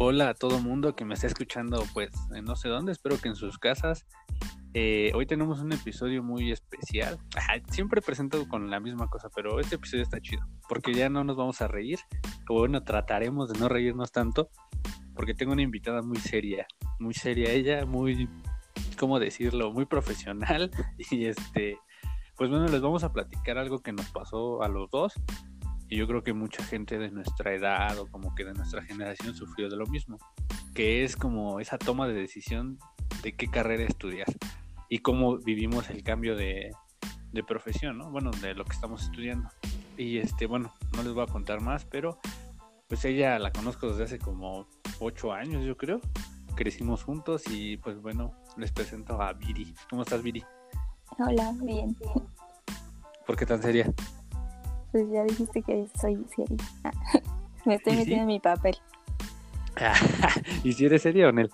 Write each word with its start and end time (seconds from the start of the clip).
Hola 0.00 0.28
a 0.28 0.34
todo 0.34 0.60
mundo 0.60 0.94
que 0.94 1.04
me 1.04 1.14
está 1.14 1.26
escuchando, 1.26 1.84
pues 1.92 2.12
no 2.44 2.54
sé 2.54 2.68
dónde, 2.68 2.92
espero 2.92 3.20
que 3.20 3.26
en 3.26 3.34
sus 3.34 3.58
casas. 3.58 4.06
Eh, 4.72 5.10
hoy 5.12 5.26
tenemos 5.26 5.58
un 5.58 5.72
episodio 5.72 6.22
muy 6.22 6.52
especial. 6.52 7.18
siempre 7.72 8.00
presento 8.00 8.46
con 8.46 8.70
la 8.70 8.78
misma 8.78 9.08
cosa, 9.08 9.28
pero 9.34 9.58
este 9.58 9.74
episodio 9.74 10.04
está 10.04 10.20
chido, 10.20 10.46
porque 10.68 10.94
ya 10.94 11.08
no 11.08 11.24
nos 11.24 11.36
vamos 11.36 11.60
a 11.62 11.66
reír, 11.66 11.98
o 12.48 12.60
bueno, 12.60 12.84
trataremos 12.84 13.52
de 13.52 13.58
no 13.58 13.68
reírnos 13.68 14.12
tanto, 14.12 14.50
porque 15.16 15.34
tengo 15.34 15.52
una 15.52 15.62
invitada 15.62 16.00
muy 16.00 16.18
seria, 16.18 16.68
muy 17.00 17.14
seria 17.14 17.50
ella, 17.50 17.84
muy, 17.84 18.28
¿cómo 19.00 19.18
decirlo? 19.18 19.72
Muy 19.72 19.86
profesional, 19.86 20.70
y 21.10 21.24
este, 21.24 21.76
pues 22.36 22.48
bueno, 22.48 22.68
les 22.68 22.80
vamos 22.80 23.02
a 23.02 23.12
platicar 23.12 23.58
algo 23.58 23.80
que 23.80 23.92
nos 23.92 24.06
pasó 24.12 24.62
a 24.62 24.68
los 24.68 24.88
dos 24.92 25.14
y 25.88 25.96
yo 25.96 26.06
creo 26.06 26.22
que 26.22 26.32
mucha 26.32 26.62
gente 26.64 26.98
de 26.98 27.10
nuestra 27.10 27.54
edad 27.54 27.98
o 27.98 28.06
como 28.06 28.34
que 28.34 28.44
de 28.44 28.54
nuestra 28.54 28.82
generación 28.82 29.34
sufrió 29.34 29.68
de 29.68 29.76
lo 29.76 29.86
mismo, 29.86 30.18
que 30.74 31.04
es 31.04 31.16
como 31.16 31.60
esa 31.60 31.78
toma 31.78 32.06
de 32.06 32.14
decisión 32.14 32.78
de 33.22 33.34
qué 33.34 33.48
carrera 33.48 33.84
estudiar 33.84 34.26
y 34.88 34.98
cómo 34.98 35.38
vivimos 35.38 35.88
el 35.90 36.02
cambio 36.02 36.36
de, 36.36 36.72
de 37.32 37.44
profesión, 37.44 37.98
¿no? 37.98 38.10
Bueno, 38.10 38.30
de 38.42 38.54
lo 38.54 38.64
que 38.64 38.72
estamos 38.72 39.02
estudiando. 39.02 39.48
Y 39.96 40.18
este, 40.18 40.46
bueno, 40.46 40.72
no 40.94 41.02
les 41.02 41.12
voy 41.12 41.24
a 41.24 41.32
contar 41.32 41.60
más, 41.60 41.84
pero 41.84 42.18
pues 42.86 43.04
ella 43.04 43.38
la 43.38 43.50
conozco 43.50 43.88
desde 43.88 44.04
hace 44.04 44.18
como 44.18 44.68
ocho 45.00 45.32
años, 45.32 45.64
yo 45.64 45.76
creo. 45.76 46.00
Crecimos 46.54 47.04
juntos 47.04 47.44
y 47.50 47.76
pues 47.78 48.00
bueno, 48.00 48.32
les 48.56 48.72
presento 48.72 49.20
a 49.20 49.32
Viri. 49.32 49.74
¿Cómo 49.90 50.02
estás, 50.02 50.22
Viri? 50.22 50.44
Hola, 51.18 51.52
bien. 51.62 51.96
¿Por 53.26 53.36
qué 53.36 53.46
tan 53.46 53.62
seria? 53.62 53.92
Pues 54.92 55.10
ya 55.10 55.24
dijiste 55.24 55.62
que 55.62 55.86
soy 56.00 56.24
seria. 56.34 56.56
me 57.64 57.74
estoy 57.74 57.96
metiendo 57.96 58.22
en 58.22 58.26
mi 58.26 58.40
papel. 58.40 58.76
¿Y 60.64 60.72
si 60.72 60.86
eres 60.86 61.02
seria 61.02 61.28
o 61.28 61.32
Nel? 61.32 61.50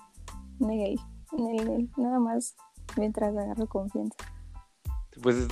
Nel, 0.59 0.99
Nel, 1.37 1.89
nada 1.97 2.19
más 2.19 2.55
mientras 2.97 3.35
agarro 3.35 3.67
confianza. 3.67 4.15
Pues 5.21 5.47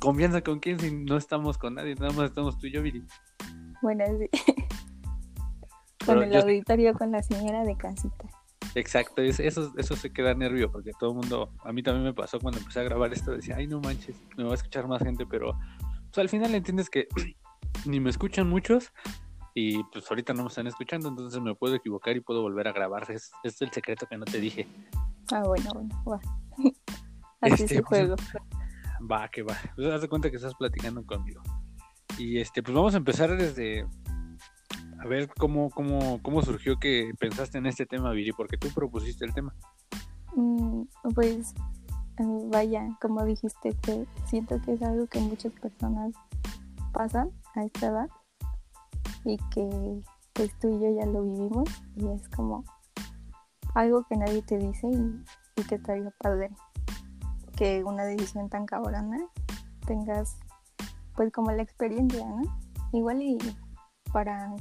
confianza 0.00 0.42
con 0.42 0.60
quién 0.60 0.78
si 0.78 0.92
no 0.92 1.16
estamos 1.16 1.58
con 1.58 1.74
nadie, 1.74 1.94
nada 1.94 2.12
más 2.12 2.30
estamos 2.30 2.58
tú 2.58 2.66
y 2.66 2.72
yo, 2.72 2.82
Viri. 2.82 3.04
Bueno, 3.82 4.04
sí. 4.18 4.28
con 6.06 6.22
el 6.22 6.36
auditorio 6.36 6.94
con 6.94 7.10
la 7.10 7.22
señora 7.22 7.64
de 7.64 7.76
casita. 7.76 8.28
Exacto, 8.74 9.22
eso, 9.22 9.72
eso 9.76 9.96
se 9.96 10.12
queda 10.12 10.34
nervio 10.34 10.70
porque 10.70 10.90
todo 10.98 11.10
el 11.10 11.16
mundo, 11.16 11.52
a 11.62 11.72
mí 11.72 11.82
también 11.82 12.04
me 12.04 12.12
pasó 12.12 12.40
cuando 12.40 12.58
empecé 12.58 12.80
a 12.80 12.82
grabar 12.82 13.12
esto, 13.12 13.30
decía, 13.30 13.56
ay 13.56 13.68
no 13.68 13.80
manches, 13.80 14.16
me 14.36 14.44
va 14.44 14.50
a 14.50 14.54
escuchar 14.54 14.88
más 14.88 15.02
gente, 15.02 15.26
pero 15.26 15.56
pues, 16.14 16.24
al 16.24 16.28
final 16.28 16.54
entiendes 16.54 16.88
que 16.90 17.08
ni 17.86 18.00
me 18.00 18.10
escuchan 18.10 18.48
muchos 18.48 18.92
y 19.54 19.82
pues 19.84 20.10
ahorita 20.10 20.32
no 20.34 20.42
me 20.42 20.48
están 20.48 20.66
escuchando, 20.66 21.08
entonces 21.08 21.40
me 21.40 21.54
puedo 21.54 21.74
equivocar 21.74 22.16
y 22.16 22.20
puedo 22.20 22.42
volver 22.42 22.68
a 22.68 22.72
grabar. 22.72 23.10
Es, 23.10 23.30
es 23.42 23.60
el 23.62 23.70
secreto 23.70 24.06
que 24.06 24.16
no 24.16 24.24
te 24.24 24.38
dije. 24.38 24.66
Ah, 25.32 25.42
bueno, 25.44 25.70
bueno, 25.74 26.04
va. 26.04 26.20
Así 27.40 27.64
este, 27.64 27.82
pues, 27.82 28.06
juego. 28.06 28.16
va, 29.10 29.28
que 29.28 29.42
va. 29.42 29.56
Pues 29.76 29.88
haz 29.88 30.00
de 30.00 30.08
cuenta 30.08 30.30
que 30.30 30.36
estás 30.36 30.54
platicando 30.54 31.04
conmigo. 31.04 31.42
Y 32.18 32.38
este, 32.38 32.62
pues 32.62 32.74
vamos 32.74 32.94
a 32.94 32.98
empezar 32.98 33.36
desde 33.36 33.86
a 34.98 35.06
ver 35.06 35.28
cómo, 35.38 35.70
cómo, 35.70 36.20
cómo 36.22 36.42
surgió 36.42 36.78
que 36.78 37.12
pensaste 37.18 37.58
en 37.58 37.66
este 37.66 37.86
tema, 37.86 38.10
Viri, 38.12 38.32
porque 38.32 38.56
tú 38.56 38.68
propusiste 38.74 39.24
el 39.24 39.34
tema. 39.34 39.54
Mm, 40.34 40.82
pues 41.14 41.54
vaya, 42.50 42.88
como 43.00 43.24
dijiste, 43.24 43.72
que 43.82 44.06
siento 44.26 44.60
que 44.62 44.74
es 44.74 44.82
algo 44.82 45.06
que 45.06 45.20
muchas 45.20 45.52
personas 45.52 46.14
pasan 46.92 47.30
a 47.54 47.64
esta 47.64 47.86
edad 47.88 48.08
y 49.24 49.36
que 49.50 50.02
pues 50.32 50.56
tú 50.58 50.68
y 50.68 50.80
yo 50.80 51.00
ya 51.00 51.06
lo 51.06 51.22
vivimos 51.22 51.68
y 51.96 52.08
es 52.08 52.28
como 52.28 52.64
algo 53.74 54.04
que 54.04 54.16
nadie 54.16 54.42
te 54.42 54.58
dice 54.58 54.88
y, 54.88 55.62
que 55.64 55.76
estaría 55.76 56.10
padre 56.18 56.50
que 57.56 57.84
una 57.84 58.04
decisión 58.04 58.48
tan 58.48 58.66
cabrona 58.66 59.18
tengas 59.86 60.36
pues 61.14 61.32
como 61.32 61.52
la 61.52 61.62
experiencia, 61.62 62.26
¿no? 62.26 62.42
Igual 62.92 63.22
y 63.22 63.38
para 64.12 64.52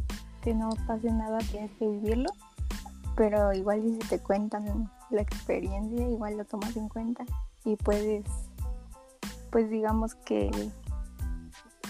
que 0.42 0.54
no 0.54 0.70
pase 0.88 1.12
nada 1.12 1.40
tienes 1.52 1.72
que 1.78 1.88
vivirlo, 1.88 2.30
pero 3.16 3.52
igual 3.54 3.84
y 3.84 3.94
si 3.94 4.08
te 4.08 4.20
cuentan 4.20 4.92
la 5.10 5.22
experiencia, 5.22 6.08
igual 6.08 6.38
lo 6.38 6.46
tomas 6.46 6.76
en 6.78 6.90
cuenta 6.90 7.26
y 7.66 7.76
puedes, 7.76 8.26
pues 9.52 9.70
digamos 9.70 10.16
que 10.16 10.50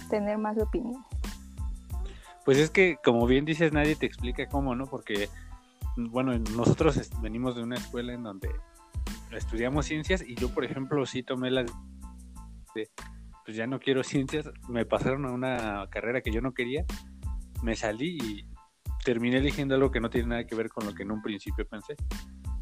tener 0.09 0.38
más 0.38 0.57
opinión. 0.57 1.03
Pues 2.45 2.57
es 2.57 2.69
que, 2.69 2.97
como 3.03 3.25
bien 3.25 3.45
dices, 3.45 3.72
nadie 3.72 3.95
te 3.95 4.06
explica 4.06 4.47
cómo, 4.47 4.75
¿no? 4.75 4.85
Porque, 4.85 5.29
bueno, 5.95 6.38
nosotros 6.56 7.09
venimos 7.22 7.56
de 7.56 7.63
una 7.63 7.75
escuela 7.75 8.13
en 8.13 8.23
donde 8.23 8.50
estudiamos 9.31 9.85
ciencias 9.85 10.22
y 10.22 10.35
yo, 10.35 10.50
por 10.53 10.66
ejemplo, 10.66 11.06
sí 11.06 11.23
tomé 11.23 11.51
las 11.51 11.72
de, 12.75 12.90
pues 13.45 13.57
ya 13.57 13.67
no 13.67 13.79
quiero 13.79 14.03
ciencias, 14.03 14.50
me 14.67 14.85
pasaron 14.85 15.25
a 15.25 15.31
una 15.31 15.88
carrera 15.90 16.22
que 16.22 16.31
yo 16.31 16.41
no 16.41 16.53
quería, 16.53 16.85
me 17.61 17.75
salí 17.75 18.17
y 18.22 18.45
terminé 19.05 19.38
eligiendo 19.38 19.75
algo 19.75 19.91
que 19.91 20.00
no 20.00 20.09
tiene 20.09 20.28
nada 20.29 20.45
que 20.45 20.55
ver 20.55 20.69
con 20.69 20.85
lo 20.85 20.94
que 20.94 21.03
en 21.03 21.11
un 21.11 21.22
principio 21.22 21.67
pensé. 21.67 21.95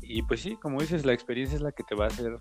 Y 0.02 0.24
pues 0.24 0.42
sí, 0.42 0.58
como 0.58 0.82
dices, 0.82 1.06
la 1.06 1.14
experiencia 1.14 1.56
es 1.56 1.62
la 1.62 1.72
que 1.72 1.84
te 1.84 1.96
va 1.96 2.06
a 2.06 2.08
hacer 2.08 2.40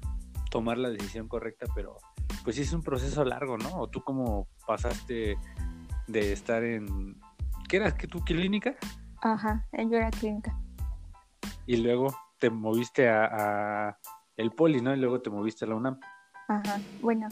tomar 0.50 0.76
la 0.76 0.90
decisión 0.90 1.28
correcta, 1.28 1.66
pero 1.74 1.96
pues 2.44 2.56
sí 2.56 2.62
es 2.62 2.72
un 2.72 2.82
proceso 2.82 3.24
largo, 3.24 3.56
¿no? 3.56 3.76
¿O 3.76 3.88
tú 3.88 4.02
cómo 4.02 4.48
pasaste 4.66 5.38
de 6.06 6.32
estar 6.32 6.62
en... 6.64 7.16
¿Qué 7.68 7.76
eras? 7.76 7.94
¿Qué 7.94 8.06
tú 8.06 8.20
clínica? 8.20 8.74
Ajá, 9.22 9.66
yo 9.72 9.96
era 9.96 10.10
clínica. 10.10 10.58
Y 11.66 11.76
luego 11.76 12.14
te 12.38 12.50
moviste 12.50 13.08
a, 13.08 13.96
el 14.36 14.50
poli, 14.50 14.80
¿no? 14.80 14.94
Y 14.94 14.98
luego 14.98 15.20
te 15.20 15.30
moviste 15.30 15.64
a 15.64 15.68
la 15.68 15.76
UNAM. 15.76 16.00
Ajá, 16.48 16.80
bueno, 17.00 17.28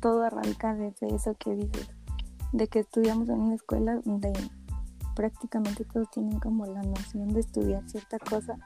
todo 0.00 0.22
arranca 0.24 0.74
desde 0.74 1.14
eso 1.14 1.36
que 1.38 1.54
dices, 1.54 1.90
de 2.52 2.68
que 2.68 2.78
estudiamos 2.78 3.28
en 3.28 3.40
una 3.40 3.56
escuela 3.56 4.00
donde 4.04 4.32
prácticamente 5.14 5.84
todos 5.84 6.08
tienen 6.10 6.38
como 6.38 6.64
la 6.64 6.82
noción 6.82 7.28
de 7.28 7.40
estudiar 7.40 7.86
cierta 7.88 8.18
cosa 8.18 8.56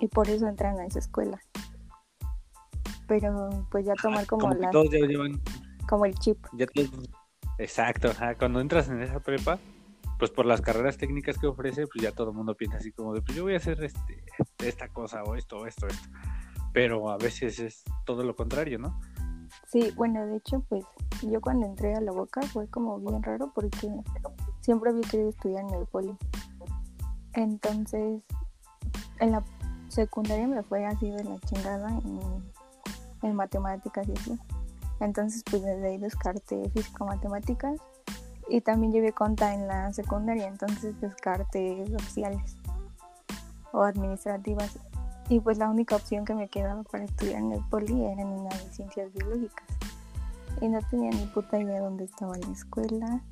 y 0.00 0.08
por 0.08 0.28
eso 0.28 0.48
entran 0.48 0.78
a 0.80 0.84
esa 0.84 0.98
escuela 0.98 1.40
pero 3.06 3.48
pues 3.70 3.86
ya 3.86 3.94
tomar 4.00 4.26
como, 4.26 4.52
la... 4.54 4.70
Como 5.88 6.04
el 6.04 6.14
chip. 6.14 6.38
Exacto, 7.58 8.10
cuando 8.38 8.60
entras 8.60 8.88
en 8.88 9.02
esa 9.02 9.20
prepa, 9.20 9.58
pues 10.18 10.30
por 10.30 10.46
las 10.46 10.60
carreras 10.60 10.96
técnicas 10.96 11.38
que 11.38 11.46
ofrece, 11.46 11.86
pues 11.86 12.02
ya 12.02 12.12
todo 12.12 12.30
el 12.30 12.36
mundo 12.36 12.54
piensa 12.54 12.78
así 12.78 12.92
como 12.92 13.14
de, 13.14 13.22
pues 13.22 13.36
yo 13.36 13.44
voy 13.44 13.54
a 13.54 13.58
hacer 13.58 13.82
este, 13.82 14.24
esta 14.58 14.88
cosa 14.88 15.22
o 15.22 15.34
esto, 15.34 15.66
esto, 15.66 15.86
esto. 15.86 16.08
Pero 16.72 17.10
a 17.10 17.16
veces 17.16 17.58
es 17.58 17.84
todo 18.04 18.22
lo 18.22 18.36
contrario, 18.36 18.78
¿no? 18.78 19.00
Sí, 19.66 19.92
bueno, 19.96 20.26
de 20.26 20.36
hecho, 20.36 20.60
pues 20.68 20.84
yo 21.22 21.40
cuando 21.40 21.66
entré 21.66 21.94
a 21.94 22.00
la 22.00 22.12
boca 22.12 22.42
fue 22.42 22.68
como 22.68 22.98
bien 23.00 23.22
raro 23.22 23.52
porque 23.54 23.90
siempre 24.60 24.90
había 24.90 25.02
querido 25.02 25.30
estudiar 25.30 25.64
en 25.64 25.74
el 25.74 25.86
poli. 25.86 26.16
Entonces, 27.32 28.22
en 29.20 29.32
la 29.32 29.44
secundaria 29.88 30.46
me 30.46 30.62
fue 30.62 30.84
así 30.84 31.10
de 31.10 31.24
la 31.24 31.38
chingada 31.40 31.88
en 31.88 32.20
en 33.26 33.36
matemáticas 33.36 34.08
y 34.08 34.12
así. 34.12 34.38
Entonces, 35.00 35.42
pues 35.48 35.62
desde 35.62 35.88
ahí 35.88 36.70
físico-matemáticas 36.72 37.80
y 38.48 38.60
también 38.60 38.92
llevé 38.92 39.12
conta 39.12 39.54
en 39.54 39.66
la 39.66 39.92
secundaria, 39.92 40.46
entonces 40.46 40.98
descarté 41.00 41.84
sociales 41.98 42.56
o 43.72 43.82
administrativas. 43.82 44.78
Y 45.28 45.40
pues 45.40 45.58
la 45.58 45.68
única 45.68 45.96
opción 45.96 46.24
que 46.24 46.34
me 46.34 46.48
quedaba 46.48 46.84
para 46.84 47.04
estudiar 47.04 47.40
en 47.40 47.52
el 47.52 47.60
poli 47.68 48.04
era 48.04 48.22
en 48.22 48.28
una 48.28 48.48
de 48.50 48.72
ciencias 48.72 49.12
biológicas. 49.12 49.66
Y 50.60 50.68
no 50.68 50.78
tenía 50.88 51.10
ni 51.10 51.26
puta 51.26 51.58
idea 51.58 51.80
dónde 51.80 52.04
estaba 52.04 52.36
la 52.38 52.52
escuela, 52.52 53.22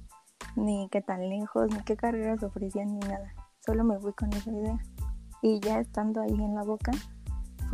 ni 0.56 0.88
qué 0.90 1.00
tan 1.00 1.28
lejos, 1.28 1.68
ni 1.70 1.80
qué 1.84 1.96
carreras 1.96 2.42
ofrecían, 2.42 2.98
ni 2.98 3.00
nada. 3.06 3.32
Solo 3.64 3.84
me 3.84 3.98
fui 4.00 4.12
con 4.12 4.32
esa 4.32 4.50
idea. 4.50 4.78
Y 5.40 5.60
ya 5.60 5.78
estando 5.78 6.20
ahí 6.20 6.34
en 6.34 6.54
la 6.54 6.64
boca, 6.64 6.90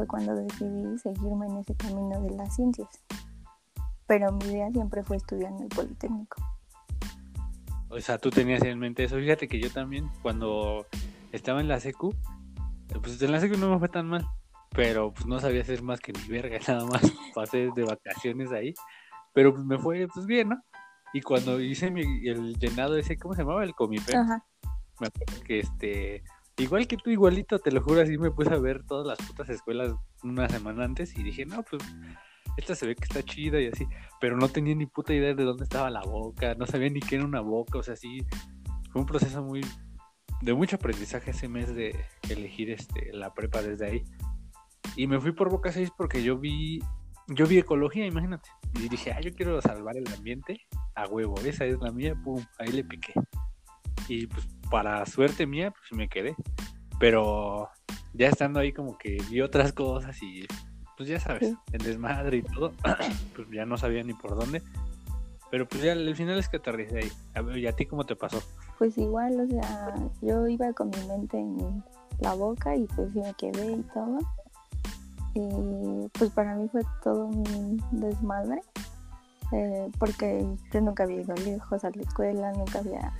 fue 0.00 0.06
cuando 0.06 0.35
decidí 0.35 0.99
seguirme 0.99 1.47
en 1.47 1.58
ese 1.58 1.75
camino 1.75 2.20
de 2.23 2.35
las 2.35 2.55
ciencias. 2.56 2.88
Pero 4.06 4.32
mi 4.32 4.47
idea 4.47 4.70
siempre 4.70 5.05
fue 5.05 5.19
estudiar 5.19 5.52
en 5.52 5.62
el 5.64 5.69
Politécnico. 5.69 6.43
O 7.91 8.00
sea, 8.00 8.19
tú 8.19 8.31
tenías 8.31 8.62
en 8.62 8.79
mente 8.79 9.05
eso. 9.05 9.17
Fíjate 9.17 9.47
que 9.47 9.61
yo 9.61 9.70
también, 9.70 10.08
cuando 10.23 10.87
estaba 11.32 11.61
en 11.61 11.69
la 11.69 11.81
secu, 11.81 12.14
pues 13.02 13.20
en 13.20 13.32
la 13.32 13.41
secu 13.41 13.58
no 13.58 13.70
me 13.70 13.79
fue 13.79 13.88
tan 13.88 14.06
mal. 14.06 14.26
Pero 14.70 15.12
pues 15.12 15.26
no 15.26 15.38
sabía 15.38 15.62
hacer 15.62 15.82
más 15.82 16.00
que 16.00 16.12
ni 16.12 16.26
verga, 16.29 16.58
nada 16.69 16.87
más. 16.87 17.02
Pasé 17.35 17.70
de 17.75 17.85
vacaciones 17.85 18.52
ahí. 18.52 18.73
Pero 19.35 19.52
pues 19.52 19.64
me 19.64 19.79
fue 19.79 20.08
pues 20.12 20.25
bien, 20.25 20.49
¿no? 20.50 20.62
Y 21.12 21.20
cuando 21.20 21.61
hice 21.61 21.91
mi, 21.91 22.02
el 22.26 22.56
llenado 22.58 22.97
ese, 22.97 23.19
¿cómo 23.19 23.35
se 23.35 23.43
llamaba? 23.43 23.64
El 23.64 23.75
comipé. 23.75 24.14
Me 24.99 25.08
acuerdo 25.08 25.43
que 25.44 25.61
este 25.61 26.23
Igual 26.61 26.87
que 26.87 26.99
tú, 26.99 27.09
igualito, 27.09 27.59
te 27.59 27.73
lo 27.73 27.81
juro, 27.81 28.03
así 28.03 28.19
me 28.19 28.31
puse 28.31 28.53
a 28.53 28.59
ver 28.59 28.85
todas 28.85 29.07
las 29.07 29.27
putas 29.27 29.49
escuelas 29.49 29.95
una 30.23 30.47
semana 30.47 30.85
antes 30.85 31.17
y 31.17 31.23
dije, 31.23 31.47
no, 31.47 31.62
pues 31.62 31.83
esta 32.59 32.75
se 32.75 32.87
ve 32.87 32.95
que 32.95 33.05
está 33.05 33.23
chida 33.23 33.59
y 33.59 33.69
así, 33.69 33.87
pero 34.21 34.37
no 34.37 34.47
tenía 34.47 34.75
ni 34.75 34.85
puta 34.85 35.15
idea 35.15 35.33
de 35.33 35.43
dónde 35.43 35.65
estaba 35.65 35.89
la 35.89 36.03
boca, 36.03 36.55
no 36.57 36.67
sabía 36.67 36.91
ni 36.91 37.01
qué 37.01 37.17
era 37.17 37.25
una 37.25 37.41
boca, 37.41 37.79
o 37.79 37.83
sea, 37.83 37.97
sí, 37.97 38.27
fue 38.93 39.01
un 39.01 39.07
proceso 39.07 39.43
muy, 39.43 39.62
de 40.43 40.53
mucho 40.53 40.77
aprendizaje 40.77 41.31
ese 41.31 41.49
mes 41.49 41.75
de 41.75 41.97
elegir 42.29 42.71
este, 42.71 43.11
la 43.15 43.33
prepa 43.33 43.62
desde 43.62 43.87
ahí. 43.87 44.05
Y 44.97 45.07
me 45.07 45.19
fui 45.19 45.33
por 45.33 45.49
Boca 45.49 45.73
6 45.73 45.93
porque 45.97 46.23
yo 46.23 46.37
vi, 46.37 46.81
yo 47.29 47.47
vi 47.47 47.59
ecología, 47.59 48.05
imagínate. 48.05 48.51
Y 48.75 48.89
dije, 48.91 49.12
ah, 49.12 49.21
yo 49.21 49.33
quiero 49.33 49.62
salvar 49.62 49.97
el 49.97 50.07
ambiente 50.12 50.61
a 50.95 51.07
huevo, 51.07 51.37
esa 51.43 51.65
es 51.65 51.79
la 51.81 51.91
mía, 51.91 52.15
pum, 52.23 52.45
ahí 52.59 52.69
le 52.69 52.85
piqué. 52.85 53.15
Y 54.09 54.27
pues 54.27 54.47
para 54.70 55.05
suerte 55.06 55.46
mía, 55.46 55.72
pues 55.72 55.93
me 55.93 56.08
quedé. 56.08 56.34
Pero 56.99 57.69
ya 58.12 58.28
estando 58.28 58.61
ahí 58.61 58.72
como 58.72 58.96
que 58.99 59.19
vi 59.31 59.40
otras 59.40 59.72
cosas 59.72 60.22
y 60.22 60.46
pues 60.96 61.08
ya 61.08 61.19
sabes, 61.19 61.55
el 61.72 61.82
desmadre 61.82 62.38
y 62.38 62.43
todo, 62.43 62.72
pues 63.34 63.49
ya 63.50 63.64
no 63.64 63.78
sabía 63.78 64.02
ni 64.02 64.12
por 64.12 64.37
dónde. 64.37 64.62
Pero 65.50 65.67
pues 65.67 65.82
ya 65.82 65.93
el 65.93 66.14
final 66.14 66.38
es 66.38 66.49
que 66.49 66.58
aterricé 66.58 66.99
ahí. 66.99 67.12
A 67.34 67.43
ver, 67.43 67.58
¿y 67.58 67.67
a 67.67 67.72
ti 67.72 67.87
cómo 67.87 68.05
te 68.05 68.14
pasó? 68.14 68.40
Pues 68.78 68.96
igual, 68.96 69.40
o 69.40 69.46
sea, 69.46 69.94
yo 70.22 70.46
iba 70.46 70.73
con 70.73 70.90
mi 70.90 71.06
mente 71.08 71.38
en 71.38 71.82
la 72.20 72.34
boca 72.34 72.76
y 72.76 72.84
pues 72.94 73.14
me 73.14 73.34
quedé 73.34 73.73
y 73.73 73.82
todo. 73.94 74.19
Y 75.34 76.08
pues 76.19 76.31
para 76.31 76.55
mí 76.55 76.69
fue 76.69 76.82
todo 77.02 77.26
un 77.26 77.82
desmadre. 77.90 78.61
Eh, 79.52 79.90
porque 79.99 80.46
yo 80.73 80.81
nunca 80.81 81.02
había 81.02 81.23
ido 81.23 81.34
lejos 81.34 81.84
a 81.84 81.90
la 81.90 82.02
escuela, 82.02 82.52
nunca 82.52 82.78
había, 82.78 83.12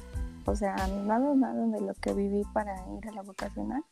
o 0.45 0.57
sea, 0.57 0.75
nada, 1.05 1.35
nada 1.35 1.67
de 1.67 1.81
lo 1.81 1.95
que 1.95 2.13
viví 2.15 2.43
para 2.53 2.75
ir 2.97 3.09
a 3.09 3.13
la 3.13 3.23
vocacional 3.23 3.85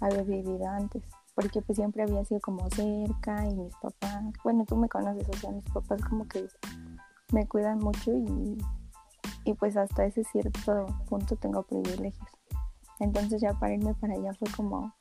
había 0.00 0.22
vivido 0.22 0.66
antes, 0.68 1.02
porque 1.34 1.62
pues 1.62 1.76
siempre 1.76 2.02
había 2.02 2.24
sido 2.24 2.40
como 2.40 2.68
cerca 2.70 3.46
y 3.46 3.54
mis 3.54 3.74
papás, 3.76 4.24
bueno, 4.42 4.64
tú 4.64 4.76
me 4.76 4.88
conoces, 4.88 5.28
o 5.28 5.32
sea, 5.34 5.50
mis 5.50 5.64
papás 5.70 6.02
como 6.02 6.26
que 6.26 6.48
me 7.32 7.46
cuidan 7.46 7.78
mucho 7.78 8.12
y, 8.12 8.58
y 9.44 9.54
pues 9.54 9.76
hasta 9.76 10.04
ese 10.04 10.24
cierto 10.24 10.86
punto 11.08 11.36
tengo 11.36 11.62
privilegios. 11.62 12.28
Entonces 12.98 13.40
ya 13.40 13.52
para 13.54 13.74
irme 13.74 13.94
para 13.94 14.14
allá 14.14 14.32
fue 14.34 14.48
como 14.56 14.92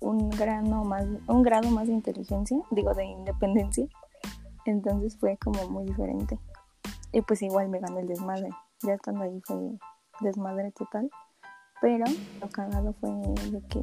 un 0.00 0.30
grano 0.30 0.84
más, 0.84 1.04
un 1.26 1.42
grado 1.42 1.70
más 1.70 1.88
de 1.88 1.94
inteligencia, 1.94 2.58
digo 2.70 2.94
de 2.94 3.04
independencia. 3.04 3.86
Entonces 4.64 5.16
fue 5.18 5.36
como 5.38 5.68
muy 5.68 5.84
diferente. 5.86 6.38
Y 7.12 7.22
pues 7.22 7.42
igual 7.42 7.68
me 7.68 7.80
ganó 7.80 7.98
el 7.98 8.06
desmadre. 8.06 8.50
Ya 8.82 8.94
estando 8.94 9.22
ahí 9.22 9.40
fue 9.44 9.56
desmadre 10.20 10.72
total. 10.72 11.10
Pero 11.80 12.04
lo 12.40 12.48
cagado 12.48 12.92
fue 12.94 13.10
de 13.50 13.62
que 13.68 13.80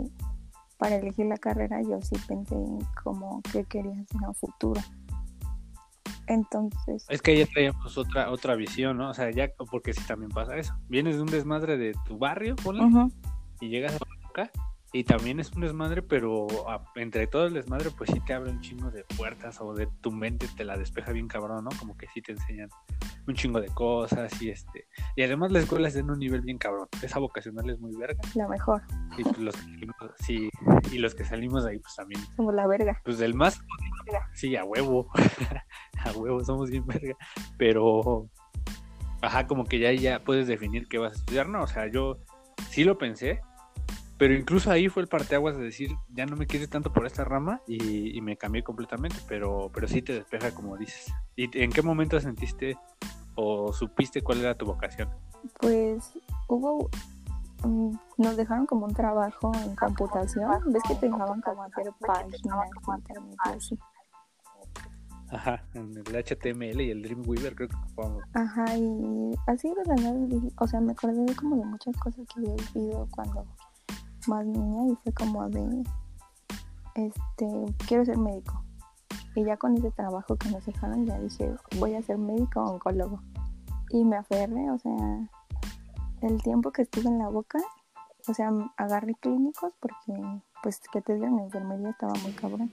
para 0.78 0.96
elegir 0.96 1.28
la 1.28 1.38
carrera 1.38 1.82
yo 1.82 2.02
sí 2.02 2.16
pensé 2.28 2.56
como 3.04 3.42
que 3.52 3.64
quería 3.64 3.94
hacer 3.94 4.28
un 4.28 4.36
futuro. 4.36 4.82
Entonces. 6.28 7.06
Es 7.10 7.22
que 7.22 7.38
ya 7.38 7.46
traíamos 7.46 7.98
otra, 7.98 8.32
otra 8.32 8.56
visión, 8.56 8.98
¿no? 8.98 9.12
O 9.12 9.14
sea, 9.14 9.30
ya, 9.32 9.50
porque 9.70 9.94
sí 9.94 10.02
también 10.08 10.32
pasa 10.32 10.58
eso. 10.58 10.74
Vienes 10.90 11.16
de 11.16 11.22
un 11.22 11.28
desmadre 11.28 11.78
de 11.78 11.94
tu 12.06 12.18
barrio, 12.18 12.56
ponle, 12.56 12.84
y 13.62 13.70
llegas 13.70 13.94
a 13.94 14.30
acá 14.30 14.52
y 14.96 15.04
también 15.04 15.42
es 15.42 15.52
un 15.52 15.60
desmadre, 15.60 16.02
pero 16.02 16.48
entre 16.96 17.28
todo 17.28 17.48
el 17.48 17.54
desmadre, 17.54 17.90
pues 17.98 18.10
sí 18.14 18.22
te 18.22 18.34
abre 18.34 18.50
un 18.50 18.62
chingo 18.62 18.90
de 18.92 19.04
puertas 19.18 19.60
o 19.60 19.74
de 19.74 19.88
tu 20.00 20.10
mente 20.10 20.48
te 20.56 20.64
la 20.64 20.78
despeja 20.78 21.12
bien 21.12 21.28
cabrón, 21.28 21.66
¿no? 21.66 21.70
Como 21.78 21.98
que 21.98 22.08
sí 22.14 22.22
te 22.22 22.32
enseñan 22.32 22.70
un 23.28 23.36
chingo 23.36 23.60
de 23.60 23.68
cosas 23.68 24.42
y 24.42 24.52
este. 24.52 24.88
Y 25.18 25.24
además 25.24 25.52
la 25.52 25.60
escuela 25.60 25.90
es 25.90 25.98
en 25.98 26.10
un 26.10 26.18
nivel 26.18 26.40
bien 26.44 26.58
cabrón. 26.58 26.88
Esa 27.02 27.20
vocacional 27.20 27.70
es 27.70 27.78
muy 27.78 27.94
verga. 27.98 28.22
La 28.36 28.48
mejor. 28.48 28.84
Y 29.18 29.24
pues 29.24 29.38
los 29.38 29.56
que 29.58 29.64
salimos, 29.64 29.96
sí, 30.20 30.50
y 30.94 30.98
los 30.98 31.14
que 31.14 31.26
salimos 31.26 31.66
de 31.66 31.72
ahí, 31.72 31.80
pues 31.80 31.94
también. 31.94 32.22
Somos 32.38 32.54
la 32.54 32.66
verga. 32.66 33.02
Pues 33.04 33.18
del 33.18 33.34
más. 33.34 33.60
Sí, 34.34 34.56
a 34.56 34.64
huevo. 34.64 35.10
a 36.06 36.12
huevo, 36.14 36.42
somos 36.46 36.70
bien 36.70 36.88
verga. 36.88 37.18
Pero. 37.58 38.30
Ajá, 39.22 39.46
como 39.46 39.66
que 39.66 39.78
ya, 39.78 39.92
ya 39.92 40.24
puedes 40.24 40.48
definir 40.48 40.88
qué 40.88 41.00
vas 41.00 41.12
a 41.12 41.16
estudiar, 41.18 41.50
¿no? 41.50 41.64
O 41.64 41.68
sea, 41.68 41.92
yo 41.92 42.20
sí 42.70 42.86
lo 42.86 42.98
pensé 42.98 43.42
pero 44.18 44.34
incluso 44.34 44.72
ahí 44.72 44.88
fue 44.88 45.04
el 45.04 45.10
parteaguas 45.10 45.58
de 45.58 45.64
decir, 45.64 45.92
ya 46.10 46.26
no 46.26 46.38
me 46.38 46.48
quieres 46.48 46.70
tanto 46.70 46.94
por 46.94 47.06
esta 47.06 47.26
rama 47.26 47.62
y, 47.68 48.20
me 48.22 48.38
cambié 48.38 48.64
completamente, 48.64 49.18
pero, 49.28 49.70
pero 49.74 49.88
sí 49.88 50.02
te 50.02 50.14
despeja 50.14 50.52
como 50.52 50.78
dices. 50.78 51.14
¿Y 51.36 51.50
en 51.62 51.72
qué 51.72 51.82
momento 51.82 52.20
sentiste 52.20 52.78
o 53.36 53.74
supiste 53.74 54.22
cuál 54.22 54.40
era 54.40 54.56
tu 54.56 54.66
vocación? 54.66 55.10
Pues 55.60 56.14
hubo, 56.48 56.90
nos 58.18 58.38
dejaron 58.38 58.66
como 58.66 58.86
un 58.86 58.94
trabajo 58.94 59.52
en 59.64 59.76
computación, 59.76 60.50
ves 60.68 60.84
que 60.88 60.96
te 60.96 61.08
dejaban 61.08 61.42
como 61.42 61.64
hacer 61.64 61.92
páginas, 62.00 62.62
así. 63.40 63.78
Ajá, 65.30 65.64
en 65.74 65.92
el 65.98 66.24
HTML 66.24 66.82
y 66.82 66.92
el 66.92 67.02
Dreamweaver 67.02 67.56
creo 67.56 67.68
que 67.68 67.76
fue. 67.96 68.06
Ajá, 68.34 68.78
y 68.78 69.32
así 69.48 69.68
de 69.70 69.84
la 69.86 69.96
nada, 69.96 70.18
o 70.60 70.68
sea, 70.68 70.80
me 70.80 70.94
acordé 70.94 71.36
como 71.36 71.58
de 71.58 71.66
muchas 71.66 71.98
cosas 71.98 72.26
que 72.28 72.40
había 72.40 72.56
vivido 72.74 73.08
cuando 73.12 73.46
más 74.28 74.46
niña 74.46 74.92
y 74.92 74.96
fue 75.04 75.14
como 75.14 75.48
de, 75.50 75.84
este, 76.96 77.76
quiero 77.88 78.06
ser 78.06 78.18
médico. 78.18 78.62
Y 79.36 79.44
ya 79.44 79.58
con 79.58 79.76
ese 79.76 79.92
trabajo 79.92 80.36
que 80.38 80.50
nos 80.50 80.66
dejaron, 80.66 81.06
ya 81.06 81.20
dije, 81.20 81.54
voy 81.78 81.96
a 81.96 82.02
ser 82.02 82.18
médico 82.18 82.62
oncólogo. 82.62 83.20
Y 83.90 84.04
me 84.06 84.16
aferré, 84.16 84.72
o 84.72 84.78
sea, 84.78 85.30
el 86.22 86.42
tiempo 86.42 86.72
que 86.72 86.84
estuve 86.84 87.08
en 87.10 87.20
la 87.20 87.30
boca, 87.30 87.60
o 88.28 88.34
sea, 88.34 88.52
agarré 88.78 89.14
clínicos 89.16 89.74
porque, 89.80 90.22
pues, 90.64 90.80
que 90.92 91.02
te 91.02 91.16
digan, 91.16 91.34
en 91.34 91.46
enfermería 91.46 91.90
estaba 91.90 92.14
muy 92.24 92.32
cabrón. 92.32 92.72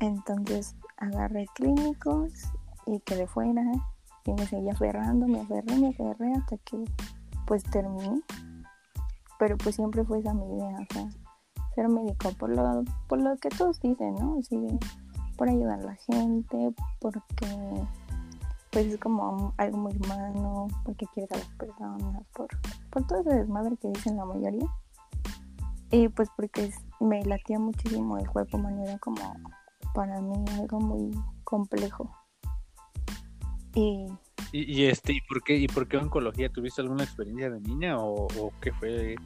Entonces, 0.00 0.74
agarré 0.98 1.46
clínicos 1.54 2.32
y 2.86 3.00
quedé 3.00 3.26
fuera 3.26 3.62
y 4.24 4.32
me 4.32 4.46
seguía 4.46 4.72
aferrando, 4.72 5.26
me 5.26 5.40
aferré, 5.40 5.76
me 5.78 5.88
aferré 5.88 6.32
hasta 6.32 6.58
que, 6.58 6.84
pues, 7.46 7.62
terminé 7.62 8.22
pero 9.38 9.56
pues 9.56 9.74
siempre 9.76 10.04
fue 10.04 10.18
esa 10.20 10.34
mi 10.34 10.46
idea, 10.46 10.78
o 10.80 10.92
sea, 10.92 11.08
ser 11.74 11.88
médico, 11.88 12.30
por 12.38 12.50
lo, 12.50 12.84
por 13.08 13.20
lo 13.20 13.36
que 13.36 13.48
todos 13.50 13.80
dicen, 13.80 14.14
¿no? 14.14 14.38
Así 14.38 14.56
por 15.36 15.48
ayudar 15.48 15.80
a 15.80 15.84
la 15.84 15.94
gente, 15.94 16.74
porque 16.98 17.46
pues 18.70 18.86
es 18.86 18.98
como 18.98 19.54
algo 19.56 19.78
muy 19.78 19.96
humano, 19.96 20.68
porque 20.84 21.06
quieres 21.14 21.30
a 21.32 21.38
las 21.38 21.48
personas, 21.56 22.24
por, 22.34 22.48
por 22.90 23.06
todo 23.06 23.20
ese 23.20 23.34
desmadre 23.34 23.76
que 23.76 23.88
dicen 23.88 24.16
la 24.16 24.24
mayoría. 24.24 24.66
Y 25.90 26.08
pues 26.08 26.28
porque 26.36 26.72
me 27.00 27.24
latía 27.24 27.58
muchísimo 27.58 28.18
el 28.18 28.28
cuerpo 28.28 28.56
humano, 28.56 28.82
era 28.82 28.98
como 28.98 29.16
para 29.94 30.20
mí 30.20 30.44
algo 30.58 30.80
muy 30.80 31.10
complejo. 31.44 32.10
Y 33.74 34.08
y, 34.62 34.84
este, 34.86 35.12
¿y 35.12 35.20
por 35.20 35.42
qué, 35.42 35.56
y 35.56 35.68
por 35.68 35.88
qué 35.88 35.96
oncología? 35.96 36.48
¿Tuviste 36.48 36.80
alguna 36.80 37.04
experiencia 37.04 37.50
de 37.50 37.60
niña 37.60 37.98
o, 37.98 38.28
qué 38.60 38.72
fue 38.72 39.16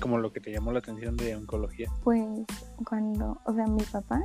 como 0.00 0.18
lo 0.18 0.32
que 0.32 0.40
te 0.40 0.52
llamó 0.52 0.72
la 0.72 0.80
atención 0.80 1.16
de 1.16 1.36
oncología? 1.36 1.90
Pues 2.02 2.24
cuando, 2.86 3.38
o 3.44 3.54
sea, 3.54 3.66
mi 3.66 3.82
papá 3.84 4.20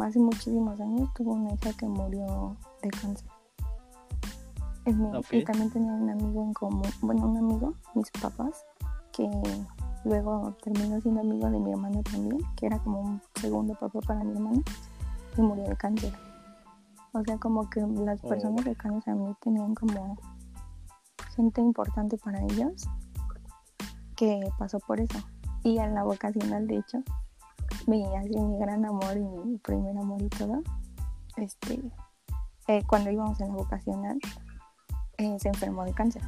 hace 0.00 0.18
muchísimos 0.18 0.78
años 0.80 1.08
tuvo 1.14 1.32
una 1.32 1.54
hija 1.54 1.72
que 1.76 1.86
murió 1.86 2.56
de 2.82 2.90
cáncer. 2.90 3.28
Y 5.32 5.44
también 5.44 5.70
tenía 5.70 5.92
un 5.92 6.10
amigo 6.10 6.44
en 6.44 6.52
común, 6.52 6.82
bueno, 7.00 7.26
un 7.26 7.36
amigo, 7.38 7.74
mis 7.94 8.08
papás, 8.12 8.64
que 9.12 9.28
luego 10.04 10.54
terminó 10.62 11.00
siendo 11.00 11.22
amigo 11.22 11.50
de 11.50 11.58
mi 11.58 11.72
hermano 11.72 12.02
también, 12.04 12.40
que 12.54 12.66
era 12.66 12.78
como 12.78 13.00
un 13.00 13.22
segundo 13.34 13.74
papá 13.74 14.00
para 14.00 14.22
mi 14.22 14.32
hermana, 14.32 14.62
y 15.36 15.40
murió 15.40 15.64
de 15.64 15.76
cáncer. 15.76 16.12
O 17.16 17.24
sea, 17.24 17.38
como 17.38 17.70
que 17.70 17.80
las 17.80 18.20
personas 18.20 18.62
cercanas 18.62 19.08
a 19.08 19.14
mí 19.14 19.34
tenían 19.40 19.74
como 19.74 20.18
gente 21.34 21.62
importante 21.62 22.18
para 22.18 22.42
ellos 22.42 22.86
que 24.16 24.46
pasó 24.58 24.78
por 24.80 25.00
eso. 25.00 25.18
Y 25.62 25.78
en 25.78 25.94
la 25.94 26.02
vocacional, 26.02 26.66
de 26.66 26.76
hecho, 26.76 26.98
mi, 27.86 28.04
así, 28.16 28.38
mi 28.38 28.58
gran 28.58 28.84
amor 28.84 29.16
y 29.16 29.24
mi 29.24 29.56
primer 29.58 29.96
amor 29.96 30.20
y 30.20 30.28
todo, 30.28 30.62
este, 31.36 31.80
eh, 32.68 32.82
cuando 32.86 33.10
íbamos 33.10 33.40
en 33.40 33.48
la 33.48 33.54
vocacional, 33.54 34.18
eh, 35.16 35.38
se 35.38 35.48
enfermó 35.48 35.86
de 35.86 35.94
cáncer. 35.94 36.22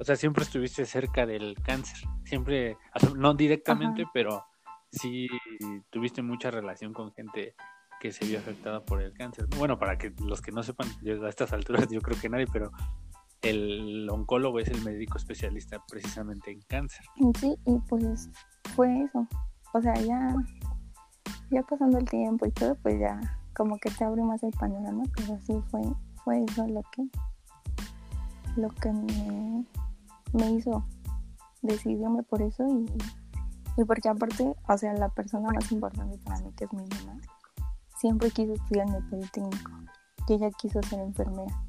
O 0.00 0.04
sea, 0.04 0.16
siempre 0.16 0.42
estuviste 0.42 0.84
cerca 0.84 1.26
del 1.26 1.54
cáncer. 1.62 2.08
Siempre, 2.24 2.76
no 3.16 3.34
directamente, 3.34 4.04
pero 4.12 4.44
sí 4.90 5.28
tuviste 5.90 6.22
mucha 6.22 6.50
relación 6.50 6.92
con 6.92 7.12
gente 7.12 7.54
que 8.00 8.12
se 8.12 8.24
vio 8.24 8.38
afectada 8.38 8.84
por 8.84 9.02
el 9.02 9.12
cáncer. 9.12 9.46
Bueno, 9.58 9.78
para 9.78 9.98
que 9.98 10.12
los 10.24 10.40
que 10.40 10.50
no 10.50 10.62
sepan, 10.62 10.88
a 10.88 11.28
estas 11.28 11.52
alturas 11.52 11.86
yo 11.90 12.00
creo 12.00 12.18
que 12.18 12.28
nadie, 12.28 12.46
pero 12.52 12.72
el 13.42 14.08
oncólogo 14.10 14.58
es 14.58 14.68
el 14.68 14.82
médico 14.82 15.18
especialista 15.18 15.82
precisamente 15.88 16.50
en 16.50 16.60
cáncer. 16.62 17.04
Sí, 17.38 17.56
y 17.66 17.78
pues 17.88 18.30
fue 18.74 19.02
eso. 19.02 19.28
O 19.72 19.80
sea, 19.80 19.94
ya, 19.94 20.34
ya 21.50 21.62
pasando 21.62 21.98
el 21.98 22.08
tiempo 22.08 22.46
y 22.46 22.50
todo, 22.50 22.74
pues 22.76 22.98
ya 22.98 23.20
como 23.54 23.78
que 23.78 23.90
te 23.90 24.04
abre 24.04 24.22
más 24.22 24.42
el 24.42 24.52
panorama, 24.52 25.04
pero 25.14 25.38
sí 25.46 25.52
fue, 25.70 25.82
fue 26.24 26.42
eso 26.44 26.66
lo 26.66 26.82
que, 26.92 27.06
lo 28.56 28.68
que 28.70 28.92
me, 28.92 29.66
me 30.32 30.50
hizo 30.52 30.84
decidirme 31.60 32.22
por 32.22 32.40
eso 32.40 32.66
y, 32.66 32.86
y 33.80 33.84
porque 33.84 34.08
aparte, 34.08 34.54
o 34.66 34.78
sea, 34.78 34.94
la 34.94 35.10
persona 35.10 35.50
más 35.52 35.70
importante 35.70 36.16
para 36.24 36.40
mí 36.40 36.50
que 36.56 36.64
es 36.64 36.72
mi 36.72 36.82
mamá, 36.82 37.20
siempre 38.00 38.30
quiso 38.30 38.54
estudiar 38.54 38.88
en 38.88 38.94
el 38.94 39.08
Politécnico, 39.08 39.70
que 40.26 40.34
ella 40.34 40.50
quiso 40.58 40.80
ser 40.82 41.00
enfermera, 41.00 41.62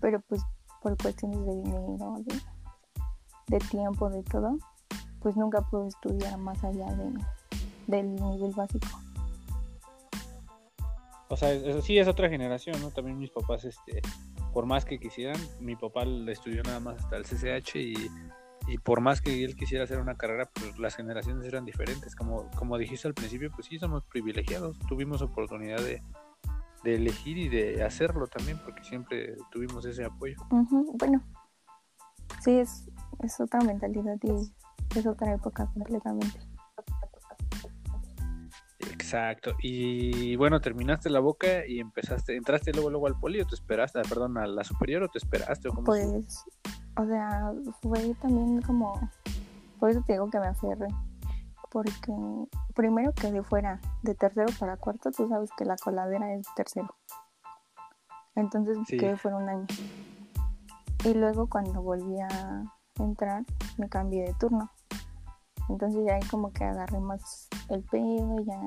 pero 0.00 0.20
pues 0.28 0.42
por 0.82 0.96
cuestiones 0.98 1.44
de 1.46 1.56
dinero, 1.56 2.16
de 3.48 3.58
tiempo, 3.70 4.10
de 4.10 4.22
todo, 4.24 4.58
pues 5.20 5.36
nunca 5.36 5.62
pude 5.62 5.88
estudiar 5.88 6.36
más 6.38 6.62
allá 6.62 6.86
de, 6.94 7.12
del 7.86 8.14
nivel 8.14 8.52
básico. 8.52 8.86
O 11.28 11.36
sea, 11.36 11.52
eso 11.52 11.82
sí 11.82 11.98
es 11.98 12.06
otra 12.06 12.28
generación, 12.28 12.80
¿no? 12.80 12.90
También 12.90 13.18
mis 13.18 13.30
papás, 13.30 13.64
este, 13.64 14.00
por 14.52 14.66
más 14.66 14.84
que 14.84 14.98
quisieran, 14.98 15.40
mi 15.60 15.74
papá 15.74 16.04
estudió 16.28 16.62
nada 16.62 16.80
más 16.80 16.98
hasta 17.02 17.16
el 17.16 17.24
CCH 17.24 17.76
y, 17.76 17.94
y 18.66 18.78
por 18.78 19.00
más 19.00 19.20
que 19.20 19.44
él 19.44 19.56
quisiera 19.56 19.84
hacer 19.84 19.98
una 19.98 20.16
carrera, 20.16 20.50
pues 20.52 20.78
las 20.78 20.96
generaciones 20.96 21.46
eran 21.46 21.64
diferentes. 21.64 22.16
Como, 22.16 22.50
como 22.52 22.78
dijiste 22.78 23.06
al 23.06 23.14
principio, 23.14 23.50
pues 23.54 23.66
sí 23.68 23.78
somos 23.78 24.04
privilegiados, 24.04 24.78
tuvimos 24.88 25.22
oportunidad 25.22 25.78
de, 25.78 26.02
de 26.82 26.94
elegir 26.94 27.38
y 27.38 27.48
de 27.48 27.82
hacerlo 27.82 28.26
también, 28.26 28.58
porque 28.64 28.82
siempre 28.84 29.36
tuvimos 29.50 29.84
ese 29.86 30.04
apoyo. 30.04 30.36
Bueno, 30.50 31.22
sí, 32.42 32.52
es, 32.52 32.88
es 33.22 33.40
otra 33.40 33.60
mentalidad 33.60 34.16
y 34.22 34.98
es 34.98 35.06
otra 35.06 35.32
época 35.34 35.66
completamente. 35.72 36.38
Exacto. 39.06 39.54
Y 39.60 40.34
bueno, 40.36 40.60
terminaste 40.60 41.10
la 41.10 41.20
boca 41.20 41.66
y 41.66 41.78
empezaste, 41.78 42.36
entraste 42.36 42.72
luego 42.72 42.90
luego 42.90 43.06
al 43.06 43.18
poli 43.18 43.40
o 43.40 43.46
te 43.46 43.54
esperaste, 43.54 44.00
perdón, 44.08 44.36
a 44.36 44.46
la 44.46 44.64
superior 44.64 45.04
o 45.04 45.08
te 45.08 45.18
esperaste 45.18 45.68
o 45.68 45.72
cómo 45.72 45.84
Pues, 45.84 46.44
o 46.96 47.04
sea, 47.04 47.52
fue 47.82 48.14
también 48.22 48.62
como, 48.62 48.98
por 49.78 49.90
eso 49.90 50.02
te 50.06 50.14
digo 50.14 50.30
que 50.30 50.40
me 50.40 50.46
aferré, 50.46 50.88
porque 51.70 52.12
primero 52.74 53.12
que 53.12 53.30
de 53.30 53.42
fuera 53.42 53.80
de 54.02 54.14
tercero 54.14 54.46
para 54.58 54.76
cuarto, 54.78 55.10
tú 55.10 55.28
sabes 55.28 55.50
que 55.56 55.64
la 55.64 55.76
coladera 55.76 56.32
es 56.32 56.46
tercero. 56.54 56.94
Entonces 58.34 58.78
que 58.88 58.96
quedé 58.96 59.16
fuera 59.16 59.36
un 59.36 59.48
año. 59.48 59.66
Y 61.04 61.14
luego 61.14 61.48
cuando 61.48 61.82
volví 61.82 62.18
a 62.20 62.62
entrar, 62.98 63.44
me 63.76 63.88
cambié 63.88 64.24
de 64.24 64.34
turno. 64.34 64.70
Entonces 65.68 66.04
ya 66.06 66.14
ahí 66.14 66.22
como 66.30 66.52
que 66.52 66.64
agarré 66.64 67.00
más 67.00 67.48
el 67.68 67.82
pedo, 67.84 68.40
ya 68.40 68.58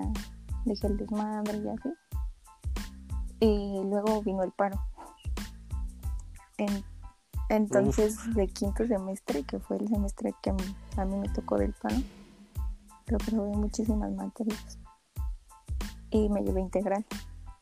dejé 0.66 0.88
el 0.88 0.98
desmadre 0.98 1.58
y 1.58 1.70
así. 1.70 1.90
Y 3.40 3.84
luego 3.86 4.22
vino 4.22 4.44
el 4.44 4.52
paro. 4.52 4.78
entonces 6.58 6.99
de 7.50 8.48
quinto 8.48 8.86
semestre, 8.86 9.44
que 9.44 9.60
fue 9.60 9.78
el 9.78 9.88
semestre 9.88 10.36
que 10.42 10.52
a 10.98 11.06
mí 11.06 11.18
me 11.18 11.30
tocó 11.30 11.58
del 11.58 11.74
paro, 11.74 11.98
reprobé 13.08 13.58
muchísimas 13.58 14.12
materias. 14.12 14.78
Y 16.12 16.30
me 16.30 16.42
llevé 16.44 16.62
integral. 16.62 17.06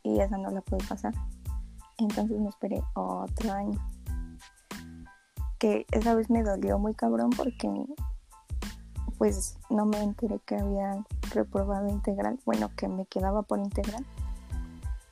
Y 0.03 0.20
esa 0.20 0.38
no 0.38 0.51
la 0.51 0.62
pude 0.62 0.86
pasar. 0.88 1.13
Entonces 1.98 2.39
me 2.39 2.50
esperé 2.50 2.82
otro 2.96 3.51
año. 3.51 3.79
Que 5.58 5.86
esa 5.91 6.15
vez 6.15 6.29
me 6.29 6.44
dolió 6.44 6.77
muy 6.79 6.94
cabrón 6.94 7.29
porque 7.32 7.70
pues 9.17 9.58
no 9.70 9.86
me 9.86 10.03
enteré 10.03 10.39
que 10.46 10.56
había 10.56 11.03
reprobado 11.34 11.88
integral, 11.88 12.39
bueno, 12.46 12.70
que 12.75 12.88
me 12.88 13.06
quedaba 13.06 13.41
por 13.41 13.58
integral, 13.58 14.06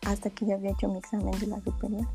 hasta 0.05 0.29
que 0.29 0.45
ya 0.45 0.55
había 0.55 0.71
hecho 0.71 0.87
mi 0.87 0.99
examen 0.99 1.31
de 1.39 1.47
la 1.47 1.59
superior. 1.61 2.05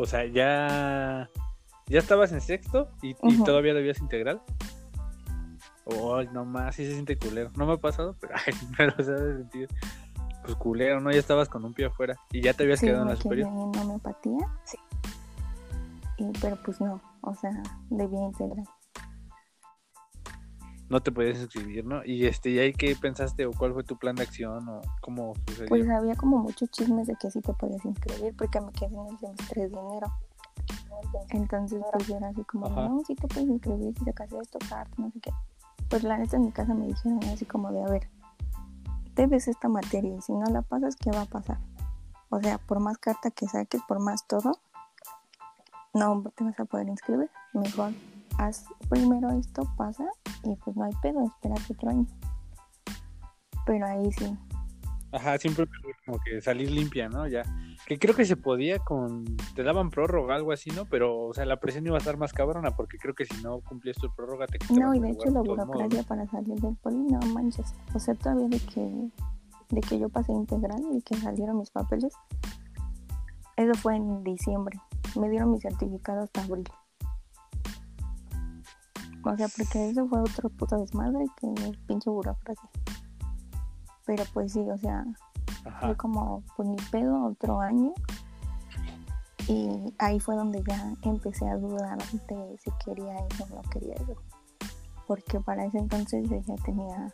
O 0.00 0.06
sea, 0.06 0.24
ya, 0.24 1.28
ya 1.86 1.98
estabas 1.98 2.32
en 2.32 2.40
sexto 2.40 2.88
y, 3.02 3.12
todavía 3.44 3.74
debías 3.74 4.00
integral. 4.00 4.40
Oh, 5.84 6.22
no 6.22 6.46
más, 6.46 6.76
sí 6.76 6.86
se 6.86 6.94
siente 6.94 7.18
culero. 7.18 7.50
No 7.54 7.66
me 7.66 7.74
ha 7.74 7.76
pasado, 7.76 8.16
pero, 8.18 8.32
ay, 8.46 8.54
pero 8.78 8.94
o 8.98 9.02
sea, 9.02 9.18
sentido. 9.18 9.68
Pues 10.42 10.56
culero, 10.56 11.00
¿no? 11.00 11.10
Ya 11.12 11.18
estabas 11.18 11.50
con 11.50 11.66
un 11.66 11.74
pie 11.74 11.84
afuera 11.84 12.16
y 12.32 12.40
ya 12.40 12.54
te 12.54 12.62
habías 12.62 12.80
quedado 12.80 13.02
en 13.02 13.08
la 13.10 13.16
superior. 13.16 13.48
en 13.48 13.78
homeopatía, 13.78 14.48
sí. 14.64 14.78
Y, 16.16 16.32
pero 16.40 16.56
pues 16.64 16.80
no, 16.80 16.98
o 17.20 17.34
sea, 17.34 17.52
debía 17.90 18.20
integral 18.20 18.64
no 20.90 21.00
te 21.00 21.12
podías 21.12 21.38
inscribir, 21.38 21.86
¿no? 21.86 22.04
Y 22.04 22.26
este, 22.26 22.50
¿y 22.50 22.58
ahí 22.58 22.72
qué 22.72 22.96
pensaste 22.96 23.46
o 23.46 23.52
cuál 23.52 23.72
fue 23.72 23.84
tu 23.84 23.96
plan 23.96 24.16
de 24.16 24.24
acción 24.24 24.68
o 24.68 24.80
cómo 25.00 25.34
sucedió? 25.46 25.68
Pues 25.68 25.88
había 25.88 26.16
como 26.16 26.38
muchos 26.38 26.68
chismes 26.70 27.06
de 27.06 27.14
que 27.14 27.30
sí 27.30 27.40
te 27.40 27.54
podías 27.54 27.84
inscribir 27.84 28.34
porque 28.36 28.60
me 28.60 28.72
quedé 28.72 28.96
en 28.96 29.06
el 29.06 29.18
semestre 29.18 29.62
de 29.62 29.68
dinero. 29.68 30.12
Entonces 31.30 31.80
pues 31.92 32.10
era 32.10 32.28
así 32.28 32.42
como, 32.42 32.68
no, 32.68 33.00
sí 33.06 33.14
te 33.14 33.28
puedes 33.28 33.48
inscribir 33.48 33.96
si 33.96 34.04
sacas 34.04 34.32
esto, 34.32 34.58
carta, 34.68 34.92
no 34.98 35.10
sé 35.12 35.20
qué. 35.20 35.30
Pues 35.88 36.02
la 36.02 36.18
neta 36.18 36.36
en 36.36 36.46
mi 36.46 36.52
casa 36.52 36.74
me 36.74 36.88
dijeron 36.88 37.20
así 37.32 37.44
como 37.46 37.70
de, 37.70 37.82
a 37.84 37.88
ver, 37.88 38.10
debes 39.14 39.46
esta 39.46 39.68
materia 39.68 40.16
y 40.16 40.20
si 40.20 40.32
no 40.32 40.44
la 40.46 40.62
pasas, 40.62 40.96
¿qué 40.96 41.12
va 41.12 41.22
a 41.22 41.26
pasar? 41.26 41.58
O 42.30 42.40
sea, 42.40 42.58
por 42.58 42.80
más 42.80 42.98
carta 42.98 43.30
que 43.30 43.46
saques, 43.46 43.80
por 43.86 44.00
más 44.00 44.26
todo, 44.26 44.58
no 45.94 46.24
te 46.34 46.44
vas 46.44 46.58
a 46.58 46.64
poder 46.64 46.88
inscribir. 46.88 47.30
Mejor 47.52 47.92
haz 48.38 48.64
primero 48.88 49.30
esto, 49.30 49.62
pasa 49.76 50.04
y 50.44 50.54
pues 50.56 50.76
no 50.76 50.84
hay 50.84 50.92
pedo, 51.02 51.24
espérate 51.24 51.72
otro 51.72 51.90
año. 51.90 52.06
Pero 53.66 53.86
ahí 53.86 54.10
sí. 54.12 54.36
Ajá, 55.12 55.38
siempre 55.38 55.66
como 56.06 56.20
que 56.20 56.40
salir 56.40 56.70
limpia, 56.70 57.08
¿no? 57.08 57.26
Ya. 57.26 57.42
Que 57.86 57.98
creo 57.98 58.14
que 58.14 58.24
se 58.24 58.36
podía 58.36 58.78
con. 58.78 59.24
Te 59.56 59.64
daban 59.64 59.90
prórroga, 59.90 60.36
algo 60.36 60.52
así, 60.52 60.70
¿no? 60.70 60.84
Pero, 60.84 61.26
o 61.26 61.34
sea, 61.34 61.44
la 61.44 61.58
presión 61.58 61.86
iba 61.86 61.96
a 61.96 61.98
estar 61.98 62.16
más 62.16 62.32
cabrona 62.32 62.70
porque 62.76 62.96
creo 62.98 63.14
que 63.14 63.24
si 63.24 63.42
no 63.42 63.60
cumplías 63.60 63.96
tu 63.96 64.12
prórroga 64.14 64.46
te 64.46 64.58
No, 64.72 64.94
y 64.94 65.00
de 65.00 65.10
hecho 65.10 65.30
la 65.30 65.40
burocracia 65.40 66.04
para 66.04 66.26
salir 66.28 66.60
del 66.60 66.76
poli, 66.76 66.98
no 66.98 67.18
manches. 67.34 67.74
O 67.92 67.98
sea, 67.98 68.14
todavía 68.14 68.48
de 68.48 68.60
que, 68.60 69.10
de 69.70 69.80
que 69.80 69.98
yo 69.98 70.08
pasé 70.08 70.32
integral 70.32 70.80
y 70.92 71.02
que 71.02 71.16
salieron 71.16 71.58
mis 71.58 71.70
papeles, 71.70 72.14
eso 73.56 73.74
fue 73.74 73.96
en 73.96 74.22
diciembre. 74.22 74.78
Me 75.18 75.28
dieron 75.28 75.50
mi 75.50 75.60
certificado 75.60 76.22
hasta 76.22 76.42
abril. 76.42 76.68
O 79.22 79.36
sea, 79.36 79.48
porque 79.48 79.90
eso 79.90 80.06
fue 80.06 80.20
otro 80.20 80.48
puto 80.48 80.78
desmadre 80.78 81.26
que 81.36 81.46
el 81.46 81.78
pinche 81.86 82.08
burocracia. 82.08 82.68
Pero 84.06 84.24
pues 84.32 84.52
sí, 84.52 84.60
o 84.60 84.78
sea, 84.78 85.04
fue 85.80 85.96
como, 85.96 86.42
pues 86.56 86.68
ni 86.68 86.76
pedo, 86.90 87.26
otro 87.26 87.60
año. 87.60 87.92
Y 89.46 89.94
ahí 89.98 90.18
fue 90.20 90.36
donde 90.36 90.62
ya 90.66 90.94
empecé 91.02 91.48
a 91.48 91.56
dudar 91.56 91.98
de 91.98 92.58
si 92.58 92.70
quería 92.84 93.14
eso 93.26 93.44
o 93.44 93.56
no 93.56 93.62
quería 93.70 93.94
eso. 93.94 94.16
Porque 95.06 95.40
para 95.40 95.64
ese 95.64 95.78
entonces 95.78 96.28
yo 96.28 96.40
ya 96.40 96.54
tenía 96.64 97.12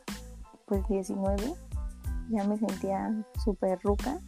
pues 0.67 0.87
19, 0.89 1.55
ya 2.31 2.45
me 2.45 2.57
sentía 2.57 3.25
súper 3.45 3.81
ruca. 3.83 4.19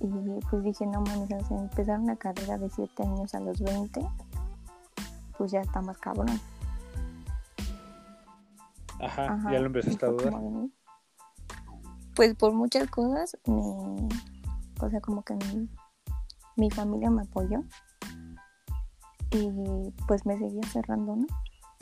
Y 0.00 0.08
pues 0.50 0.64
dije, 0.64 0.86
no 0.86 1.00
mames, 1.00 1.30
empezar 1.50 2.00
una 2.00 2.16
carrera 2.16 2.58
de 2.58 2.68
7 2.68 3.02
años 3.04 3.34
a 3.34 3.40
los 3.40 3.60
20 3.60 4.04
pues 5.42 5.50
ya 5.50 5.60
está 5.60 5.82
más 5.82 5.98
cabrón. 5.98 6.40
Ajá, 9.00 9.50
ya 9.50 9.58
lo 9.58 9.66
empezaste 9.66 10.06
a 10.06 10.10
dudar. 10.10 10.32
Pues 12.14 12.36
por 12.36 12.52
muchas 12.52 12.88
cosas, 12.88 13.36
me, 13.44 13.60
o 14.80 14.88
sea, 14.88 15.00
como 15.00 15.24
que 15.24 15.36
mi, 16.54 16.70
familia 16.70 17.10
me 17.10 17.22
apoyó 17.22 17.64
y 19.32 19.90
pues 20.06 20.24
me 20.26 20.38
seguía 20.38 20.62
cerrando, 20.70 21.16
¿no? 21.16 21.26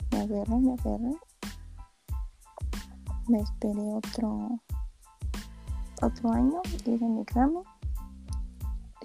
Me 0.09 0.21
agarré, 0.21 0.55
me 0.55 0.73
agarré. 0.73 1.15
Me 3.27 3.41
esperé 3.41 3.93
otro 3.93 4.59
otro 6.01 6.31
año, 6.31 6.63
hice 6.87 7.05
mi 7.05 7.21
examen 7.21 7.61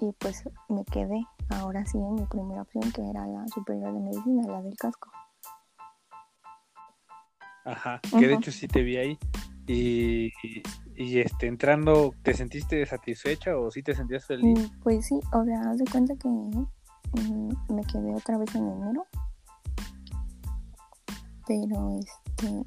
y 0.01 0.11
pues 0.13 0.49
me 0.67 0.83
quedé 0.83 1.27
ahora 1.49 1.85
sí 1.85 1.97
en 1.97 2.15
mi 2.15 2.25
primera 2.25 2.61
opción 2.61 2.91
que 2.91 3.09
era 3.09 3.25
la 3.27 3.47
superior 3.47 3.93
de 3.93 3.99
medicina, 3.99 4.43
la 4.47 4.61
del 4.61 4.75
casco. 4.75 5.09
Ajá, 7.65 7.99
que 8.17 8.27
de 8.27 8.33
hecho 8.33 8.51
sí 8.51 8.67
te 8.67 8.81
vi 8.81 8.97
ahí. 8.97 9.19
Y, 9.67 10.31
y, 10.95 11.19
este, 11.19 11.47
entrando, 11.47 12.13
¿te 12.23 12.33
sentiste 12.33 12.85
satisfecha 12.85 13.57
o 13.57 13.69
sí 13.69 13.83
te 13.83 13.93
sentías 13.93 14.25
feliz? 14.25 14.57
Mm, 14.57 14.79
pues 14.81 15.05
sí, 15.05 15.19
o 15.33 15.43
sea, 15.43 15.59
haz 15.69 15.77
de 15.77 15.85
cuenta 15.91 16.15
que 16.15 16.29
mm, 16.29 17.75
me 17.75 17.83
quedé 17.83 18.15
otra 18.15 18.37
vez 18.37 18.55
en 18.55 18.69
enero. 18.69 19.05
Pero 21.45 21.99
este. 21.99 22.65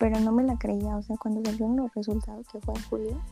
Pero 0.00 0.18
no 0.18 0.32
me 0.32 0.42
la 0.42 0.56
creía, 0.56 0.96
o 0.96 1.02
sea, 1.02 1.16
cuando 1.16 1.48
salieron 1.48 1.76
los 1.76 1.94
resultados, 1.94 2.44
que 2.48 2.60
fue 2.60 2.74
en 2.74 2.82
julio, 2.82 3.22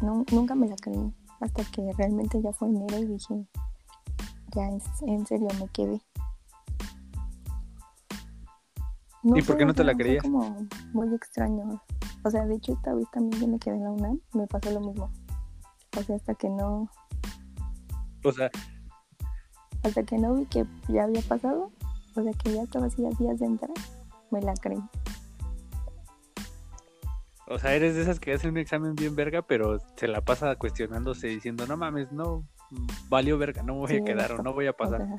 no, 0.00 0.24
nunca 0.32 0.54
me 0.54 0.66
la 0.66 0.76
creí 0.76 1.12
hasta 1.40 1.64
que 1.64 1.92
realmente 1.96 2.40
ya 2.42 2.52
fue 2.52 2.68
enero 2.68 2.98
y 2.98 3.06
dije, 3.06 3.46
ya 4.54 4.68
en 5.06 5.26
serio 5.26 5.48
me 5.58 5.68
quedé. 5.68 6.00
¿Y 9.24 9.42
por 9.42 9.56
qué 9.56 9.64
no 9.64 9.72
te 9.72 9.84
la 9.84 9.94
creías? 9.94 10.22
como 10.22 10.66
muy 10.92 11.14
extraño. 11.14 11.80
O 12.24 12.30
sea, 12.30 12.44
de 12.46 12.56
hecho 12.56 12.74
esta 12.74 12.94
vez 12.94 13.06
también 13.10 13.40
yo 13.40 13.48
me 13.48 13.58
quedé 13.58 13.76
en 13.76 13.84
la 13.84 13.90
UNAM, 13.90 14.20
me 14.34 14.46
pasó 14.46 14.70
lo 14.70 14.80
mismo. 14.80 15.10
O 15.96 16.02
sea, 16.02 16.16
hasta 16.16 16.34
que 16.34 16.48
no... 16.50 16.90
O 18.22 18.32
sea... 18.32 18.50
Hasta 19.82 20.02
que 20.02 20.18
no 20.18 20.34
vi 20.34 20.46
que 20.46 20.66
ya 20.88 21.04
había 21.04 21.20
pasado, 21.22 21.70
o 22.16 22.22
sea, 22.22 22.32
que 22.32 22.54
ya 22.54 22.62
estaba 22.62 22.86
así 22.86 23.04
a 23.04 23.10
días 23.10 23.38
de 23.38 23.46
entrar, 23.46 23.70
me 24.30 24.40
la 24.40 24.54
creí. 24.54 24.82
O 27.46 27.58
sea, 27.58 27.74
eres 27.74 27.94
de 27.94 28.02
esas 28.02 28.20
que 28.20 28.32
hacen 28.32 28.50
un 28.52 28.56
examen 28.58 28.94
bien 28.94 29.14
verga, 29.14 29.42
pero 29.42 29.78
se 29.96 30.08
la 30.08 30.22
pasa 30.22 30.56
cuestionándose 30.56 31.26
diciendo, 31.28 31.66
no 31.66 31.76
mames, 31.76 32.10
no, 32.10 32.44
valió 33.08 33.36
verga, 33.36 33.62
no 33.62 33.74
me 33.74 33.80
voy 33.80 33.88
Sí, 33.90 33.96
a 33.98 34.04
quedar 34.04 34.32
o 34.32 34.42
no 34.42 34.52
voy 34.54 34.66
a 34.66 34.70
O 34.70 34.76
pasar. 34.76 35.06
sea, 35.06 35.18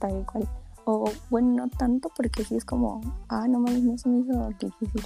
tal 0.00 0.26
cual. 0.26 0.48
O 0.84 1.10
bueno, 1.28 1.48
no 1.54 1.68
tanto 1.68 2.10
porque 2.16 2.42
sí 2.42 2.56
es 2.56 2.64
como, 2.64 3.00
ah, 3.28 3.46
no 3.48 3.60
mames, 3.60 3.82
no 3.82 3.96
se 3.98 4.08
me 4.08 4.20
hizo 4.20 4.48
difícil. 4.58 5.02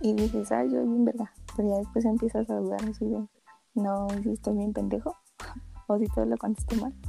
Y 0.00 0.14
dices, 0.14 0.50
ah, 0.52 0.64
yo 0.64 0.82
bien 0.82 1.04
verdad. 1.04 1.28
Pero 1.56 1.68
ya 1.68 1.76
después 1.76 2.04
empiezas 2.06 2.48
a 2.48 2.54
dudar 2.54 2.80
así 2.88 3.04
de, 3.04 3.22
no, 3.74 4.08
si 4.22 4.30
estoy 4.30 4.56
bien 4.56 4.72
pendejo. 4.72 5.14
o 5.88 5.98
si 5.98 6.06
todo 6.06 6.24
lo 6.24 6.36
contesté 6.38 6.76
mal. 6.76 6.94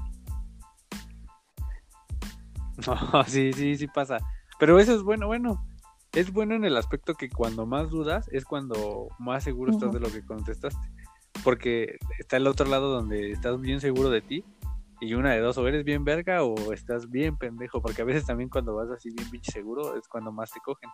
No, 2.87 3.23
sí, 3.25 3.53
sí, 3.53 3.77
sí 3.77 3.87
pasa. 3.87 4.17
Pero 4.59 4.79
eso 4.79 4.95
es 4.95 5.03
bueno, 5.03 5.27
bueno. 5.27 5.63
Es 6.13 6.33
bueno 6.33 6.55
en 6.55 6.65
el 6.65 6.75
aspecto 6.75 7.15
que 7.15 7.29
cuando 7.29 7.65
más 7.65 7.89
dudas 7.89 8.27
es 8.31 8.43
cuando 8.43 9.07
más 9.17 9.43
seguro 9.43 9.71
estás 9.71 9.93
de 9.93 9.99
lo 9.99 10.11
que 10.11 10.25
contestaste. 10.25 10.89
Porque 11.43 11.97
está 12.19 12.37
el 12.37 12.47
otro 12.47 12.67
lado 12.67 12.89
donde 12.91 13.31
estás 13.31 13.59
bien 13.61 13.79
seguro 13.79 14.09
de 14.09 14.21
ti 14.21 14.43
y 14.99 15.13
una 15.13 15.31
de 15.31 15.39
dos, 15.39 15.57
o 15.57 15.67
eres 15.67 15.83
bien 15.85 16.03
verga 16.03 16.43
o 16.43 16.73
estás 16.73 17.09
bien 17.09 17.37
pendejo. 17.37 17.81
Porque 17.81 18.01
a 18.01 18.05
veces 18.05 18.25
también 18.25 18.49
cuando 18.49 18.75
vas 18.75 18.89
así 18.89 19.09
bien 19.15 19.29
pinche 19.29 19.51
seguro 19.53 19.95
es 19.95 20.07
cuando 20.07 20.31
más 20.33 20.51
te 20.51 20.59
cogen. 20.59 20.89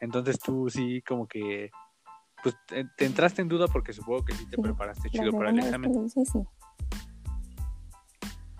Entonces 0.00 0.38
tú 0.38 0.68
sí 0.70 1.02
como 1.02 1.26
que... 1.26 1.70
Pues 2.42 2.56
te, 2.66 2.84
te 2.96 3.04
entraste 3.04 3.40
en 3.42 3.48
duda 3.48 3.68
porque 3.68 3.92
supongo 3.92 4.24
que 4.24 4.32
sí 4.34 4.46
te 4.46 4.56
Sí, 4.56 4.62
preparaste 4.62 5.10
chido 5.10 5.32
para 5.32 5.50
el 5.50 5.60
examen. 5.60 5.92
hice, 6.06 6.24
sí. 6.24 6.40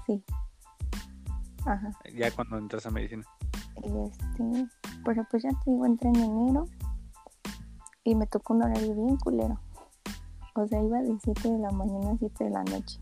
Sí. 0.06 0.24
Ajá. 1.66 1.90
Ya 2.14 2.30
cuando 2.30 2.58
entras 2.58 2.86
a 2.86 2.90
medicina. 2.90 3.24
Este, 3.76 4.68
pero 5.04 5.26
pues 5.30 5.42
ya 5.42 5.50
te 5.64 5.70
digo, 5.70 5.86
entré 5.86 6.08
en 6.10 6.16
enero 6.16 6.66
y 8.04 8.14
me 8.14 8.26
tocó 8.26 8.54
un 8.54 8.62
horario 8.62 8.94
bien 8.94 9.16
culero. 9.16 9.58
O 10.54 10.66
sea, 10.66 10.82
iba 10.82 11.00
de 11.00 11.16
7 11.22 11.50
de 11.50 11.58
la 11.58 11.70
mañana 11.70 12.12
a 12.12 12.16
7 12.18 12.44
de 12.44 12.50
la 12.50 12.62
noche. 12.64 13.00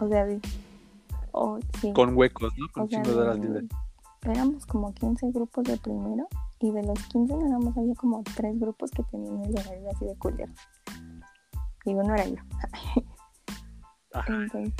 O 0.00 0.08
sea, 0.08 0.24
de... 0.24 0.40
Oh, 1.32 1.58
sí. 1.80 1.92
Con 1.92 2.16
huecos, 2.16 2.52
¿no? 2.56 2.66
Con 2.72 2.84
o 2.84 2.88
sea, 2.88 3.02
de 3.02 3.14
horas 3.14 3.36
de- 3.40 3.46
libres. 3.46 3.64
éramos 4.22 4.64
como 4.66 4.92
15 4.94 5.30
grupos 5.32 5.64
de 5.64 5.76
primero 5.76 6.26
y 6.60 6.70
de 6.72 6.82
los 6.84 6.98
15 7.08 7.36
nada 7.36 7.58
más 7.58 7.76
había 7.76 7.94
como 7.94 8.22
3 8.34 8.58
grupos 8.58 8.90
que 8.90 9.02
tenían 9.04 9.44
el 9.44 9.52
horario 9.58 9.90
así 9.94 10.06
de 10.06 10.16
culero. 10.16 10.52
Y 11.84 11.94
uno 11.94 12.14
era 12.14 12.26
yo. 12.26 12.36
Entonces, 14.28 14.72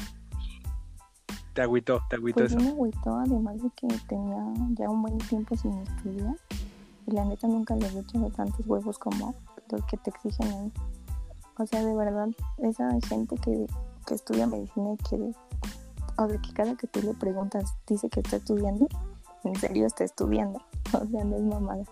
te 1.58 1.62
agüitó, 1.62 2.00
te 2.08 2.14
agüitó 2.14 2.38
Pues 2.38 2.52
eso. 2.52 2.60
sí 2.60 2.66
me 2.66 2.70
agüitó, 2.70 3.16
además 3.16 3.60
de 3.60 3.68
que 3.70 3.88
tenía 4.06 4.44
ya 4.74 4.88
un 4.88 5.02
buen 5.02 5.18
tiempo 5.18 5.56
sin 5.56 5.76
estudiar. 5.78 6.36
Y 7.04 7.10
la 7.10 7.24
neta 7.24 7.48
nunca 7.48 7.74
le 7.74 7.84
he 7.84 7.98
echado 7.98 8.30
tantos 8.30 8.64
huevos 8.64 8.96
como 8.96 9.34
los 9.68 9.84
que 9.86 9.96
te 9.96 10.10
exigen 10.10 10.46
ahí. 10.52 10.72
O 11.58 11.66
sea, 11.66 11.84
de 11.84 11.96
verdad, 11.96 12.28
esa 12.58 12.88
gente 13.08 13.34
que, 13.38 13.66
que 14.06 14.14
estudia 14.14 14.46
medicina 14.46 14.92
y 14.92 14.96
que, 14.98 15.32
o 16.16 16.26
de 16.28 16.40
que 16.40 16.52
cada 16.52 16.76
que 16.76 16.86
tú 16.86 17.02
le 17.02 17.12
preguntas 17.14 17.74
dice 17.88 18.08
que 18.08 18.20
está 18.20 18.36
estudiando, 18.36 18.86
en 19.42 19.56
serio 19.56 19.86
está 19.86 20.04
estudiando. 20.04 20.62
O 20.94 21.04
sea, 21.06 21.24
no 21.24 21.36
es 21.36 21.42
mamada. 21.42 21.82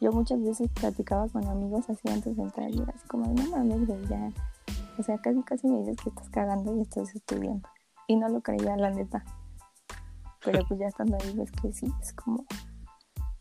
Yo 0.00 0.12
muchas 0.12 0.42
veces 0.42 0.70
platicaba 0.72 1.28
con 1.28 1.46
amigos 1.46 1.90
así 1.90 2.08
antes 2.08 2.34
de 2.34 2.42
entrar 2.42 2.70
y 2.70 2.80
era 2.80 2.94
así 2.96 3.06
como, 3.06 3.26
no 3.34 3.50
mames, 3.50 3.86
güey, 3.86 4.06
ya. 4.06 4.32
O 4.98 5.02
sea, 5.02 5.18
casi 5.18 5.42
casi 5.42 5.68
me 5.68 5.80
dices 5.80 5.98
que 6.02 6.08
estás 6.08 6.30
cagando 6.30 6.74
y 6.74 6.80
estás 6.80 7.14
estudiando. 7.14 7.68
Y 8.08 8.16
no 8.16 8.28
lo 8.28 8.40
creía, 8.40 8.76
la 8.76 8.90
neta. 8.90 9.24
Pero 10.44 10.64
pues 10.66 10.80
ya 10.80 10.86
estando 10.86 11.16
ahí 11.20 11.36
ves 11.36 11.52
que 11.52 11.72
sí, 11.72 11.86
es 12.00 12.12
como 12.14 12.44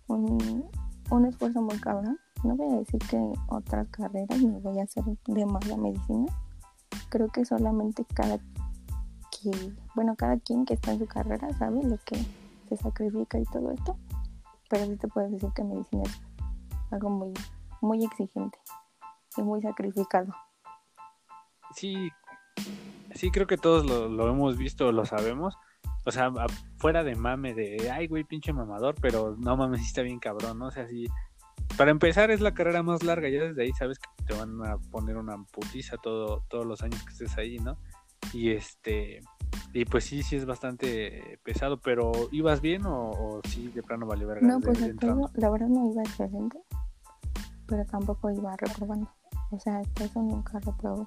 un, 0.08 0.70
un 1.10 1.26
esfuerzo 1.26 1.62
muy 1.62 1.80
cabrón. 1.80 2.20
No 2.44 2.56
voy 2.56 2.72
a 2.76 2.80
decir 2.80 3.00
que 3.10 3.18
otras 3.48 3.88
carreras 3.88 4.40
me 4.40 4.60
voy 4.60 4.80
a 4.80 4.84
hacer 4.84 5.04
de 5.06 5.46
más 5.46 5.66
la 5.68 5.78
medicina. 5.78 6.32
Creo 7.10 7.30
que 7.30 7.46
solamente 7.46 8.06
cada 8.14 8.38
que, 9.42 9.74
bueno, 9.96 10.16
cada 10.16 10.38
quien 10.38 10.66
que 10.66 10.74
está 10.74 10.92
en 10.92 11.00
su 11.00 11.08
carrera 11.08 11.52
sabe 11.58 11.84
lo 11.84 11.98
que 12.06 12.18
se 12.70 12.78
sacrifica 12.78 13.40
y 13.40 13.46
todo 13.46 13.72
esto. 13.72 13.98
Pero 14.70 14.86
sí 14.86 14.98
te 14.98 15.08
puedes 15.08 15.32
decir 15.32 15.50
que 15.54 15.64
medicina 15.64 16.04
es 16.04 16.22
algo 16.92 17.10
muy, 17.10 17.34
muy 17.82 18.04
exigente 18.04 18.60
y 19.38 19.42
muy 19.42 19.62
sacrificado. 19.62 20.34
Sí, 21.74 22.12
sí, 23.18 23.32
creo 23.32 23.48
que 23.48 23.58
todos 23.58 23.86
lo, 23.86 24.08
lo 24.08 24.30
hemos 24.30 24.58
visto, 24.58 24.92
lo 24.92 25.06
sabemos. 25.06 25.58
O 26.06 26.12
sea, 26.12 26.32
fuera 26.78 27.04
de 27.04 27.16
mame, 27.16 27.54
de 27.54 27.92
ay, 27.92 28.08
güey, 28.08 28.24
pinche 28.24 28.54
mamador, 28.54 28.96
pero 29.02 29.36
no 29.38 29.58
mames, 29.58 29.82
está 29.82 30.02
bien 30.02 30.20
cabrón, 30.20 30.60
¿no? 30.60 30.68
O 30.68 30.72
sea, 30.72 30.88
sí. 30.88 31.06
Para 31.78 31.92
empezar, 31.92 32.32
es 32.32 32.40
la 32.40 32.54
carrera 32.54 32.82
más 32.82 33.04
larga, 33.04 33.28
ya 33.28 33.44
desde 33.44 33.64
ahí 33.64 33.74
sabes 33.74 34.00
que 34.00 34.24
te 34.24 34.34
van 34.34 34.64
a 34.66 34.78
poner 34.90 35.18
una 35.18 35.36
putiza 35.52 35.98
todo, 35.98 36.46
todos 36.48 36.66
los 36.66 36.82
años 36.82 37.04
que 37.04 37.12
estés 37.12 37.38
ahí, 37.38 37.60
¿no? 37.60 37.78
Y 38.34 38.52
este. 38.52 39.22
Y 39.74 39.86
pues 39.86 40.06
sí, 40.06 40.24
sí 40.24 40.38
es 40.38 40.46
bastante 40.46 41.40
pesado, 41.44 41.80
pero 41.82 42.12
¿ibas 42.32 42.62
bien 42.62 42.86
o, 42.86 43.12
o 43.12 43.42
sí 43.44 43.68
de 43.70 43.84
plano 43.84 44.06
valió 44.06 44.28
verga? 44.28 44.48
No, 44.48 44.60
pues 44.62 44.80
todo, 45.00 45.30
la 45.36 45.50
verdad 45.50 45.68
no 45.68 45.92
iba 45.92 46.02
excelente, 46.04 46.58
pero 47.68 47.86
tampoco 47.86 48.32
iba 48.32 48.56
reprobando. 48.56 49.12
O 49.52 49.60
sea, 49.60 49.80
hasta 49.80 50.06
eso 50.06 50.22
nunca 50.22 50.60
reprobé. 50.60 51.06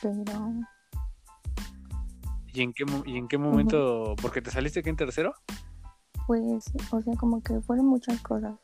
Pero 0.00 0.22
¿Y 2.52 2.62
en 2.62 2.72
qué, 2.72 2.84
y 3.04 3.16
en 3.16 3.28
qué 3.28 3.38
momento? 3.38 4.14
Porque 4.20 4.40
te 4.40 4.50
saliste 4.50 4.82
que 4.82 4.90
en 4.90 4.96
tercero? 4.96 5.34
pues, 6.26 6.72
o 6.90 7.00
sea, 7.02 7.14
como 7.16 7.40
que 7.40 7.60
fueron 7.60 7.86
muchas 7.86 8.20
cosas. 8.20 8.54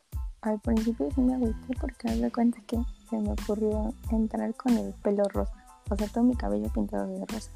Al 0.41 0.59
principio 0.59 1.09
sí 1.15 1.21
me 1.21 1.35
agüité 1.35 1.73
porque 1.79 2.09
haz 2.09 2.19
de 2.19 2.31
cuenta 2.31 2.59
que 2.67 2.77
se 3.09 3.17
me 3.17 3.31
ocurrió 3.31 3.93
entrar 4.11 4.53
con 4.55 4.73
el 4.77 4.93
pelo 4.95 5.23
rosa. 5.29 5.53
O 5.89 5.95
sea, 5.95 6.07
todo 6.07 6.23
mi 6.25 6.35
cabello 6.35 6.69
pintado 6.73 7.07
de 7.07 7.25
rosa. 7.25 7.51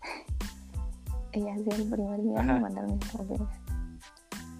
y 1.32 1.46
así 1.48 1.68
el 1.70 1.90
primer 1.90 2.22
día 2.22 2.40
Ajá. 2.40 2.54
me 2.54 2.60
mandaron 2.60 2.98
verga. 3.28 3.46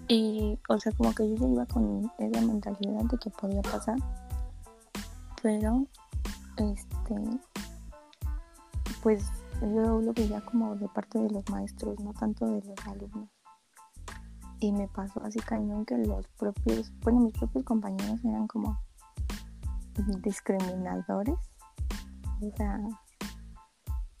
Y, 0.07 0.59
o 0.69 0.79
sea, 0.79 0.91
como 0.91 1.15
que 1.15 1.27
yo 1.27 1.35
ya 1.35 1.47
iba 1.47 1.65
con 1.65 2.11
esa 2.19 2.41
mentalidad 2.41 3.03
de 3.05 3.17
que 3.17 3.31
podía 3.31 3.61
pasar. 3.63 3.97
Pero, 5.41 5.87
este, 6.57 7.15
pues 9.05 9.23
yo 9.61 10.01
lo 10.01 10.13
veía 10.13 10.43
como 10.45 10.75
de 10.77 10.87
parte 10.89 11.19
de 11.19 11.29
los 11.29 11.47
maestros, 11.51 11.99
no 11.99 12.11
tanto 12.15 12.47
de 12.47 12.59
los 12.63 12.87
alumnos. 12.87 13.29
Y 14.59 14.71
me 14.71 14.87
pasó 14.87 15.23
así 15.23 15.37
cañón 15.41 15.85
que 15.85 15.95
los 15.95 16.27
propios, 16.29 16.91
bueno, 17.03 17.19
mis 17.19 17.33
propios 17.33 17.63
compañeros 17.65 18.19
eran 18.25 18.47
como 18.47 18.79
discriminadores. 20.23 21.35
O 22.41 22.57
sea, 22.57 22.79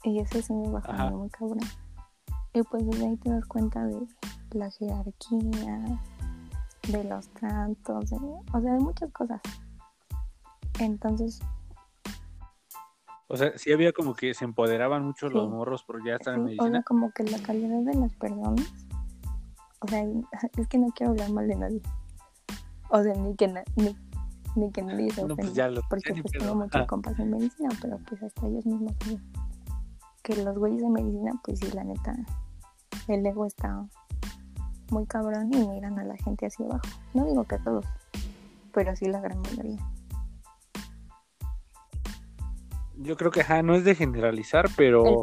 y 0.03 0.19
eso 0.19 0.39
sí 0.43 0.53
me 0.53 0.69
bajó 0.69 0.91
Ajá. 0.91 1.09
muy 1.09 1.29
cabrón. 1.31 1.57
Y 2.53 2.61
pues 2.61 2.85
desde 2.85 3.07
ahí 3.07 3.17
te 3.17 3.31
das 3.31 3.45
cuenta 3.45 3.83
de 3.87 4.05
la 4.51 4.69
jerarquía, 4.69 5.99
de 6.89 7.03
los 7.05 7.27
tratos, 7.29 8.11
de- 8.11 8.17
o 8.53 8.61
sea, 8.61 8.73
de 8.73 8.79
muchas 8.81 9.11
cosas. 9.11 9.41
Entonces, 10.79 11.39
O 13.27 13.37
sea, 13.37 13.57
sí 13.57 13.71
había 13.73 13.91
como 13.91 14.13
que 14.13 14.33
se 14.33 14.45
empoderaban 14.45 15.03
mucho 15.03 15.29
los 15.29 15.45
Sí. 15.45 15.49
morros 15.49 15.83
por 15.83 16.05
ya 16.05 16.15
estar 16.15 16.35
en 16.35 16.41
sí, 16.41 16.43
o 16.43 16.45
medicina. 16.45 16.71
sea, 16.71 16.83
como 16.83 17.11
que 17.11 17.23
la 17.23 17.39
calidad 17.39 17.81
de 17.81 17.95
las 17.95 18.13
personas, 18.13 18.73
o 19.79 19.87
sea, 19.87 20.03
es 20.57 20.67
que 20.67 20.77
no 20.77 20.87
quiero 20.95 21.11
hablar 21.13 21.31
mal 21.31 21.47
de 21.47 21.55
nadie. 21.55 21.81
O 22.89 23.01
sea, 23.01 23.13
ni 23.15 23.35
que, 23.35 23.47
na- 23.47 23.63
ni, 23.75 23.95
ni 24.55 24.71
que 24.71 24.83
nadie 24.83 25.09
se 25.11 25.25
No, 25.25 25.35
pues 25.35 25.53
ya 25.55 25.67
lo 25.69 25.81
porque 25.89 26.13
ya 26.13 26.21
pues 26.21 26.33
tengo 26.33 26.53
muchos 26.55 26.81
Ah, 26.81 26.85
compas 26.87 27.17
en 27.19 27.31
medicina, 27.31 27.69
pero 27.81 27.97
pues 28.07 28.21
hasta 28.21 28.45
ellos 28.45 28.65
mismos 28.65 28.93
saben 29.01 29.21
que 30.21 30.35
los 30.43 30.57
güeyes 30.57 30.81
de 30.81 30.89
medicina, 30.89 31.31
pues 31.43 31.59
sí, 31.59 31.71
la 31.71 31.83
neta, 31.83 32.15
el 33.07 33.25
ego 33.25 33.45
está 33.47 33.87
muy 34.91 35.05
cabrón 35.07 35.51
y 35.53 35.67
miran 35.67 35.97
a 35.97 36.03
la 36.03 36.15
gente 36.17 36.45
hacia 36.45 36.65
abajo. 36.67 36.83
No 37.15 37.25
digo 37.25 37.43
que 37.43 37.57
todos, 37.59 37.85
pero 38.71 38.95
sí 38.95 39.05
la 39.07 39.19
gran 39.19 39.39
mayoría. 39.41 39.79
Yo 42.97 43.17
creo 43.17 43.31
que 43.31 43.41
ajá, 43.41 43.61
no 43.61 43.75
es 43.75 43.83
de 43.83 43.95
generalizar, 43.95 44.69
pero 44.75 45.21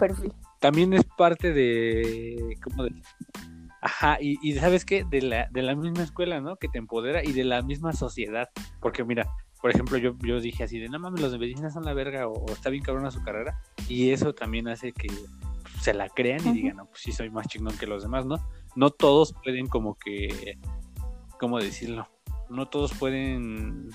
también 0.60 0.92
es 0.92 1.04
parte 1.04 1.52
de. 1.52 2.56
¿Cómo 2.62 2.84
decir? 2.84 3.02
Ajá, 3.80 4.18
y, 4.20 4.38
y 4.42 4.54
¿sabes 4.54 4.84
qué? 4.84 5.04
De 5.04 5.22
la, 5.22 5.48
de 5.50 5.62
la 5.62 5.74
misma 5.74 6.04
escuela, 6.04 6.40
¿no? 6.40 6.56
Que 6.56 6.68
te 6.68 6.78
empodera 6.78 7.24
y 7.24 7.32
de 7.32 7.44
la 7.44 7.62
misma 7.62 7.92
sociedad. 7.92 8.48
Porque 8.80 9.04
mira, 9.04 9.28
por 9.60 9.70
ejemplo, 9.70 9.98
yo, 9.98 10.14
yo 10.20 10.40
dije 10.40 10.64
así 10.64 10.78
de, 10.78 10.88
no 10.88 10.98
mames, 11.00 11.20
los 11.20 11.32
de 11.32 11.38
medicina 11.38 11.70
son 11.70 11.84
la 11.84 11.92
verga 11.92 12.28
o, 12.28 12.32
o 12.32 12.52
está 12.52 12.70
bien 12.70 12.84
cabrona 12.84 13.10
su 13.10 13.22
carrera. 13.22 13.60
Y 13.88 14.10
eso 14.10 14.34
también 14.34 14.68
hace 14.68 14.92
que 14.92 15.08
se 15.80 15.94
la 15.94 16.08
crean 16.08 16.46
y 16.46 16.52
digan, 16.52 16.76
no, 16.76 16.86
pues 16.86 17.00
sí 17.00 17.10
soy 17.10 17.28
más 17.28 17.48
chingón 17.48 17.76
que 17.76 17.88
los 17.88 18.04
demás, 18.04 18.24
¿no? 18.24 18.36
No 18.76 18.90
todos 18.90 19.34
pueden 19.42 19.66
como 19.66 19.96
que, 19.96 20.58
¿cómo 21.40 21.58
decirlo? 21.58 22.08
No 22.48 22.68
todos 22.68 22.92
pueden 22.94 23.88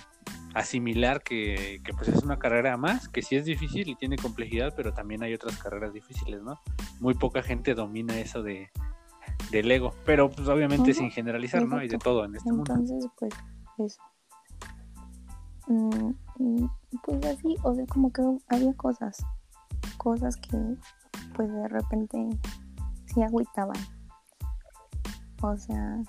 asimilar 0.57 1.21
que, 1.21 1.81
que 1.83 1.93
pues 1.93 2.09
es 2.09 2.23
una 2.23 2.39
carrera 2.39 2.77
más, 2.77 3.07
que 3.07 3.21
sí 3.21 3.35
es 3.35 3.45
difícil 3.45 3.87
y 3.89 3.95
tiene 3.95 4.17
complejidad, 4.17 4.73
pero 4.75 4.91
también 4.93 5.21
hay 5.23 5.33
otras 5.33 5.57
carreras 5.57 5.93
difíciles, 5.93 6.41
¿no? 6.41 6.59
Muy 6.99 7.13
poca 7.13 7.43
gente 7.43 7.75
domina 7.75 8.17
eso 8.19 8.41
de 8.41 8.69
del 9.51 9.71
ego, 9.71 9.93
pero 10.05 10.29
pues 10.29 10.47
obviamente 10.47 10.93
sin 10.93 11.11
generalizar, 11.11 11.65
¿no? 11.65 11.75
Hay 11.75 11.87
de 11.87 11.95
exacto. 11.95 12.11
todo 12.11 12.25
en 12.25 12.35
este 12.35 12.51
mundo. 12.51 12.73
Entonces, 12.73 13.07
pues, 13.17 13.33
eso. 13.77 14.01
Mm, 15.67 16.65
pues 17.03 17.25
así, 17.25 17.55
o 17.63 17.75
sea, 17.75 17.85
como 17.85 18.11
que 18.11 18.21
había 18.49 18.73
cosas. 18.73 19.23
cosas 19.97 20.37
que 20.37 20.57
pues 21.35 21.51
de 21.51 21.67
repente 21.67 22.17
sí 23.05 23.21
agüitaban. 23.21 23.77
O 25.43 25.55
sea, 25.55 26.01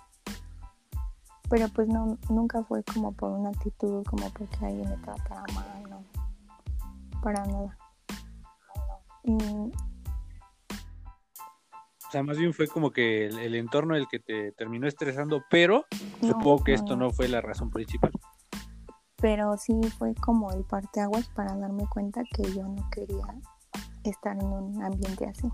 pero 1.48 1.68
pues 1.68 1.88
no, 1.88 2.18
nunca 2.28 2.62
fue 2.64 2.82
como 2.84 3.12
por 3.12 3.30
una 3.32 3.50
actitud, 3.50 4.04
como 4.04 4.28
porque 4.30 4.66
alguien 4.66 4.88
me 4.88 4.96
tratara 4.98 5.44
mal, 5.54 5.90
no, 5.90 6.04
para 7.22 7.44
nada. 7.46 7.76
O 12.08 12.10
sea, 12.10 12.22
más 12.22 12.38
bien 12.38 12.54
fue 12.54 12.66
como 12.68 12.90
que 12.90 13.26
el, 13.26 13.54
entorno 13.54 13.94
el 13.94 14.08
que 14.08 14.18
te 14.18 14.52
terminó 14.52 14.86
estresando, 14.86 15.42
pero 15.50 15.84
supongo 16.20 16.64
que 16.64 16.74
esto 16.74 16.96
no 16.96 17.10
fue 17.10 17.28
la 17.28 17.40
razón 17.40 17.70
principal. 17.70 18.12
Pero 19.16 19.56
sí 19.58 19.78
fue 19.98 20.14
como 20.14 20.50
el 20.52 20.64
parteaguas 20.64 21.28
para 21.28 21.54
darme 21.54 21.86
cuenta 21.88 22.22
que 22.24 22.44
yo 22.54 22.62
no 22.62 22.88
quería 22.90 23.26
estar 24.04 24.36
en 24.38 24.46
un 24.46 24.82
ambiente 24.82 25.26
así. 25.26 25.48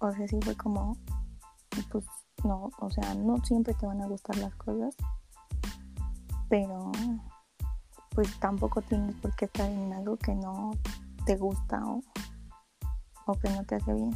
O 0.00 0.10
sea, 0.10 0.28
sí 0.28 0.38
fue 0.42 0.54
como, 0.54 0.98
pues 1.90 2.04
no, 2.44 2.70
o 2.78 2.90
sea, 2.90 3.14
no 3.14 3.38
siempre 3.44 3.74
te 3.74 3.86
van 3.86 4.02
a 4.02 4.06
gustar 4.06 4.36
las 4.36 4.54
cosas, 4.54 4.94
pero 6.48 6.92
pues 8.10 8.38
tampoco 8.38 8.80
tienes 8.82 9.14
por 9.16 9.34
qué 9.34 9.46
estar 9.46 9.68
en 9.68 9.92
algo 9.92 10.16
que 10.16 10.34
no 10.34 10.72
te 11.26 11.36
gusta 11.36 11.84
o, 11.84 12.00
o 13.26 13.32
que 13.34 13.50
no 13.50 13.64
te 13.64 13.76
hace 13.76 13.92
bien. 13.92 14.10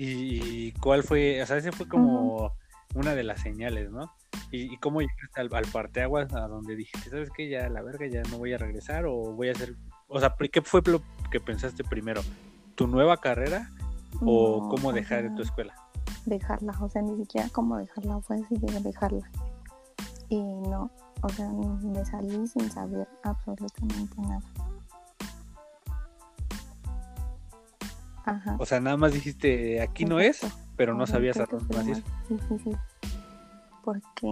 ¿Y 0.00 0.72
cuál 0.72 1.02
fue? 1.02 1.42
O 1.42 1.46
sea, 1.46 1.56
ese 1.56 1.72
fue 1.72 1.88
como 1.88 2.52
una 2.94 3.14
de 3.14 3.24
las 3.24 3.40
señales, 3.40 3.90
¿no? 3.90 4.12
¿Y, 4.50 4.76
cómo 4.78 5.00
llegaste 5.00 5.40
al, 5.40 5.52
al, 5.52 5.66
parteaguas 5.66 6.32
a 6.34 6.46
donde 6.46 6.76
dijiste, 6.76 7.10
¿sabes 7.10 7.30
qué? 7.36 7.48
Ya 7.48 7.68
la 7.68 7.82
verga, 7.82 8.06
ya 8.06 8.22
no 8.30 8.38
voy 8.38 8.52
a 8.52 8.58
regresar 8.58 9.06
o 9.06 9.32
voy 9.32 9.48
a 9.48 9.52
hacer... 9.52 9.74
O 10.06 10.20
sea, 10.20 10.34
¿qué 10.50 10.62
fue 10.62 10.80
lo 10.86 11.02
que 11.30 11.40
pensaste 11.40 11.84
primero? 11.84 12.22
¿Tu 12.76 12.86
nueva 12.86 13.18
carrera 13.18 13.68
o 14.20 14.68
cómo 14.68 14.92
dejar 14.92 15.34
tu 15.34 15.42
escuela? 15.42 15.74
Dejarla, 16.26 16.74
o 16.80 16.88
sea, 16.88 17.02
ni 17.02 17.16
siquiera 17.16 17.48
cómo 17.50 17.76
dejarla, 17.76 18.20
fue 18.20 18.36
así 18.36 18.56
de 18.56 18.80
dejarla. 18.80 19.30
Y 20.28 20.40
no, 20.40 20.90
o 21.22 21.28
sea, 21.30 21.48
me 21.48 22.04
salí 22.04 22.46
sin 22.46 22.70
saber 22.70 23.08
absolutamente 23.24 24.20
nada. 24.20 24.42
O 28.58 28.66
sea, 28.66 28.80
nada 28.80 28.96
más 28.96 29.12
dijiste, 29.12 29.80
aquí 29.80 30.04
no 30.04 30.20
es, 30.20 30.40
pero 30.76 30.94
no 30.94 31.06
sabías 31.06 31.38
a 31.38 31.46
dónde 31.46 31.74
vas 31.74 31.86
a 31.86 31.90
ir. 31.90 32.04
Difícil. 32.28 32.78
Porque, 33.82 34.30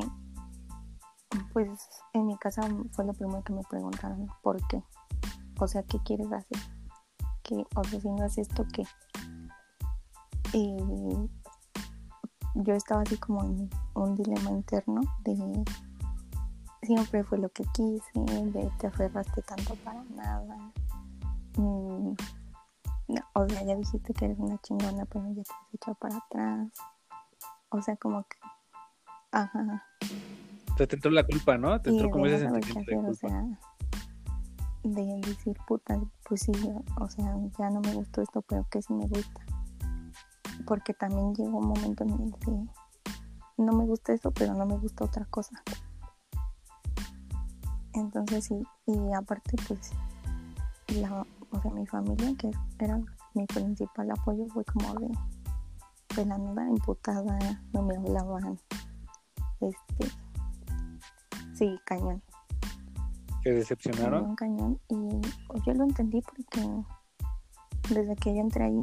pues, 1.53 1.70
en 2.12 2.27
mi 2.27 2.37
casa 2.37 2.62
fue 2.92 3.07
lo 3.07 3.14
primero 3.14 3.42
que 3.42 3.55
me 3.55 3.62
preguntaron, 3.62 4.29
¿por 4.42 4.59
qué? 4.68 4.83
O 5.59 5.66
sea, 5.66 5.83
¿qué 5.85 5.99
quieres 6.05 6.31
hacer? 6.31 6.59
¿Qué? 7.42 7.64
O 7.75 7.85
sea, 7.85 8.01
si 8.01 8.09
no 8.09 8.25
haces 8.25 8.49
esto, 8.49 8.66
¿qué? 8.72 8.85
Y 10.53 10.77
yo 12.55 12.75
estaba 12.75 13.03
así 13.03 13.17
como 13.17 13.45
en 13.45 13.71
un 13.95 14.15
dilema 14.15 14.51
interno 14.51 15.01
de 15.25 15.65
siempre 16.83 17.25
fue 17.25 17.39
lo 17.39 17.49
que 17.51 17.65
quise, 17.75 18.11
de 18.15 18.71
te 18.79 18.87
aferraste 18.87 19.43
tanto 19.43 19.75
para 19.77 20.03
nada. 20.05 20.73
Mm, 21.57 22.15
o 23.35 23.49
sea, 23.49 23.65
ya 23.65 23.77
dijiste 23.77 24.13
que 24.13 24.25
eres 24.25 24.39
una 24.39 24.59
chingona, 24.59 25.05
pero 25.07 25.27
ya 25.29 25.43
te 25.43 25.53
has 25.53 25.75
echado 25.75 25.95
para 25.97 26.17
atrás. 26.17 26.69
O 27.71 27.83
sea, 27.83 27.97
como 27.97 28.23
que. 28.25 28.37
Ajá. 29.33 29.85
Te 30.77 30.85
entró 30.85 31.11
la 31.11 31.25
culpa, 31.25 31.59
¿no? 31.59 31.81
Te 31.81 31.91
entró 31.91 32.11
como 32.11 32.27
ese 32.27 32.41
sentimiento 32.41 32.91
de 32.91 32.97
culpa. 32.97 33.11
O 33.11 33.15
sea, 33.15 33.45
de 34.85 35.21
decir, 35.27 35.57
puta, 35.67 36.01
pues 36.29 36.43
sí, 36.43 36.53
o 37.01 37.09
sea, 37.09 37.35
ya 37.59 37.71
no 37.71 37.81
me 37.81 37.95
gustó 37.95 38.23
esto, 38.23 38.43
pero 38.43 38.67
que 38.71 38.83
sí 38.83 38.93
me 38.93 39.07
gusta. 39.07 39.41
Porque 40.66 40.92
también 40.94 41.35
llegó 41.35 41.59
un 41.59 41.68
momento 41.68 42.05
en 42.05 42.11
el 42.11 42.35
que 42.38 42.50
no 43.59 43.72
me 43.72 43.85
gusta 43.85 44.12
esto, 44.12 44.31
pero 44.33 44.55
no 44.55 44.66
me 44.66 44.76
gusta 44.76 45.05
otra 45.05 45.24
cosa. 45.26 45.62
Entonces 47.94 48.44
sí, 48.44 48.62
y 48.87 49.12
aparte 49.14 49.57
pues 49.66 49.92
la, 51.00 51.24
o 51.50 51.61
sea, 51.61 51.70
mi 51.70 51.87
familia, 51.87 52.35
que 52.37 52.50
era 52.79 53.00
mi 53.35 53.46
principal 53.46 54.11
apoyo, 54.11 54.46
fue 54.48 54.64
como 54.64 54.94
de, 55.00 55.09
de 56.14 56.26
la 56.26 56.37
nada 56.37 56.68
imputada, 56.68 57.38
no 57.72 57.83
me 57.83 57.96
hablaban. 57.96 58.59
Este, 59.61 60.12
sí, 61.55 61.79
cañón. 61.85 62.22
¿Te 63.42 63.52
decepcionaron? 63.52 64.31
Un 64.31 64.37
cañón. 64.37 64.81
Y 64.88 64.96
yo 65.64 65.74
lo 65.74 65.85
entendí 65.85 66.20
porque 66.20 66.68
desde 67.88 68.16
que 68.16 68.35
yo 68.35 68.40
entré 68.40 68.64
ahí, 68.64 68.83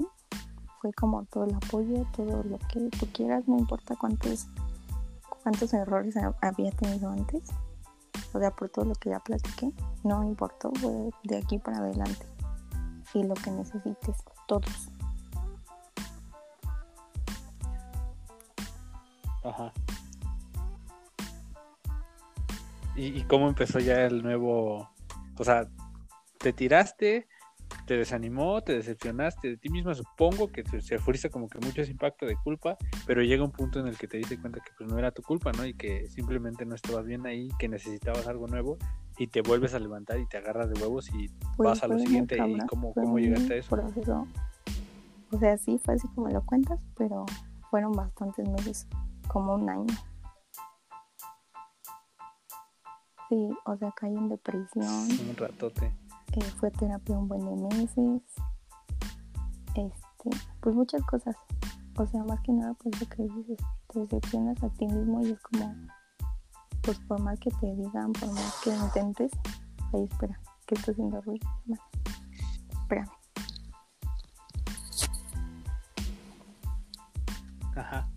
fue 0.83 0.91
como 0.91 1.23
todo 1.23 1.45
el 1.45 1.55
apoyo, 1.55 2.05
todo 2.13 2.43
lo 2.43 2.59
que 2.59 2.89
tú 2.99 3.07
quieras, 3.13 3.47
no 3.47 3.57
importa 3.57 3.95
cuántos, 3.95 4.47
cuántos 5.41 5.73
errores 5.73 6.17
había 6.41 6.71
tenido 6.71 7.09
antes. 7.09 7.41
O 8.33 8.39
sea, 8.39 8.51
por 8.51 8.67
todo 8.67 8.83
lo 8.83 8.95
que 8.95 9.11
ya 9.11 9.19
platiqué, 9.21 9.71
no 10.03 10.25
importó, 10.25 10.73
fue 10.81 11.09
de 11.23 11.37
aquí 11.37 11.57
para 11.57 11.77
adelante 11.77 12.27
y 13.13 13.23
lo 13.23 13.33
que 13.33 13.51
necesites, 13.51 14.17
todos. 14.45 14.89
Ajá. 19.45 19.71
¿Y, 22.97 23.23
cómo 23.23 23.47
empezó 23.47 23.79
ya 23.79 24.03
el 24.03 24.21
nuevo? 24.21 24.89
O 25.37 25.43
sea, 25.45 25.65
te 26.39 26.51
tiraste, 26.51 27.29
te 27.85 27.97
desanimó, 27.97 28.61
te 28.61 28.73
decepcionaste 28.73 29.49
de 29.49 29.57
ti 29.57 29.69
misma, 29.69 29.93
supongo 29.93 30.47
que 30.47 30.63
se 30.81 30.97
fuiste 30.97 31.29
como 31.29 31.47
que 31.47 31.59
mucho 31.59 31.81
ese 31.81 31.91
impacto 31.91 32.25
de 32.25 32.35
culpa, 32.35 32.77
pero 33.05 33.21
llega 33.21 33.43
un 33.43 33.51
punto 33.51 33.79
en 33.79 33.87
el 33.87 33.97
que 33.97 34.07
te 34.07 34.17
diste 34.17 34.39
cuenta 34.39 34.59
que 34.61 34.71
pues 34.77 34.89
no 34.89 34.97
era 34.97 35.11
tu 35.11 35.21
culpa, 35.21 35.51
¿no? 35.51 35.65
Y 35.65 35.73
que 35.73 36.09
simplemente 36.09 36.65
no 36.65 36.75
estabas 36.75 37.05
bien 37.05 37.25
ahí, 37.25 37.49
que 37.59 37.67
necesitabas 37.67 38.27
algo 38.27 38.47
nuevo 38.47 38.77
y 39.17 39.27
te 39.27 39.41
vuelves 39.41 39.73
a 39.73 39.79
levantar 39.79 40.19
y 40.19 40.27
te 40.27 40.37
agarras 40.37 40.69
de 40.69 40.81
huevos 40.81 41.09
y 41.13 41.29
pues 41.57 41.69
vas 41.69 41.83
a 41.83 41.87
lo 41.87 41.99
siguiente 41.99 42.37
y 42.37 42.57
cómo, 42.67 42.93
cómo 42.93 43.19
llegaste 43.19 43.53
a 43.53 43.57
eso. 43.57 43.75
O 45.31 45.39
sea, 45.39 45.57
sí, 45.57 45.79
fue 45.83 45.95
así 45.95 46.07
como 46.09 46.29
lo 46.29 46.45
cuentas, 46.45 46.79
pero 46.95 47.25
fueron 47.71 47.91
bastantes 47.93 48.47
meses, 48.47 48.87
como 49.27 49.55
un 49.55 49.69
año. 49.69 49.93
Sí, 53.29 53.49
o 53.65 53.75
sea, 53.77 53.91
caí 53.93 54.15
en 54.15 54.29
depresión. 54.29 54.85
Un 54.85 55.35
ratote. 55.35 55.91
Eh, 56.31 56.41
fue 56.59 56.71
terapia 56.71 57.17
un 57.17 57.27
buen 57.27 57.45
de 57.45 57.75
meses. 57.75 58.21
Este, 59.75 60.29
pues 60.61 60.75
muchas 60.75 61.01
cosas. 61.03 61.35
O 61.95 62.05
sea, 62.07 62.23
más 62.23 62.39
que 62.41 62.51
nada, 62.51 62.73
pues 62.75 62.99
lo 62.99 63.07
que 63.07 63.23
dices, 63.23 63.57
te 63.87 63.99
decepcionas 63.99 64.63
a 64.63 64.69
ti 64.69 64.87
mismo 64.87 65.21
y 65.21 65.31
es 65.31 65.39
como 65.41 65.73
pues 66.83 66.99
por 67.07 67.19
más 67.21 67.39
que 67.39 67.49
te 67.49 67.75
digan, 67.75 68.11
por 68.13 68.31
más 68.33 68.59
que 68.63 68.71
intentes, 68.71 69.31
ahí 69.93 70.03
espera, 70.03 70.39
que 70.67 70.75
estoy 70.75 70.93
haciendo 70.93 71.21
ruido. 71.21 71.47
Espérame. 72.81 73.09
Ajá. 77.75 78.12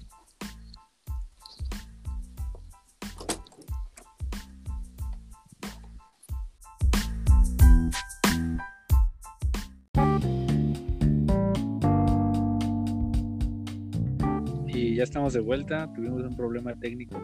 Ya 14.97 15.05
estamos 15.05 15.33
de 15.33 15.41
vuelta, 15.41 15.93
tuvimos 15.95 16.23
un 16.23 16.37
problema 16.37 16.75
técnico, 16.75 17.21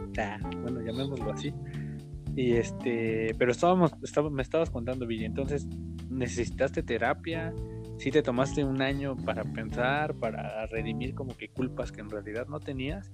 bueno, 0.62 0.80
llamémoslo 0.80 1.32
así. 1.32 1.52
Y 2.34 2.52
este, 2.52 3.34
pero 3.38 3.52
estábamos, 3.52 3.92
me 4.30 4.42
estabas 4.42 4.70
contando, 4.70 5.06
Villa, 5.06 5.26
entonces, 5.26 5.66
¿necesitaste 6.08 6.82
terapia? 6.82 7.52
¿Sí 7.98 8.10
te 8.10 8.22
tomaste 8.22 8.64
un 8.64 8.80
año 8.80 9.16
para 9.16 9.44
pensar, 9.44 10.14
para 10.14 10.66
redimir 10.66 11.14
como 11.14 11.36
que 11.36 11.48
culpas 11.48 11.92
que 11.92 12.00
en 12.00 12.10
realidad 12.10 12.46
no 12.48 12.58
tenías? 12.58 13.10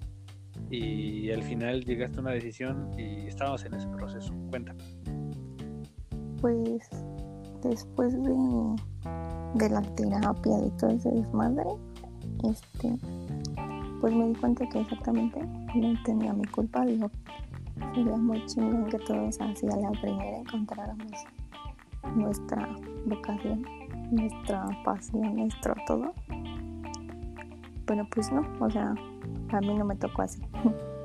Y 0.71 1.31
al 1.31 1.43
final 1.43 1.85
llegaste 1.85 2.19
a 2.19 2.21
una 2.21 2.31
decisión 2.31 2.91
y 2.99 3.27
estábamos 3.27 3.65
en 3.65 3.75
ese 3.75 3.89
proceso. 3.89 4.33
Cuéntame. 4.51 4.83
Pues 6.41 6.89
después 7.63 8.15
de, 8.23 8.35
de 9.55 9.71
la 9.71 9.83
terapia, 9.95 10.57
de 10.59 10.71
todo 10.79 10.91
ese 10.91 11.11
desmadre, 11.11 11.71
este, 12.45 12.97
pues 14.01 14.15
me 14.15 14.29
di 14.29 14.35
cuenta 14.35 14.69
que 14.69 14.81
exactamente 14.81 15.41
no 15.75 16.03
tenía 16.05 16.33
mi 16.33 16.45
culpa. 16.47 16.85
Digo, 16.85 17.11
sería 17.95 18.17
muy 18.17 18.45
chingón 18.47 18.87
que 18.87 18.99
todos 18.99 19.41
así 19.41 19.67
a 19.67 19.77
la 19.77 19.91
primera 19.91 20.39
encontráramos 20.39 21.13
nuestra 22.15 22.69
vocación, 23.07 23.65
nuestra 24.11 24.67
pasión, 24.85 25.37
nuestro 25.37 25.75
todo. 25.87 26.15
Pero 27.87 28.07
pues 28.11 28.31
no, 28.31 28.43
o 28.61 28.71
sea, 28.71 28.95
a 29.53 29.61
mí 29.61 29.75
no 29.75 29.85
me 29.85 29.97
tocó 29.97 30.23
así. 30.23 30.41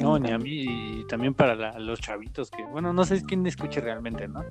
No, 0.00 0.18
ni 0.18 0.30
a 0.30 0.38
mí, 0.38 0.50
y 1.00 1.06
también 1.06 1.32
para 1.32 1.78
los 1.78 2.00
chavitos 2.00 2.50
que, 2.50 2.62
bueno, 2.64 2.92
no 2.92 3.04
sé 3.04 3.24
quién 3.24 3.46
escuche 3.46 3.80
realmente, 3.80 4.28
¿no? 4.28 4.44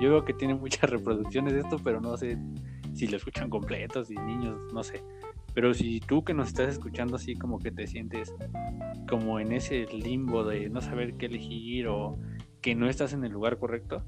Yo 0.00 0.10
veo 0.10 0.24
que 0.24 0.32
tiene 0.32 0.54
muchas 0.54 0.88
reproducciones 0.88 1.52
de 1.52 1.60
esto, 1.60 1.78
pero 1.82 2.00
no 2.00 2.16
sé 2.16 2.38
si 2.94 3.06
lo 3.06 3.18
escuchan 3.18 3.50
completos 3.50 4.10
y 4.10 4.14
niños, 4.14 4.58
no 4.72 4.82
sé. 4.82 5.02
Pero 5.56 5.72
si 5.72 6.00
tú 6.00 6.22
que 6.22 6.34
nos 6.34 6.48
estás 6.48 6.68
escuchando 6.68 7.16
así 7.16 7.34
como 7.34 7.58
que 7.58 7.70
te 7.70 7.86
sientes 7.86 8.34
como 9.08 9.40
en 9.40 9.52
ese 9.52 9.86
limbo 9.86 10.44
de 10.44 10.68
no 10.68 10.82
saber 10.82 11.14
qué 11.14 11.26
elegir 11.26 11.88
o 11.88 12.18
que 12.60 12.74
no 12.74 12.90
estás 12.90 13.14
en 13.14 13.24
el 13.24 13.32
lugar 13.32 13.58
correcto, 13.58 14.04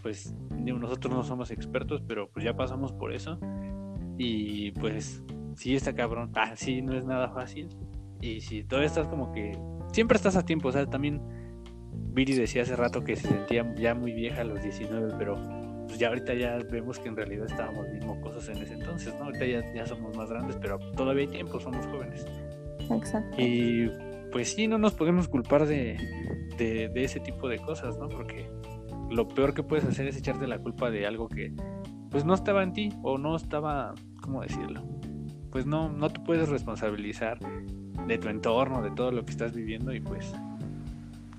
pues 0.00 0.32
nosotros 0.50 1.12
no 1.12 1.24
somos 1.24 1.50
expertos, 1.50 2.04
pero 2.06 2.30
pues 2.30 2.44
ya 2.44 2.54
pasamos 2.54 2.92
por 2.92 3.12
eso. 3.12 3.40
Y 4.16 4.70
pues 4.70 5.24
sí 5.56 5.74
está 5.74 5.92
cabrón. 5.92 6.30
Ah, 6.36 6.54
sí, 6.54 6.82
no 6.82 6.96
es 6.96 7.04
nada 7.04 7.30
fácil. 7.30 7.68
Y 8.20 8.40
si 8.40 8.62
todavía 8.62 8.86
estás 8.86 9.08
como 9.08 9.32
que... 9.32 9.58
Siempre 9.92 10.14
estás 10.14 10.36
a 10.36 10.44
tiempo, 10.44 10.68
o 10.68 10.72
sea, 10.72 10.86
también 10.86 11.20
Viri 12.12 12.34
decía 12.34 12.62
hace 12.62 12.76
rato 12.76 13.02
que 13.02 13.16
se 13.16 13.26
sentía 13.26 13.74
ya 13.74 13.96
muy 13.96 14.12
vieja 14.12 14.42
a 14.42 14.44
los 14.44 14.62
19, 14.62 15.14
pero 15.18 15.34
pues 15.92 16.00
ya 16.00 16.08
ahorita 16.08 16.32
ya 16.32 16.56
vemos 16.70 16.98
que 16.98 17.10
en 17.10 17.16
realidad 17.16 17.44
estábamos 17.44 17.86
mismo 17.90 18.18
cosas 18.22 18.48
en 18.48 18.62
ese 18.62 18.72
entonces, 18.72 19.14
¿no? 19.18 19.26
Ahorita 19.26 19.44
ya, 19.44 19.74
ya 19.74 19.84
somos 19.84 20.16
más 20.16 20.30
grandes, 20.30 20.56
pero 20.56 20.78
todavía 20.96 21.24
hay 21.24 21.28
tiempo, 21.28 21.60
somos 21.60 21.84
jóvenes. 21.84 22.24
Exacto. 22.90 23.36
Y 23.38 23.90
pues 24.32 24.54
sí, 24.54 24.68
no 24.68 24.78
nos 24.78 24.94
podemos 24.94 25.28
culpar 25.28 25.66
de, 25.66 25.98
de, 26.56 26.88
de, 26.88 27.04
ese 27.04 27.20
tipo 27.20 27.46
de 27.46 27.58
cosas, 27.58 27.98
¿no? 27.98 28.08
Porque 28.08 28.48
lo 29.10 29.28
peor 29.28 29.52
que 29.52 29.62
puedes 29.62 29.84
hacer 29.84 30.06
es 30.06 30.16
echarte 30.16 30.46
la 30.46 30.58
culpa 30.58 30.90
de 30.90 31.06
algo 31.06 31.28
que 31.28 31.52
pues 32.10 32.24
no 32.24 32.32
estaba 32.32 32.62
en 32.62 32.72
ti 32.72 32.88
o 33.02 33.18
no 33.18 33.36
estaba, 33.36 33.92
¿cómo 34.22 34.40
decirlo? 34.40 34.82
Pues 35.50 35.66
no, 35.66 35.90
no 35.90 36.08
te 36.08 36.20
puedes 36.20 36.48
responsabilizar 36.48 37.38
de 38.06 38.16
tu 38.16 38.30
entorno, 38.30 38.80
de 38.80 38.92
todo 38.92 39.12
lo 39.12 39.26
que 39.26 39.32
estás 39.32 39.52
viviendo 39.52 39.92
y 39.92 40.00
pues 40.00 40.32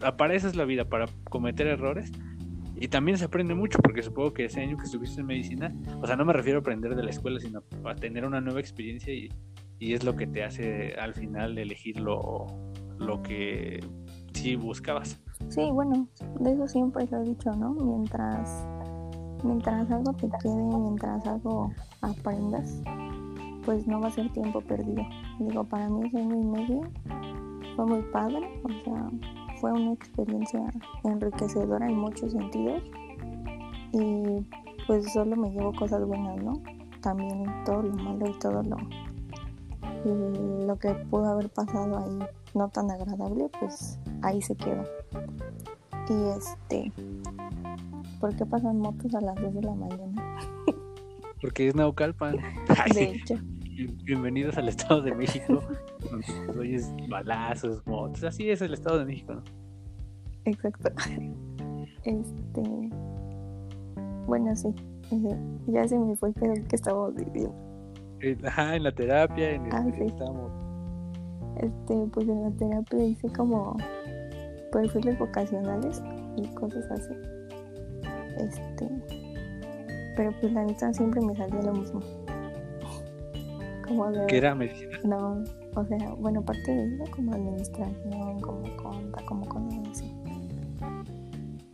apareces 0.04 0.56
la 0.56 0.66
vida 0.66 0.86
para 0.86 1.08
cometer 1.24 1.66
errores 1.66 2.12
y 2.76 2.88
también 2.88 3.18
se 3.18 3.26
aprende 3.26 3.54
mucho 3.54 3.80
porque 3.80 4.02
supongo 4.02 4.34
que 4.34 4.46
ese 4.46 4.62
año 4.62 4.78
que 4.78 4.84
estuviste 4.84 5.22
en 5.22 5.28
medicina, 5.28 5.74
o 6.02 6.08
sea, 6.08 6.16
no 6.16 6.26
me 6.26 6.34
refiero 6.34 6.60
a 6.60 6.62
aprender 6.62 6.96
de 6.96 7.04
la 7.04 7.12
escuela, 7.12 7.40
sino 7.40 7.64
a 7.86 7.96
tener 7.96 8.26
una 8.26 8.42
nueva 8.42 8.60
experiencia 8.60 9.14
y, 9.14 9.30
y 9.80 9.94
es 9.94 10.04
lo 10.04 10.16
que 10.16 10.28
te 10.28 10.44
hace 10.44 10.94
al 10.96 11.14
final 11.14 11.58
elegir 11.58 12.00
lo, 12.00 12.48
lo 12.98 13.22
que 13.22 13.80
sí 14.34 14.56
buscabas. 14.56 15.22
Sí, 15.50 15.70
bueno, 15.72 16.08
de 16.40 16.54
eso 16.54 16.68
siempre 16.68 17.06
lo 17.12 17.22
he 17.22 17.26
dicho, 17.26 17.52
¿no? 17.52 17.74
Mientras, 17.74 18.66
mientras 19.44 19.92
algo 19.92 20.14
te 20.14 20.30
quede, 20.42 20.56
mientras 20.56 21.26
algo 21.28 21.72
aprendas, 22.02 22.82
pues 23.66 23.86
no 23.88 24.00
va 24.00 24.08
a 24.08 24.12
ser 24.12 24.32
tiempo 24.32 24.62
perdido. 24.62 25.04
Digo, 25.40 25.64
para 25.64 25.90
mí 25.90 26.08
ese 26.08 26.18
año 26.18 26.36
y 26.36 26.44
medio 26.44 26.82
fue 27.76 27.86
muy 27.86 28.02
padre, 28.12 28.40
o 28.64 28.70
sea, 28.84 29.10
fue 29.64 29.72
una 29.72 29.94
experiencia 29.94 30.60
enriquecedora 31.06 31.88
en 31.88 31.96
muchos 31.96 32.34
sentidos 32.34 32.84
y 33.94 34.46
pues 34.86 35.14
solo 35.14 35.38
me 35.38 35.52
llevo 35.52 35.72
cosas 35.72 36.06
buenas, 36.06 36.44
¿no? 36.44 36.62
También 37.00 37.46
todo 37.64 37.82
lo 37.82 37.94
malo 37.94 38.28
y 38.28 38.38
todo 38.40 38.62
lo, 38.62 38.76
lo 40.66 40.76
que 40.78 40.90
pudo 41.10 41.28
haber 41.28 41.50
pasado 41.50 41.98
ahí 41.98 42.20
no 42.54 42.68
tan 42.68 42.92
agradable, 42.92 43.50
pues 43.58 43.98
ahí 44.22 44.42
se 44.42 44.54
quedó. 44.58 44.84
Y 46.10 46.38
este, 46.38 46.92
¿por 48.20 48.36
qué 48.36 48.46
pasan 48.46 48.80
motos 48.80 49.16
a 49.16 49.22
las 49.22 49.36
2 49.42 49.54
de 49.54 49.62
la 49.62 49.76
mañana? 49.76 50.40
Porque 51.42 51.70
es 51.70 51.76
Naucalpan. 51.76 52.36
De 52.94 53.04
hecho. 53.04 53.36
Bienvenidos 53.76 54.56
al 54.58 54.70
Estado 54.70 55.02
de 55.02 55.16
México. 55.16 55.64
oyes 56.60 56.94
balazos, 57.10 57.86
motos. 57.88 58.24
Así 58.24 58.50
es 58.52 58.62
el 58.62 58.74
Estado 58.74 59.00
de 59.00 59.06
México, 59.06 59.34
¿no? 59.34 59.44
Exacto. 60.46 60.90
Este. 62.04 62.90
Bueno, 64.28 64.56
sí. 64.56 64.70
Ya 65.68 65.88
se 65.88 65.98
me 65.98 66.16
fue 66.16 66.30
el 66.30 66.36
pedo 66.36 66.54
que 66.70 66.76
estábamos 66.76 67.16
viviendo. 67.16 67.56
Ajá, 68.46 68.76
en 68.76 68.84
la 68.84 68.92
terapia, 68.92 69.52
en 69.52 69.66
el 69.66 69.74
ah, 69.74 69.86
sí. 69.92 70.04
estábamos. 70.04 70.52
Este, 71.58 72.08
pues 72.14 72.28
en 72.28 72.44
la 72.44 72.52
terapia 72.52 73.04
hice 73.04 73.28
como 73.30 73.76
perfiles 74.72 75.18
vocacionales 75.18 76.04
y 76.36 76.48
cosas 76.50 76.86
así. 76.92 77.14
Este, 78.38 78.88
pero 80.16 80.32
pues 80.40 80.54
la 80.54 80.64
neta 80.64 80.94
siempre 80.94 81.22
me 81.22 81.36
salía 81.36 81.62
lo 81.62 81.74
mismo. 81.74 82.23
Como 83.94 84.12
de, 84.12 84.26
¿Qué 84.26 84.38
era 84.38 84.56
medicina? 84.56 84.98
No, 85.04 85.44
o 85.76 85.86
sea, 85.86 86.14
bueno, 86.16 86.40
aparte 86.40 86.72
de 86.72 86.96
eso, 86.96 87.12
como 87.16 87.34
administración, 87.34 88.40
como 88.42 88.64
conta, 88.76 89.24
como 89.26 89.46
cosas 89.46 89.80
así. 89.92 90.16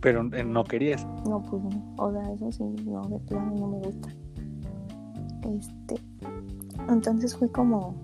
Pero 0.01 0.29
eh, 0.33 0.43
no 0.43 0.65
querías. 0.65 1.05
No, 1.25 1.41
pues 1.41 1.63
no. 1.63 1.95
O 1.97 2.11
sea, 2.11 2.33
eso 2.33 2.51
sí, 2.51 2.63
no, 2.85 3.07
de 3.07 3.19
plano 3.19 3.55
no 3.55 3.67
me 3.67 3.77
gusta. 3.79 4.09
Este, 5.43 5.95
entonces 6.89 7.37
fue 7.37 7.49
como, 7.49 7.95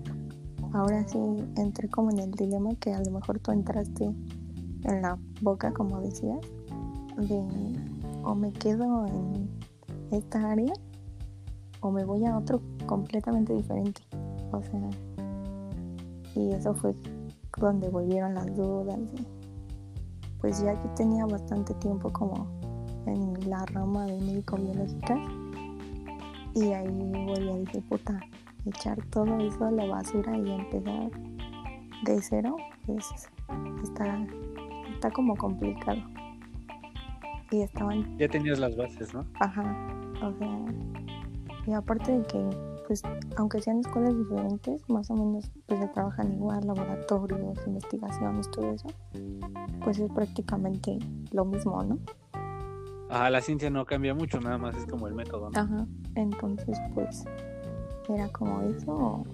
ahora 0.72 1.06
sí 1.06 1.18
entré 1.56 1.88
como 1.88 2.10
en 2.10 2.20
el 2.20 2.30
dilema 2.30 2.74
que 2.76 2.94
a 2.94 3.02
lo 3.02 3.10
mejor 3.10 3.38
tú 3.40 3.52
entraste 3.52 4.04
en 4.04 5.02
la 5.02 5.18
boca, 5.42 5.72
como 5.74 6.00
decías, 6.00 6.40
de 7.18 7.44
o 8.24 8.34
me 8.34 8.50
quedo 8.52 9.06
en 9.06 9.48
esta 10.10 10.50
área 10.50 10.72
o 11.80 11.90
me 11.90 12.04
voy 12.04 12.24
a 12.24 12.36
otro 12.36 12.60
completamente 12.86 13.52
diferente. 13.54 14.02
O 14.52 14.62
sea, 14.62 14.90
y 16.34 16.52
eso 16.52 16.74
fue 16.74 16.94
donde 17.58 17.88
volvieron 17.88 18.34
las 18.34 18.54
dudas. 18.54 18.98
pues 20.40 20.62
ya 20.62 20.80
que 20.80 20.88
tenía 20.90 21.24
bastante 21.24 21.74
tiempo 21.74 22.12
como 22.12 22.46
en 23.06 23.48
la 23.48 23.64
rama 23.66 24.04
de 24.06 24.20
médico 24.20 24.56
biológica 24.56 25.16
y 26.54 26.72
ahí 26.72 26.88
volví 26.88 27.50
a 27.50 27.56
decir, 27.56 27.82
puta, 27.88 28.20
echar 28.64 28.98
todo 29.10 29.38
eso 29.38 29.64
a 29.64 29.70
la 29.70 29.86
basura 29.86 30.36
y 30.36 30.50
empezar 30.50 31.10
de 32.04 32.22
cero, 32.22 32.56
pues 32.86 33.06
está 33.82 34.26
está 34.96 35.10
como 35.10 35.36
complicado. 35.36 36.00
Y 37.50 37.60
estaban... 37.60 38.18
Ya 38.18 38.28
tenías 38.28 38.58
las 38.58 38.76
bases, 38.76 39.14
¿no? 39.14 39.24
Ajá, 39.40 39.62
o 40.22 40.32
sea, 40.38 40.64
y 41.66 41.72
aparte 41.72 42.18
de 42.18 42.26
que, 42.26 42.38
pues, 42.86 43.02
aunque 43.36 43.60
sean 43.60 43.80
escuelas 43.80 44.16
diferentes, 44.16 44.88
más 44.88 45.10
o 45.10 45.14
menos, 45.14 45.50
pues 45.66 45.80
se 45.80 45.88
trabajan 45.88 46.32
igual, 46.32 46.66
laboratorios, 46.66 47.58
investigaciones, 47.66 48.50
todo 48.50 48.72
eso, 48.72 48.88
pues 49.82 49.98
es 49.98 50.10
prácticamente 50.12 50.98
lo 51.32 51.44
mismo, 51.44 51.82
¿no? 51.82 51.98
Ajá, 53.08 53.30
la 53.30 53.40
ciencia 53.40 53.70
no 53.70 53.84
cambia 53.84 54.14
mucho, 54.14 54.40
nada 54.40 54.58
más 54.58 54.76
es 54.76 54.86
como 54.86 55.06
el 55.06 55.14
método, 55.14 55.50
¿no? 55.50 55.58
Ajá, 55.58 55.86
entonces, 56.14 56.78
pues, 56.94 57.24
era 58.08 58.28
como 58.28 58.60
eso 58.62 58.92
o, 58.92 59.24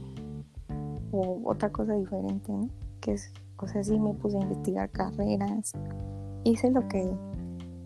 o 1.12 1.50
otra 1.50 1.70
cosa 1.70 1.94
diferente, 1.94 2.52
¿no? 2.52 2.68
Que 3.00 3.12
es 3.12 3.32
o 3.62 3.68
sea, 3.68 3.84
sí 3.84 3.98
me 3.98 4.12
puse 4.14 4.36
a 4.36 4.40
investigar 4.40 4.90
carreras. 4.90 5.72
Hice 6.42 6.68
lo 6.72 6.86
que 6.88 7.08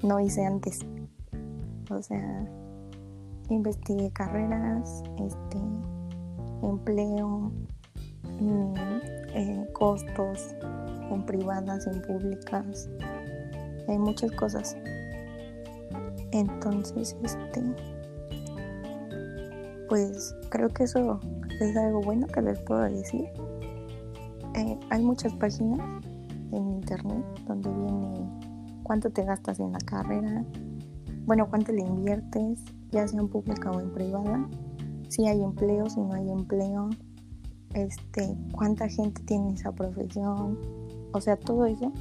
no 0.02 0.18
hice 0.20 0.46
antes. 0.46 0.86
O 1.90 2.02
sea, 2.02 2.48
investigué 3.48 4.10
carreras, 4.12 5.02
este, 5.18 5.58
empleo, 6.62 7.52
mm, 8.40 8.74
eh, 9.34 9.68
costos 9.72 10.54
en 11.10 11.24
privadas, 11.24 11.86
en 11.86 12.02
públicas, 12.02 12.88
hay 13.88 13.98
muchas 13.98 14.30
cosas. 14.32 14.76
Entonces, 16.32 17.16
este, 17.22 17.62
pues 19.88 20.34
creo 20.50 20.68
que 20.68 20.84
eso 20.84 21.20
es 21.60 21.76
algo 21.76 22.00
bueno 22.02 22.26
que 22.26 22.42
les 22.42 22.58
puedo 22.60 22.80
decir 22.82 23.30
eh, 24.56 24.78
hay 24.88 25.02
muchas 25.02 25.34
páginas 25.34 25.80
en 26.50 26.66
internet 26.66 27.22
donde 27.46 27.70
viene 27.70 28.80
cuánto 28.84 29.10
te 29.10 29.22
gastas 29.22 29.60
en 29.60 29.72
la 29.72 29.78
carrera, 29.80 30.44
bueno, 31.26 31.48
cuánto 31.50 31.72
le 31.72 31.82
inviertes, 31.82 32.64
ya 32.90 33.06
sea 33.06 33.20
en 33.20 33.28
pública 33.28 33.70
o 33.70 33.80
en 33.80 33.92
privada, 33.92 34.48
si 35.08 35.26
hay 35.26 35.42
empleo, 35.42 35.90
si 35.90 36.00
no 36.00 36.14
hay 36.14 36.30
empleo, 36.30 36.88
este, 37.74 38.36
cuánta 38.52 38.88
gente 38.88 39.22
tiene 39.24 39.54
esa 39.54 39.72
profesión, 39.72 40.58
o 41.12 41.20
sea, 41.20 41.36
todo 41.36 41.66
eso 41.66 41.92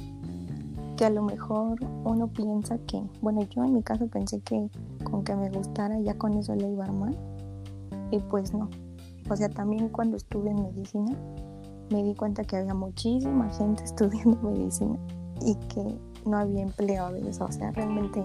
que 0.96 1.04
a 1.04 1.10
lo 1.10 1.22
mejor 1.22 1.78
uno 2.04 2.28
piensa 2.28 2.78
que, 2.78 3.02
bueno, 3.20 3.42
yo 3.42 3.64
en 3.64 3.74
mi 3.74 3.82
caso 3.82 4.06
pensé 4.06 4.40
que 4.40 4.70
con 5.04 5.24
que 5.24 5.36
me 5.36 5.50
gustara 5.50 6.00
ya 6.00 6.14
con 6.14 6.32
eso 6.34 6.54
le 6.54 6.70
iba 6.70 6.84
a 6.84 6.88
armar 6.88 7.14
y 8.10 8.18
pues 8.18 8.54
no. 8.54 8.70
O 9.28 9.36
sea, 9.36 9.48
también 9.48 9.88
cuando 9.88 10.16
estuve 10.16 10.50
en 10.50 10.62
medicina, 10.62 11.14
me 11.90 12.02
di 12.02 12.14
cuenta 12.14 12.44
que 12.44 12.56
había 12.56 12.74
muchísima 12.74 13.50
gente 13.50 13.84
estudiando 13.84 14.40
medicina 14.42 14.98
y 15.42 15.54
que 15.68 15.98
no 16.24 16.38
había 16.38 16.62
empleo 16.62 17.06
a 17.06 17.10
veces. 17.10 17.40
O 17.40 17.52
sea, 17.52 17.72
realmente 17.72 18.24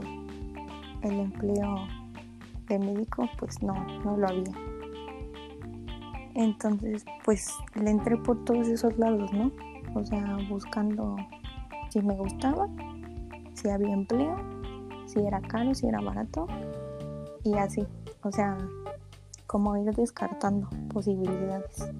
el 1.04 1.20
empleo 1.20 1.88
de 2.68 2.80
médico, 2.80 3.30
pues 3.38 3.62
no, 3.62 3.74
no 4.04 4.18
lo 4.18 4.28
había. 4.28 4.54
Entonces, 6.36 7.06
pues 7.26 7.54
le 7.76 7.92
entré 7.92 8.18
por 8.18 8.44
todos 8.46 8.68
esos 8.68 8.98
lados, 8.98 9.32
¿no? 9.34 9.52
O 9.94 10.04
sea, 10.06 10.38
buscando 10.50 11.18
si 11.90 12.02
me 12.02 12.16
gustaba, 12.16 12.70
si 13.54 13.70
había 13.70 13.94
empleo, 13.94 14.38
si 15.06 15.20
era 15.20 15.42
caro, 15.42 15.76
si 15.76 15.88
era 15.88 16.00
barato 16.00 16.48
y 17.44 17.56
así, 17.56 17.86
o 18.24 18.32
sea, 18.32 18.58
como 19.46 19.76
ir 19.76 19.94
descartando 19.94 20.70
posibilidades. 20.94 21.92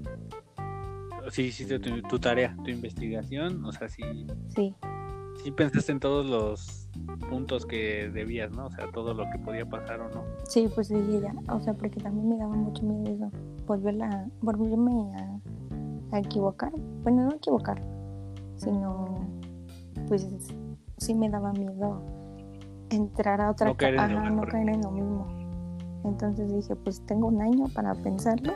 Sí, 1.32 1.44
hiciste 1.44 1.80
tu, 1.80 2.02
tu 2.04 2.20
tarea, 2.20 2.56
tu 2.64 2.72
investigación, 2.72 3.64
o 3.66 3.72
sea, 3.72 3.90
sí, 3.90 4.04
Sí, 4.56 4.74
sí 5.44 5.52
pensaste 5.52 5.92
en 5.92 6.00
todos 6.00 6.26
los 6.26 6.90
puntos 7.30 7.66
que 7.66 8.10
debías, 8.14 8.52
¿no? 8.52 8.68
O 8.68 8.72
sea, 8.72 8.92
todo 8.92 9.14
lo 9.14 9.24
que 9.32 9.40
podía 9.40 9.66
pasar 9.66 10.02
o 10.02 10.10
no. 10.10 10.24
sí, 10.48 10.70
pues 10.74 10.90
dije 10.90 11.22
ya, 11.22 11.34
o 11.54 11.60
sea, 11.60 11.74
porque 11.74 12.00
también 12.00 12.30
me 12.30 12.38
daba 12.38 12.54
mucho 12.56 12.84
miedo 12.84 13.16
eso, 13.16 13.32
volverla, 13.66 14.28
volverme 14.42 15.14
a, 15.18 16.16
a 16.16 16.20
equivocar, 16.20 16.72
bueno, 17.04 17.26
no 17.26 17.36
equivocar, 17.36 17.82
sino, 18.58 19.28
pues 20.08 20.28
sí 20.98 21.16
me 21.16 21.30
daba 21.30 21.54
miedo 21.54 22.02
entrar 22.90 23.42
a 23.42 23.52
otra 23.52 23.68
No 23.68 23.78
caer 23.78 23.98
ajá, 23.98 24.30
no 24.30 24.42
caer 24.44 24.70
en 24.70 24.82
lo 24.82 24.92
mismo. 24.92 25.28
Entonces 26.04 26.54
dije, 26.54 26.76
pues 26.76 27.06
tengo 27.06 27.28
un 27.28 27.42
año 27.42 27.66
para 27.74 27.94
pensarlo, 27.96 28.54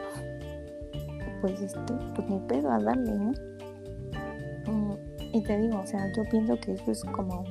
pues 1.41 1.61
este, 1.61 1.93
pues 2.15 2.29
ni 2.29 2.39
pedo 2.41 2.71
a 2.71 2.79
darle, 2.79 3.13
¿no? 3.13 3.33
Y 5.35 5.41
te 5.41 5.57
digo, 5.57 5.81
o 5.81 5.85
sea, 5.85 6.09
yo 6.13 6.23
pienso 6.23 6.57
que 6.61 6.71
eso 6.71 6.91
es 6.91 7.03
como 7.03 7.43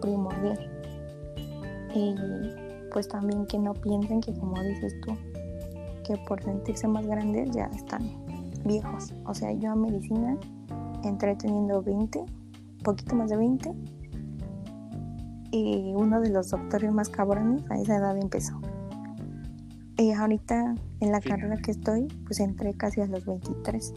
primordial. 0.00 0.58
Y 1.94 2.14
pues 2.90 3.06
también 3.06 3.44
que 3.44 3.58
no 3.58 3.74
piensen 3.74 4.22
que 4.22 4.32
como 4.32 4.58
dices 4.62 4.94
tú, 5.02 5.12
que 6.06 6.16
por 6.26 6.42
sentirse 6.42 6.88
más 6.88 7.06
grandes 7.06 7.50
ya 7.50 7.66
están 7.66 8.10
viejos. 8.64 9.12
O 9.26 9.34
sea, 9.34 9.52
yo 9.52 9.72
a 9.72 9.74
medicina 9.76 10.38
entré 11.04 11.36
teniendo 11.36 11.82
20, 11.82 12.24
poquito 12.82 13.14
más 13.14 13.28
de 13.28 13.36
20. 13.36 13.74
Y 15.50 15.92
uno 15.94 16.22
de 16.22 16.30
los 16.30 16.48
doctores 16.48 16.90
más 16.94 17.10
cabrones 17.10 17.62
a 17.70 17.76
esa 17.78 17.96
edad 17.96 18.16
empezó. 18.16 18.58
Y 19.98 20.12
ahorita 20.12 20.76
en 21.00 21.12
la 21.12 21.20
Sí. 21.20 21.28
carrera 21.28 21.58
que 21.58 21.72
estoy, 21.72 22.08
pues 22.24 22.40
entré 22.40 22.72
casi 22.72 23.02
a 23.02 23.06
los 23.06 23.26
23. 23.26 23.92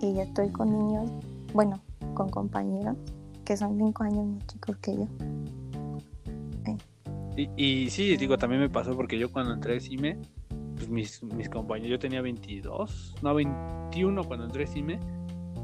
Y 0.00 0.14
ya 0.14 0.24
estoy 0.24 0.48
con 0.48 0.76
niños, 0.76 1.08
bueno, 1.54 1.80
con 2.22 2.30
compañeros 2.30 2.96
que 3.44 3.56
son 3.56 3.76
5 3.76 4.04
años 4.04 4.26
más 4.26 4.46
chicos 4.46 4.76
que 4.78 4.96
yo. 4.96 5.08
Y, 7.36 7.48
y 7.56 7.90
sí, 7.90 8.16
digo, 8.16 8.36
también 8.38 8.60
me 8.60 8.68
pasó 8.68 8.94
porque 8.94 9.18
yo 9.18 9.32
cuando 9.32 9.54
entré 9.54 9.76
a 9.76 9.80
CIME, 9.80 10.18
pues 10.76 10.88
mis, 10.88 11.22
mis 11.22 11.48
compañeros, 11.48 11.90
yo 11.90 11.98
tenía 11.98 12.20
22, 12.20 13.16
no, 13.22 13.34
21 13.34 14.24
cuando 14.24 14.44
entré 14.44 14.64
a 14.64 14.66
CIME, 14.66 15.00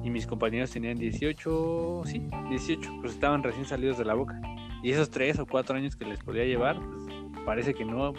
y 0.02 0.10
mis 0.10 0.26
compañeros 0.26 0.70
tenían 0.70 0.96
18, 0.96 2.02
sí, 2.06 2.22
18, 2.48 2.90
pues 3.00 3.12
estaban 3.14 3.42
recién 3.42 3.66
salidos 3.66 3.98
de 3.98 4.04
la 4.04 4.14
boca. 4.14 4.40
Y 4.82 4.90
esos 4.92 5.10
3 5.10 5.38
o 5.40 5.46
4 5.46 5.76
años 5.76 5.96
que 5.96 6.04
les 6.04 6.20
podía 6.22 6.44
llevar, 6.44 6.78
pues, 6.80 7.44
parece 7.44 7.74
que 7.74 7.84
no 7.84 8.12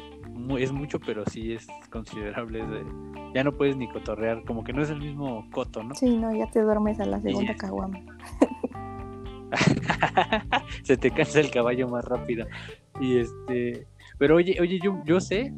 es 0.57 0.71
mucho, 0.71 0.99
pero 0.99 1.23
sí 1.25 1.53
es 1.53 1.67
considerable. 1.89 2.65
de- 2.65 3.08
ya 3.33 3.43
no 3.43 3.51
puedes 3.53 3.77
ni 3.77 3.87
cotorrear, 3.89 4.43
como 4.43 4.63
que 4.63 4.73
no 4.73 4.81
es 4.81 4.89
el 4.89 4.99
mismo 4.99 5.49
coto, 5.51 5.83
¿no? 5.83 5.95
Sí, 5.95 6.17
no, 6.17 6.35
ya 6.35 6.49
te 6.49 6.61
duermes 6.61 6.99
a 6.99 7.05
la 7.05 7.19
segunda 7.19 7.55
caguama. 7.55 7.99
se 10.83 10.97
te 10.97 11.11
cansa 11.11 11.39
el 11.39 11.51
caballo 11.51 11.87
más 11.87 12.05
rápido. 12.05 12.47
Y 12.99 13.17
este, 13.17 13.87
pero 14.17 14.35
oye, 14.35 14.57
oye, 14.59 14.79
yo, 14.81 15.01
yo 15.05 15.19
sé, 15.19 15.53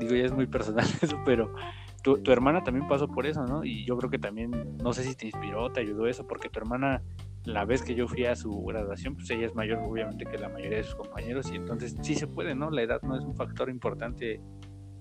digo, 0.00 0.14
ya 0.14 0.24
es 0.24 0.32
muy 0.32 0.46
personal 0.46 0.86
eso, 1.02 1.18
pero 1.24 1.54
tu, 2.02 2.18
tu 2.18 2.32
hermana 2.32 2.62
también 2.62 2.86
pasó 2.88 3.08
por 3.08 3.26
eso, 3.26 3.44
¿no? 3.44 3.64
Y 3.64 3.84
yo 3.84 3.96
creo 3.96 4.10
que 4.10 4.18
también, 4.18 4.76
no 4.82 4.92
sé 4.92 5.04
si 5.04 5.14
te 5.14 5.26
inspiró, 5.26 5.70
te 5.70 5.80
ayudó 5.80 6.06
eso, 6.06 6.26
porque 6.26 6.48
tu 6.48 6.58
hermana, 6.58 7.02
la 7.44 7.64
vez 7.64 7.82
que 7.82 7.94
yo 7.94 8.06
fui 8.08 8.24
a 8.24 8.36
su 8.36 8.64
graduación, 8.64 9.14
pues 9.14 9.28
ella 9.30 9.46
es 9.46 9.54
mayor, 9.54 9.78
obviamente, 9.78 10.24
que 10.24 10.38
la 10.38 10.48
mayoría 10.48 10.78
de 10.78 10.84
sus 10.84 10.94
compañeros, 10.94 11.50
y 11.52 11.56
entonces 11.56 11.96
sí 12.02 12.14
se 12.14 12.26
puede, 12.26 12.54
¿no? 12.54 12.70
La 12.70 12.82
edad 12.82 13.02
no 13.02 13.16
es 13.16 13.24
un 13.24 13.34
factor 13.34 13.68
importante 13.68 14.40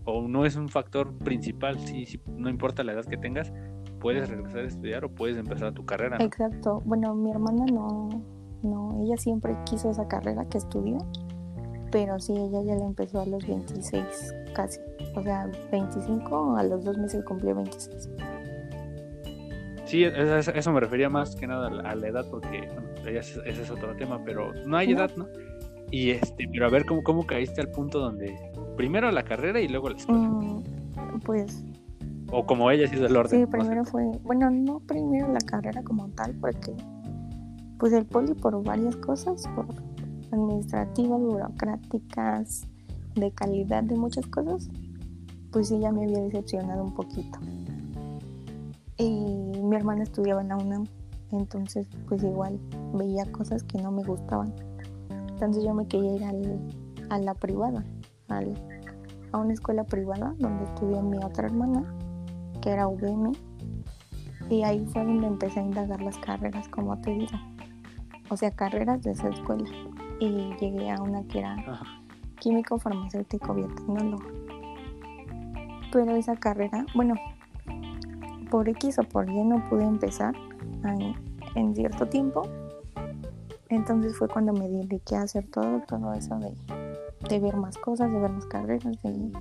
o 0.08 0.28
no 0.28 0.46
es 0.46 0.56
un 0.56 0.70
factor 0.70 1.13
principal, 1.20 1.78
sí, 1.80 2.06
sí, 2.06 2.20
no 2.28 2.50
importa 2.50 2.84
la 2.84 2.93
edad 2.93 3.06
que 3.06 3.17
tengas, 3.17 3.54
puedes 4.00 4.30
regresar 4.30 4.62
a 4.62 4.67
estudiar 4.67 5.06
o 5.06 5.10
puedes 5.10 5.38
empezar 5.38 5.74
tu 5.74 5.86
carrera, 5.86 6.17
¿no? 6.17 6.24
Exacto. 6.26 6.82
Bueno, 6.86 7.13
mi 7.13 7.30
hermana 7.30 7.65
no, 7.72 8.10
no, 8.63 9.02
ella 9.04 9.17
siempre 9.17 9.56
quiso 9.65 9.91
esa 9.91 10.08
carrera 10.08 10.46
que 10.46 10.58
estudió, 10.60 10.98
pero 11.91 12.20
sí, 12.20 12.34
ella 12.34 12.62
ya 12.63 12.76
la 12.76 12.86
empezó 12.86 13.22
a 13.22 13.26
los 13.26 13.46
26 13.48 14.34
casi. 14.56 14.80
O 15.15 15.22
sea, 15.24 15.50
25, 15.72 16.56
a 16.56 16.63
los 16.63 16.84
dos 16.86 16.98
meses 16.98 17.24
cumplió 17.26 17.56
26. 17.56 18.10
Sí, 19.86 20.04
eso, 20.04 20.36
eso- 20.38 20.52
eso 20.52 20.72
me 20.74 20.80
refería 20.80 21.10
más 21.10 21.36
que 21.36 21.48
nada 21.48 21.67
a 21.67 21.96
la, 21.96 22.08
edad, 22.08 22.26
porque 22.30 22.67
bueno, 22.74 22.89
ese, 23.20 23.39
ese 23.46 23.62
es 23.62 23.70
otro 23.72 23.96
tema, 23.96 24.22
pero 24.26 24.54
no 24.65 24.78
hay 24.78 24.88
No. 24.93 25.00
edad, 25.00 25.12
¿no? 25.15 25.28
Y 25.91 26.12
este, 26.12 26.46
pero 26.52 26.65
a 26.65 26.70
ver 26.70 26.86
cómo, 26.86 27.02
cómo 27.04 27.26
caíste 27.26 27.62
al 27.62 27.70
punto 27.72 28.00
donde 28.00 28.36
primero 28.78 29.12
la 29.12 29.24
carrera 29.24 29.60
y 29.60 29.68
luego 29.68 29.90
la 29.90 29.98
escuela. 29.98 30.22
Mm, 30.30 30.63
pues 31.26 31.63
O 32.32 32.46
como 32.46 32.70
ella 32.72 32.86
ha 32.86 32.90
sido 32.90 33.06
el 33.08 33.16
orden. 33.18 33.32
sí, 33.32 33.40
no 33.40 33.46
sé. 33.46 33.52
primero 33.58 33.86
fue, 33.86 34.04
bueno, 34.24 34.50
no 34.50 34.80
primero 34.80 35.32
la 35.34 35.40
carrera 35.42 35.84
como 35.84 36.08
tal, 36.10 36.34
porque 36.36 36.74
pues 37.80 37.92
el 37.94 38.06
poli 38.06 38.34
por 38.34 38.63
varias 38.63 38.96
cosas, 38.98 39.44
por 39.56 39.66
administrativas, 40.32 41.20
burocráticas, 41.22 42.68
de 43.16 43.32
calidad 43.32 43.84
de 43.84 43.96
muchas 43.96 44.26
cosas, 44.28 44.70
pues 45.52 45.70
sí 45.70 45.80
ya 45.80 45.92
me 45.92 46.04
había 46.04 46.22
decepcionado 46.22 46.84
un 46.84 46.94
poquito. 46.94 47.40
Y 48.98 49.10
mi 49.63 49.76
hermana 49.76 50.04
estudiaba 50.04 50.42
en 50.42 50.48
la 50.50 50.58
UNAM, 50.58 50.86
entonces 51.32 51.88
pues 52.08 52.24
igual 52.24 52.60
veía 52.96 53.26
cosas 53.32 53.63
que 53.63 53.82
no 53.82 53.92
me 53.92 54.04
gustaban. 54.04 54.54
Entonces 55.30 55.63
yo 55.63 55.74
me 55.74 55.86
quería 55.88 56.16
ir 56.16 56.24
al- 56.24 56.60
a 57.10 57.20
la 57.20 57.34
privada, 57.36 57.86
al- 58.30 58.54
a 59.32 59.38
una 59.38 59.54
escuela 59.54 59.84
privada 59.84 60.34
donde 60.38 60.63
estudió 60.66 61.02
mi 61.02 61.18
otra 61.18 61.48
hermana, 61.48 61.84
que 62.62 62.70
era 62.72 62.88
UVM, 62.88 63.32
y 64.50 64.63
ahí 64.63 64.86
fue 64.86 65.04
donde 65.04 65.28
empecé 65.28 65.60
a 65.60 65.63
indagar 65.63 66.02
las 66.02 66.18
carreras, 66.20 66.68
como 66.70 67.00
te 67.02 67.12
digo. 67.12 67.38
O 68.30 68.38
sea, 68.38 68.52
carreras 68.52 69.02
de 69.04 69.12
esa 69.12 69.30
escuela. 69.30 69.70
Y 70.20 70.54
llegué 70.60 70.90
a 70.92 71.02
una 71.02 71.24
que 71.24 71.40
era 71.40 71.54
Ajá. 71.54 71.86
químico, 72.40 72.78
farmacéutico, 72.80 73.54
biotecnólogo. 73.54 74.24
Pero 75.92 76.16
esa 76.16 76.36
carrera, 76.36 76.86
bueno, 76.96 77.16
por 78.50 78.68
X 78.70 79.00
o 79.00 79.04
por 79.04 79.30
Y 79.30 79.44
no 79.44 79.63
pude 79.70 79.84
empezar 79.84 80.34
en, 80.84 81.13
en 81.56 81.76
cierto 81.76 82.08
tiempo. 82.08 82.44
Entonces 83.70 84.16
fue 84.18 84.28
cuando 84.30 84.54
me 84.54 84.68
dediqué 84.70 85.16
a 85.18 85.24
hacer 85.24 85.46
todo, 85.50 85.82
todo 85.88 86.13
eso 86.13 86.38
de, 86.40 86.54
de 87.30 87.40
ver 87.40 87.58
más 87.58 87.78
cosas, 87.78 88.12
de 88.12 88.20
ver 88.20 88.32
más 88.32 88.46
carreras, 88.46 89.02
de, 89.04 89.32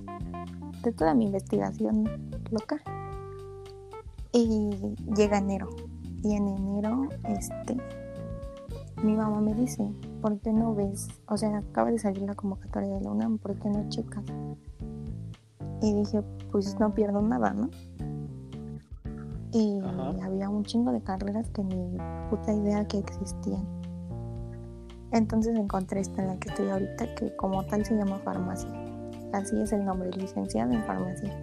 de 0.83 0.91
toda 0.93 1.13
mi 1.13 1.25
investigación 1.25 2.09
local. 2.51 2.81
Y 4.33 4.71
llega 5.15 5.37
enero. 5.37 5.69
Y 6.23 6.35
en 6.35 6.47
enero, 6.47 7.07
este, 7.25 7.77
mi 9.03 9.15
mamá 9.15 9.39
me 9.39 9.53
dice, 9.53 9.87
¿por 10.21 10.39
qué 10.39 10.51
no 10.51 10.73
ves? 10.73 11.07
O 11.27 11.37
sea, 11.37 11.57
acaba 11.57 11.91
de 11.91 11.99
salir 11.99 12.23
la 12.23 12.33
convocatoria 12.33 12.89
de 12.95 13.01
la 13.01 13.11
UNAM, 13.11 13.37
¿por 13.37 13.55
qué 13.59 13.69
no 13.69 13.87
checas? 13.89 14.23
Y 15.81 15.93
dije, 15.93 16.23
pues 16.51 16.79
no 16.79 16.93
pierdo 16.93 17.21
nada, 17.21 17.53
¿no? 17.53 17.69
Y 19.53 19.79
Ajá. 19.79 20.25
había 20.25 20.49
un 20.49 20.63
chingo 20.63 20.91
de 20.91 21.01
carreras 21.01 21.49
que 21.51 21.63
ni 21.63 21.97
puta 22.29 22.51
idea 22.53 22.87
que 22.87 22.97
existían. 22.97 23.76
Entonces 25.17 25.57
encontré 25.57 26.01
esta 26.01 26.21
en 26.21 26.27
la 26.27 26.37
que 26.37 26.49
estoy 26.49 26.69
ahorita, 26.69 27.15
que 27.15 27.35
como 27.35 27.63
tal 27.65 27.83
se 27.85 27.95
llama 27.95 28.19
farmacia. 28.19 28.69
Así 29.33 29.59
es 29.59 29.73
el 29.73 29.83
nombre, 29.83 30.11
licenciada 30.11 30.73
en 30.73 30.83
farmacia. 30.83 31.33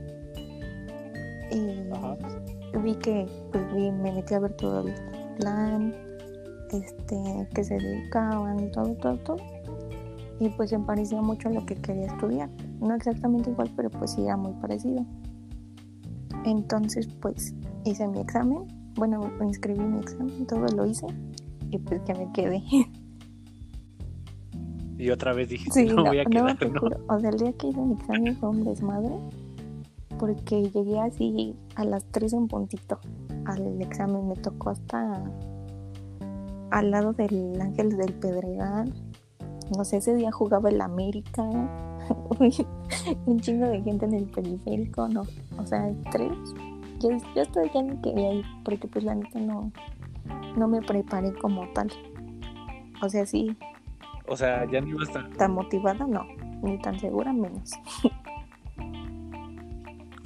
Y 1.50 1.90
Ajá. 1.92 2.16
vi 2.82 2.94
que 2.96 3.26
pues, 3.52 3.74
vi- 3.74 3.90
me 3.90 4.12
metí 4.12 4.34
a 4.34 4.38
ver 4.38 4.52
todo 4.56 4.86
el 4.86 4.94
plan, 5.38 5.92
este, 6.70 7.48
que 7.54 7.64
se 7.64 7.74
dedicaban, 7.78 8.70
todo, 8.70 8.94
todo, 8.94 9.16
todo. 9.18 9.36
Y 10.40 10.48
pues 10.50 10.70
se 10.70 10.78
parecía 10.78 11.20
mucho 11.20 11.48
a 11.48 11.52
lo 11.52 11.64
que 11.66 11.74
quería 11.76 12.06
estudiar. 12.06 12.48
No 12.80 12.94
exactamente 12.94 13.50
igual, 13.50 13.70
pero 13.76 13.90
pues 13.90 14.12
sí 14.12 14.22
era 14.24 14.36
muy 14.36 14.52
parecido. 14.54 15.04
Entonces 16.44 17.08
pues 17.20 17.54
hice 17.84 18.06
mi 18.08 18.20
examen, 18.20 18.66
bueno, 18.96 19.20
me 19.38 19.46
inscribí 19.46 19.80
mi 19.80 19.98
examen, 20.00 20.46
todo 20.46 20.66
lo 20.66 20.86
hice 20.86 21.06
y 21.70 21.78
pues 21.78 22.00
ya 22.06 22.14
me 22.14 22.30
quedé. 22.32 22.62
Y 24.98 25.10
otra 25.10 25.32
vez 25.32 25.48
dije, 25.48 25.70
Sí, 25.72 25.84
no, 25.88 25.96
no, 25.96 26.04
voy 26.04 26.18
a 26.18 26.24
no, 26.24 26.30
quedar, 26.30 26.72
¿no? 26.72 26.80
juro. 26.80 26.96
O 27.08 27.18
sea, 27.18 27.30
el 27.30 27.38
día 27.38 27.52
que 27.52 27.68
hice 27.68 27.80
mi 27.80 27.94
examen 27.94 28.36
fue 28.36 28.48
un 28.50 28.64
desmadre. 28.64 29.14
Porque 30.18 30.70
llegué 30.70 31.00
así 31.00 31.56
a 31.74 31.84
las 31.84 32.04
3 32.12 32.32
en 32.34 32.48
puntito 32.48 33.00
al 33.46 33.82
examen. 33.82 34.28
Me 34.28 34.36
tocó 34.36 34.70
hasta 34.70 35.24
al 36.70 36.90
lado 36.90 37.12
del 37.12 37.60
Ángel 37.60 37.96
del 37.96 38.12
Pedregal. 38.14 38.92
No 39.76 39.84
sé, 39.84 39.96
ese 39.96 40.14
día 40.14 40.30
jugaba 40.30 40.70
el 40.70 40.80
América. 40.80 41.42
un 43.26 43.40
chingo 43.40 43.66
de 43.66 43.82
gente 43.82 44.06
en 44.06 44.14
el 44.14 44.24
periférico, 44.24 45.08
no. 45.08 45.22
O 45.58 45.66
sea, 45.66 45.92
tres. 46.12 46.32
Yo, 47.00 47.10
yo 47.34 47.42
hasta 47.42 47.64
ya 47.72 47.82
no 47.82 48.00
quería 48.00 48.34
ir 48.34 48.44
porque 48.64 48.86
pues 48.86 49.04
la 49.04 49.14
neta 49.14 49.40
no, 49.40 49.72
no 50.56 50.68
me 50.68 50.80
preparé 50.80 51.32
como 51.34 51.66
tal. 51.74 51.90
O 53.02 53.08
sea, 53.08 53.26
sí, 53.26 53.56
O 54.26 54.36
sea, 54.36 54.64
ya 54.70 54.80
no 54.80 54.88
iba 54.88 55.00
a 55.00 55.04
estar. 55.04 55.28
tan 55.30 55.52
motivada, 55.52 56.06
no. 56.06 56.26
ni 56.62 56.78
tan 56.78 56.98
segura 56.98 57.32
menos. 57.32 57.72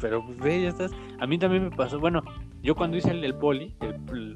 Pero 0.01 0.25
pues 0.25 0.39
ve, 0.39 0.63
ya 0.63 0.69
estás. 0.69 0.93
A 1.19 1.27
mí 1.27 1.39
también 1.39 1.65
me 1.65 1.71
pasó, 1.71 1.99
bueno, 1.99 2.23
yo 2.63 2.75
cuando 2.75 2.97
hice 2.97 3.11
el, 3.11 3.35
poli, 3.35 3.75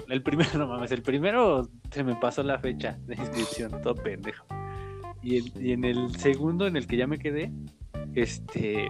el, 0.08 0.22
primero, 0.22 0.50
no 0.58 0.66
mames, 0.66 0.92
el 0.92 1.02
primero 1.02 1.68
se 1.90 2.04
me 2.04 2.14
pasó 2.16 2.42
la 2.42 2.58
fecha 2.58 2.98
de 3.06 3.14
inscripción, 3.14 3.80
todo 3.82 3.94
pendejo. 3.94 4.44
Y, 5.22 5.72
en 5.72 5.84
el 5.84 6.14
segundo, 6.16 6.66
en 6.66 6.76
el 6.76 6.86
que 6.86 6.96
ya 6.96 7.06
me 7.06 7.18
quedé, 7.18 7.52
este, 8.14 8.88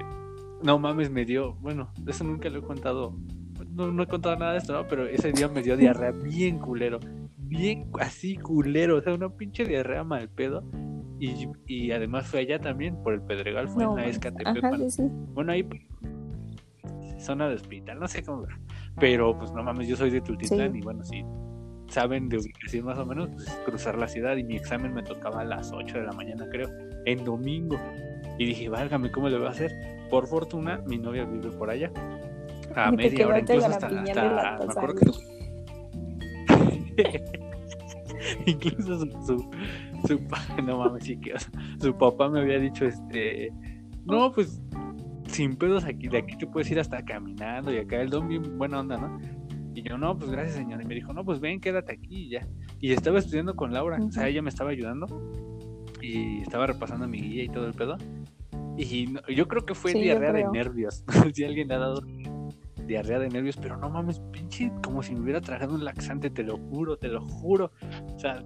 no 0.63 0.79
mames, 0.79 1.11
me 1.11 1.25
dio, 1.25 1.55
bueno, 1.55 1.91
eso 2.07 2.25
nunca 2.25 2.49
lo 2.49 2.61
he 2.61 2.63
contado, 2.63 3.15
no, 3.71 4.03
he 4.03 4.07
contado 4.07 4.37
nada 4.37 4.53
de 4.53 4.59
esto, 4.59 4.73
¿no? 4.73 4.87
pero 4.89 5.07
ese 5.07 5.33
día 5.33 5.49
me 5.49 5.63
dio 5.63 5.77
diarrea 5.77 6.11
bien 6.11 6.59
culero, 6.59 7.01
bien 7.59 7.91
así 8.01 8.37
culero, 8.37 8.99
o 8.99 9.03
sea, 9.03 9.15
una 9.15 9.29
pinche 9.31 9.65
diarrea 9.65 10.05
mal 10.05 10.29
pedo. 10.29 10.65
Y, 11.19 11.49
y 11.67 11.93
además 11.93 12.27
fue 12.27 12.41
allá 12.41 12.59
también, 12.59 13.01
por 13.03 13.15
el 13.15 13.23
Pedregal, 13.23 13.69
fue 13.69 13.85
en 13.85 13.95
la 13.95 14.07
Escatepec. 14.07 14.91
sí. 14.91 15.05
Bueno, 15.35 15.53
ahí 15.53 15.65
zona 17.23 17.49
de 17.49 17.55
hospital, 17.55 18.01
no 18.01 18.09
sé 18.09 18.23
cómo, 18.23 18.47
pero 18.99 19.39
pues 19.39 19.53
no 19.53 19.63
mames, 19.63 19.87
yo 19.87 19.97
soy 19.97 20.11
de 20.11 20.21
Tultitlán 20.21 20.75
y 20.75 20.81
bueno, 20.81 21.05
sí, 21.05 21.25
saben 21.89 22.29
de 22.29 22.39
ubicación 22.39 22.85
más 22.85 22.99
o 22.99 23.07
menos, 23.07 23.31
pues, 23.31 23.49
cruzar 23.65 23.97
la 23.99 24.09
ciudad 24.09 24.37
y 24.37 24.45
mi 24.45 24.57
examen 24.57 24.93
me 24.93 25.03
tocaba 25.03 25.43
a 25.43 25.45
las 25.45 25.73
8 25.73 25.99
de 25.99 26.05
la 26.05 26.13
mañana, 26.13 26.47
creo, 26.51 26.69
en 27.07 27.25
domingo. 27.25 27.79
Y 28.39 28.47
dije, 28.47 28.69
válgame, 28.69 29.13
¿cómo 29.13 29.29
le 29.29 29.37
voy 29.39 29.47
a 29.47 29.51
hacer? 29.51 29.71
Por 30.11 30.27
fortuna, 30.27 30.83
mi 30.87 30.99
novia 30.99 31.25
vive 31.25 31.51
por 31.51 31.71
allá. 31.71 31.93
A 32.75 32.91
media 32.91 33.29
hora, 33.29 33.41
incluso 33.41 33.67
hasta, 33.67 33.87
hasta 33.87 34.67
me 34.67 34.73
acuerdo 34.73 34.95
que... 34.95 35.32
incluso 38.47 39.01
su, 39.01 39.11
su, 39.27 39.51
su, 40.07 40.21
no 40.65 40.79
mames, 40.79 41.05
sí, 41.05 41.19
que, 41.19 41.35
su 41.81 41.97
papá 41.97 42.29
me 42.29 42.41
había 42.41 42.59
dicho, 42.59 42.85
este, 42.85 43.53
no, 44.05 44.33
pues 44.33 44.61
sin 45.27 45.57
pedos 45.57 45.85
aquí, 45.85 46.09
de 46.09 46.19
aquí 46.19 46.37
te 46.37 46.47
puedes 46.47 46.71
ir 46.71 46.79
hasta 46.79 47.05
caminando 47.05 47.73
y 47.73 47.79
acá 47.79 48.01
el 48.01 48.11
don 48.11 48.29
bien 48.29 48.59
buena 48.59 48.81
onda, 48.81 48.99
¿no? 48.99 49.19
Y 49.75 49.83
yo, 49.83 49.97
no, 49.97 50.19
pues 50.19 50.31
gracias 50.31 50.57
señor. 50.57 50.83
Y 50.83 50.85
me 50.85 50.95
dijo, 50.95 51.13
no, 51.13 51.25
pues 51.25 51.41
ven, 51.41 51.61
quédate 51.61 51.93
aquí 51.93 52.27
y 52.27 52.31
ya. 52.31 52.47
Y 52.81 52.93
estaba 52.93 53.19
estudiando 53.19 53.57
con 53.57 53.73
Laura, 53.73 53.99
o 54.01 54.13
sea, 54.13 54.29
ella 54.29 54.43
me 54.43 54.51
estaba 54.51 54.71
ayudando 54.71 55.07
y 56.03 56.43
estaba 56.43 56.67
repasando 56.67 57.09
mi 57.09 57.21
guía 57.21 57.45
y 57.45 57.49
todo 57.49 57.67
el 57.67 57.73
pedo. 57.73 57.97
Y 58.77 59.15
yo 59.35 59.49
creo 59.49 59.65
que 59.65 59.75
fue 59.75 59.93
diarrea 59.93 60.33
de 60.33 60.45
nervios. 60.51 61.05
si 61.35 61.45
alguien 61.45 61.69
le 61.69 61.75
ha 61.75 61.79
dado 61.79 62.03
diarrea 62.87 63.19
de 63.19 63.29
nervios, 63.29 63.57
pero 63.57 63.77
no 63.77 63.91
mames, 63.91 64.21
pinche, 64.33 64.73
como 64.83 65.03
si 65.03 65.15
me 65.15 65.21
hubiera 65.21 65.41
tragado 65.41 65.75
un 65.75 65.85
laxante, 65.85 66.31
te 66.31 66.43
lo 66.43 66.57
juro, 66.57 66.97
te 66.97 67.09
lo 67.09 67.21
juro. 67.21 67.73
O 68.15 68.19
sea, 68.19 68.43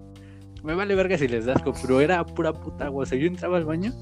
me 0.62 0.74
vale 0.74 0.94
verga 0.94 1.18
si 1.18 1.28
les 1.28 1.44
das 1.44 1.62
pero 1.82 2.00
era 2.00 2.24
pura 2.24 2.52
puta 2.52 2.86
agua. 2.86 3.02
O 3.02 3.06
sea, 3.06 3.18
yo 3.18 3.26
entraba 3.26 3.56
al 3.56 3.64
baño 3.64 3.92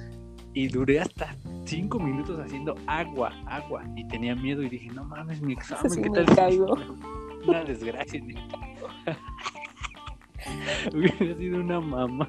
y 0.55 0.68
duré 0.68 1.01
hasta 1.01 1.37
cinco 1.64 1.99
minutos 1.99 2.39
haciendo 2.41 2.74
agua, 2.87 3.32
agua. 3.47 3.85
Y 3.97 4.07
tenía 4.09 4.35
miedo 4.35 4.62
y 4.62 4.68
dije, 4.68 4.89
no 4.89 5.05
mames, 5.05 5.43
mi 5.43 5.55
examen, 5.55 6.03
¿qué 6.03 6.11
tal? 6.11 6.37
Caigo. 6.37 6.76
Una 7.47 7.64
desgracia. 7.64 8.22
Hubiera 10.95 11.37
sido 11.37 11.61
una 11.61 11.80
mamá. 11.80 12.28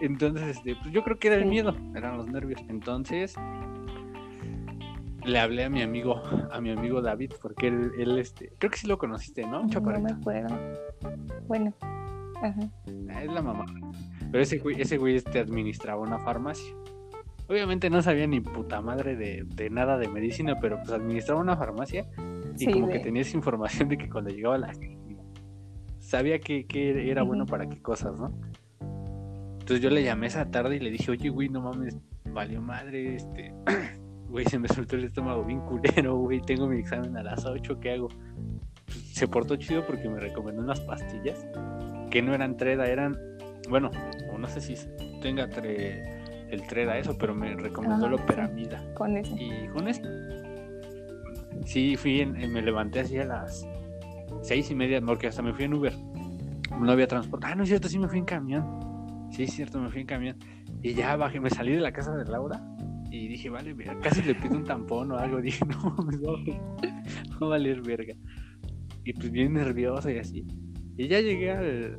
Entonces, 0.00 0.56
este, 0.56 0.76
pues 0.76 0.92
yo 0.92 1.04
creo 1.04 1.18
que 1.18 1.28
era 1.28 1.36
el 1.36 1.46
miedo, 1.46 1.74
eran 1.94 2.16
los 2.16 2.26
nervios. 2.26 2.60
Entonces, 2.68 3.34
le 5.24 5.38
hablé 5.38 5.64
a 5.64 5.70
mi 5.70 5.82
amigo, 5.82 6.22
a 6.50 6.60
mi 6.60 6.70
amigo 6.70 7.02
David, 7.02 7.32
porque 7.40 7.68
él, 7.68 7.92
él 7.98 8.18
este, 8.18 8.52
creo 8.58 8.70
que 8.70 8.78
sí 8.78 8.86
lo 8.86 8.98
conociste, 8.98 9.42
¿no? 9.42 9.62
No 9.62 9.80
me 10.00 10.10
acuerdo. 10.12 10.56
Bueno, 11.46 11.72
ajá. 12.36 12.60
Ah, 13.10 13.22
es 13.22 13.32
la 13.32 13.42
mamá. 13.42 13.66
Pero 14.30 14.42
ese 14.42 14.58
güey, 14.58 14.80
ese 14.80 14.96
güey 14.98 15.16
este 15.16 15.40
administraba 15.40 16.00
una 16.00 16.18
farmacia. 16.18 16.74
Obviamente 17.48 17.90
no 17.90 18.00
sabía 18.00 18.28
ni 18.28 18.40
puta 18.40 18.80
madre 18.80 19.16
de, 19.16 19.70
nada 19.70 19.98
de 19.98 20.06
medicina, 20.06 20.60
pero 20.60 20.78
pues 20.78 20.92
administraba 20.92 21.40
una 21.40 21.56
farmacia 21.56 22.06
y 22.56 22.72
como 22.72 22.88
que 22.88 23.00
tenía 23.00 23.22
esa 23.22 23.36
información 23.36 23.88
de 23.88 23.98
que 23.98 24.08
cuando 24.08 24.30
llegaba 24.30 24.56
la 24.56 24.72
sabía 26.10 26.40
que, 26.40 26.66
era 27.10 27.22
bueno 27.22 27.46
para 27.46 27.68
qué 27.68 27.80
cosas, 27.80 28.18
¿no? 28.18 28.32
Entonces 29.60 29.80
yo 29.80 29.90
le 29.90 30.02
llamé 30.02 30.26
esa 30.26 30.50
tarde 30.50 30.76
y 30.76 30.80
le 30.80 30.90
dije, 30.90 31.10
oye, 31.12 31.28
güey, 31.28 31.48
no 31.48 31.60
mames, 31.60 31.96
valió 32.32 32.60
madre, 32.60 33.14
este, 33.14 33.54
güey, 34.30 34.44
se 34.46 34.58
me 34.58 34.68
soltó 34.68 34.96
el 34.96 35.04
estómago 35.04 35.44
bien 35.44 35.60
culero, 35.60 36.16
güey, 36.16 36.40
tengo 36.40 36.66
mi 36.66 36.78
examen 36.78 37.16
a 37.16 37.22
las 37.22 37.44
8, 37.44 37.80
¿qué 37.80 37.92
hago? 37.92 38.08
Pues, 38.86 38.98
se 39.12 39.28
portó 39.28 39.56
chido 39.56 39.84
porque 39.86 40.08
me 40.08 40.20
recomendó 40.20 40.62
unas 40.62 40.80
pastillas 40.80 41.46
que 42.10 42.22
no 42.22 42.34
eran 42.34 42.56
treda, 42.56 42.86
eran, 42.86 43.16
bueno, 43.68 43.90
no 44.38 44.48
sé 44.48 44.60
si 44.60 44.74
tenga 45.20 45.48
tre 45.48 46.20
el 46.50 46.66
Treda 46.66 46.98
eso, 46.98 47.16
pero 47.16 47.34
me 47.34 47.54
recomendó 47.54 48.08
la 48.08 48.16
Operamida. 48.16 48.82
con 48.94 49.16
ese. 49.16 49.32
Y 49.34 49.68
con 49.68 49.86
ese. 49.86 50.02
Sí, 51.64 51.96
fui 51.96 52.20
en, 52.20 52.32
me 52.52 52.60
levanté 52.60 53.00
así 53.00 53.18
a 53.18 53.24
las 53.24 53.66
seis 54.42 54.68
y 54.70 54.74
media, 54.74 55.00
porque 55.00 55.28
hasta 55.28 55.42
me 55.42 55.52
fui 55.52 55.66
en 55.66 55.74
Uber. 55.74 55.92
No 56.80 56.90
había 56.90 57.06
transporte. 57.06 57.46
Ah, 57.48 57.54
no 57.54 57.62
es 57.62 57.68
cierto, 57.68 57.88
sí 57.88 57.98
me 57.98 58.08
fui 58.08 58.18
en 58.18 58.24
camión. 58.24 58.64
Sí, 59.30 59.44
es 59.44 59.52
cierto, 59.52 59.78
me 59.78 59.90
fui 59.90 60.00
en 60.00 60.06
camión. 60.08 60.36
Y 60.82 60.94
ya 60.94 61.14
bajé, 61.14 61.38
me 61.38 61.50
salí 61.50 61.72
de 61.72 61.80
la 61.80 61.92
casa 61.92 62.16
de 62.16 62.24
Laura 62.24 62.60
y 63.10 63.28
dije, 63.28 63.50
vale, 63.50 63.74
mira, 63.74 63.98
casi 64.02 64.22
le 64.22 64.34
pido 64.34 64.56
un 64.56 64.64
tampón 64.64 65.12
o 65.12 65.18
algo. 65.18 65.40
Dije, 65.40 65.64
no, 65.66 65.96
no, 66.20 66.36
no 67.40 67.48
valer 67.48 67.82
verga. 67.82 68.14
Y 69.04 69.12
pues 69.12 69.30
bien 69.30 69.54
nervioso 69.54 70.10
y 70.10 70.18
así. 70.18 70.46
Y 70.96 71.08
ya 71.08 71.20
llegué 71.20 71.50
al, 71.50 71.96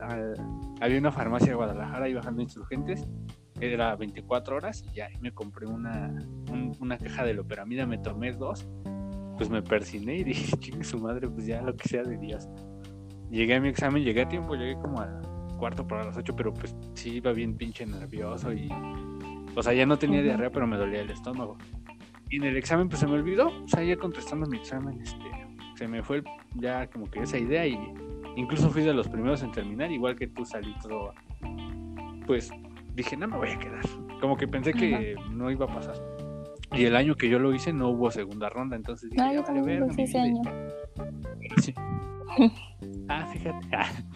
había 0.79 0.99
una 0.99 1.11
farmacia 1.11 1.49
de 1.49 1.55
Guadalajara 1.55 2.07
y 2.07 2.13
bajando 2.13 2.41
insurgentes 2.41 3.07
era 3.61 3.95
24 3.95 4.55
horas 4.55 4.83
y 4.91 4.95
ya 4.95 5.09
me 5.19 5.31
compré 5.31 5.67
una, 5.67 6.13
una 6.79 6.97
caja 6.97 7.23
de 7.23 7.33
loperamida, 7.33 7.85
me 7.85 7.97
tomé 7.99 8.31
dos, 8.31 8.67
pues 9.37 9.49
me 9.49 9.61
persiné 9.61 10.17
y 10.17 10.23
dije, 10.25 10.57
chingue 10.57 10.83
su 10.83 10.99
madre, 10.99 11.29
pues 11.29 11.45
ya 11.45 11.61
lo 11.61 11.75
que 11.75 11.87
sea 11.87 12.03
de 12.03 12.17
Dios. 12.17 12.47
Llegué 13.29 13.55
a 13.55 13.61
mi 13.61 13.69
examen, 13.69 14.03
llegué 14.03 14.23
a 14.23 14.29
tiempo, 14.29 14.55
llegué 14.55 14.73
como 14.75 14.99
a 14.99 15.21
cuarto 15.57 15.87
para 15.87 16.05
las 16.05 16.17
ocho, 16.17 16.35
pero 16.35 16.53
pues 16.53 16.75
sí 16.95 17.17
iba 17.17 17.31
bien 17.31 17.55
pinche 17.55 17.85
nervioso 17.85 18.51
y, 18.51 18.67
o 19.55 19.63
sea, 19.63 19.73
ya 19.73 19.85
no 19.85 19.97
tenía 19.97 20.21
diarrea, 20.21 20.49
pero 20.51 20.67
me 20.67 20.77
dolía 20.77 21.01
el 21.01 21.09
estómago. 21.09 21.57
Y 22.29 22.37
en 22.37 22.43
el 22.43 22.57
examen 22.57 22.87
pues 22.87 22.99
se 22.99 23.07
me 23.07 23.13
olvidó, 23.13 23.47
o 23.47 23.67
sea, 23.67 23.83
ya 23.83 23.97
contestando 23.97 24.47
mi 24.47 24.57
examen, 24.57 25.01
este, 25.01 25.25
se 25.75 25.87
me 25.87 26.01
fue 26.01 26.23
ya 26.55 26.87
como 26.87 27.09
que 27.09 27.19
esa 27.21 27.37
idea 27.37 27.67
y 27.67 27.77
incluso 28.35 28.69
fui 28.69 28.83
de 28.83 28.93
los 28.93 29.07
primeros 29.07 29.43
en 29.43 29.51
terminar, 29.51 29.91
igual 29.91 30.15
que 30.15 30.27
tú 30.27 30.45
salí 30.45 30.73
todo, 30.81 31.13
pues 32.25 32.51
dije, 32.95 33.17
no 33.17 33.27
me 33.27 33.37
voy 33.37 33.49
a 33.49 33.59
quedar. 33.59 33.83
Como 34.19 34.37
que 34.37 34.47
pensé 34.47 34.73
que 34.73 35.15
no 35.31 35.51
iba 35.51 35.65
a 35.65 35.73
pasar. 35.73 35.95
Y 36.73 36.85
el 36.85 36.95
año 36.95 37.15
que 37.15 37.27
yo 37.27 37.37
lo 37.37 37.53
hice 37.53 37.73
no 37.73 37.89
hubo 37.89 38.11
segunda 38.11 38.49
ronda, 38.49 38.75
entonces 38.75 39.09
dije, 39.09 39.21
ah, 39.21 39.33
yo 39.33 39.43
también 39.43 39.83
ese 39.97 40.17
año. 40.17 40.41
ah, 43.09 43.27
fíjate. 43.33 43.67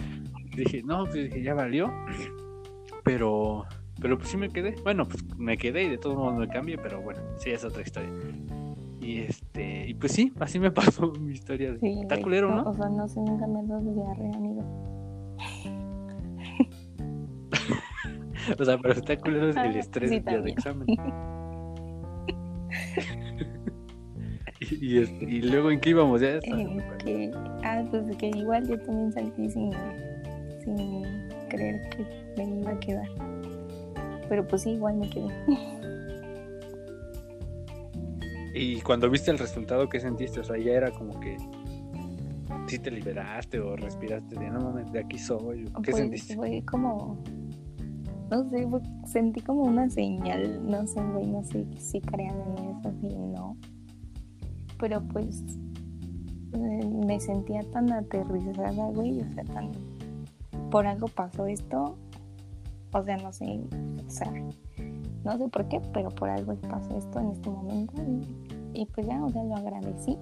dije, 0.55 0.81
no, 0.83 1.03
pues 1.03 1.15
dije, 1.15 1.43
ya 1.43 1.53
valió. 1.53 1.91
Pero, 3.03 3.65
pero 4.01 4.17
pues 4.17 4.29
sí 4.29 4.37
me 4.37 4.49
quedé. 4.49 4.75
Bueno, 4.83 5.07
pues 5.07 5.23
me 5.37 5.57
quedé 5.57 5.83
y 5.83 5.89
de 5.89 5.97
todos 5.97 6.17
modos 6.17 6.37
me 6.37 6.47
cambié, 6.47 6.77
pero 6.77 7.01
bueno, 7.01 7.21
sí 7.37 7.51
es 7.51 7.63
otra 7.63 7.81
historia. 7.81 8.09
Y 8.99 9.21
este, 9.21 9.87
y 9.87 9.93
pues 9.93 10.11
sí, 10.11 10.33
así 10.39 10.59
me 10.59 10.71
pasó 10.71 11.11
mi 11.13 11.33
historia. 11.33 11.77
Sí, 11.79 11.99
Está 12.01 12.21
culero, 12.21 12.53
¿no? 12.53 12.63
O 12.69 12.73
sea, 12.73 12.89
no 12.89 13.07
sé, 13.07 13.19
nunca 13.19 13.47
me 13.47 13.63
de 13.63 13.93
diarrea, 13.93 14.31
amigo. 14.35 14.63
o 18.59 18.65
sea, 18.65 18.77
pero 18.77 18.93
está 18.93 19.17
culero 19.17 19.49
el 19.49 19.57
ah, 19.57 19.67
estrés 19.67 20.09
sí, 20.09 20.19
de 20.19 20.49
examen. 20.49 20.87
y, 24.59 24.97
y, 24.97 25.41
luego 25.41 25.71
en 25.71 25.79
qué 25.79 25.91
íbamos 25.91 26.19
ya 26.21 26.39
que, 26.39 27.31
ah 27.63 27.83
pues 27.89 28.15
que 28.17 28.27
igual 28.29 28.67
yo 28.67 28.79
también 28.79 29.11
salí 29.11 29.31
sin, 29.49 29.71
sin 30.63 31.03
creer 31.49 31.89
que 31.89 32.05
me 32.37 32.61
iba 32.61 32.71
a 32.71 32.79
quedar 32.79 33.34
pero 34.29 34.47
pues 34.47 34.63
sí 34.63 34.71
igual 34.71 34.97
me 34.97 35.09
quedé. 35.09 35.27
Y 38.57 38.79
cuando 38.81 39.09
viste 39.09 39.31
el 39.31 39.37
resultado 39.37 39.89
qué 39.89 39.99
sentiste 39.99 40.39
o 40.39 40.43
sea 40.45 40.57
ya 40.57 40.71
era 40.71 40.89
como 40.91 41.19
que 41.19 41.35
sí 42.67 42.79
te 42.79 42.89
liberaste 42.89 43.59
o 43.59 43.75
respiraste 43.75 44.39
de 44.39 44.49
no 44.49 44.61
mames 44.61 44.91
de 44.93 44.99
aquí 44.99 45.17
soy 45.19 45.65
qué 45.83 45.91
pues, 45.91 45.97
sentiste 45.97 46.35
fue 46.35 46.63
como 46.63 47.21
no 48.29 48.49
sé, 48.49 48.67
sentí 49.05 49.41
como 49.41 49.63
una 49.63 49.89
señal, 49.89 50.59
no 50.67 50.85
sé, 50.87 51.01
güey, 51.01 51.27
no 51.27 51.43
sé 51.43 51.65
si 51.77 52.01
crean 52.01 52.35
en 52.57 52.69
eso, 52.69 52.93
si 53.01 53.15
no. 53.15 53.55
Pero 54.79 55.01
pues 55.01 55.43
eh, 56.53 56.87
me 57.05 57.19
sentía 57.19 57.61
tan 57.71 57.91
aterrizada, 57.91 58.87
güey, 58.89 59.21
o 59.21 59.33
sea, 59.33 59.43
tan... 59.45 59.71
Por 60.71 60.87
algo 60.87 61.07
pasó 61.07 61.45
esto, 61.45 61.97
o 62.95 63.03
sea, 63.03 63.17
no 63.17 63.31
sé, 63.33 63.59
o 64.07 64.09
sea, 64.09 64.31
no 65.25 65.37
sé 65.37 65.49
por 65.49 65.67
qué, 65.67 65.81
pero 65.93 66.09
por 66.11 66.29
algo 66.29 66.55
pasó 66.69 66.97
esto 66.97 67.19
en 67.19 67.31
este 67.31 67.49
momento 67.49 68.01
y, 68.73 68.85
pues 68.85 69.05
ya, 69.05 69.21
o 69.21 69.29
sea, 69.29 69.43
lo 69.43 69.55
agradecí. 69.55 70.17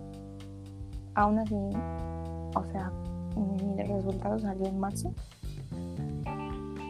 Aún 1.14 1.38
así, 1.38 1.56
o 1.56 2.64
sea, 2.72 2.92
mi 3.36 3.84
resultado 3.84 4.40
salió 4.40 4.66
en 4.66 4.80
marzo 4.80 5.14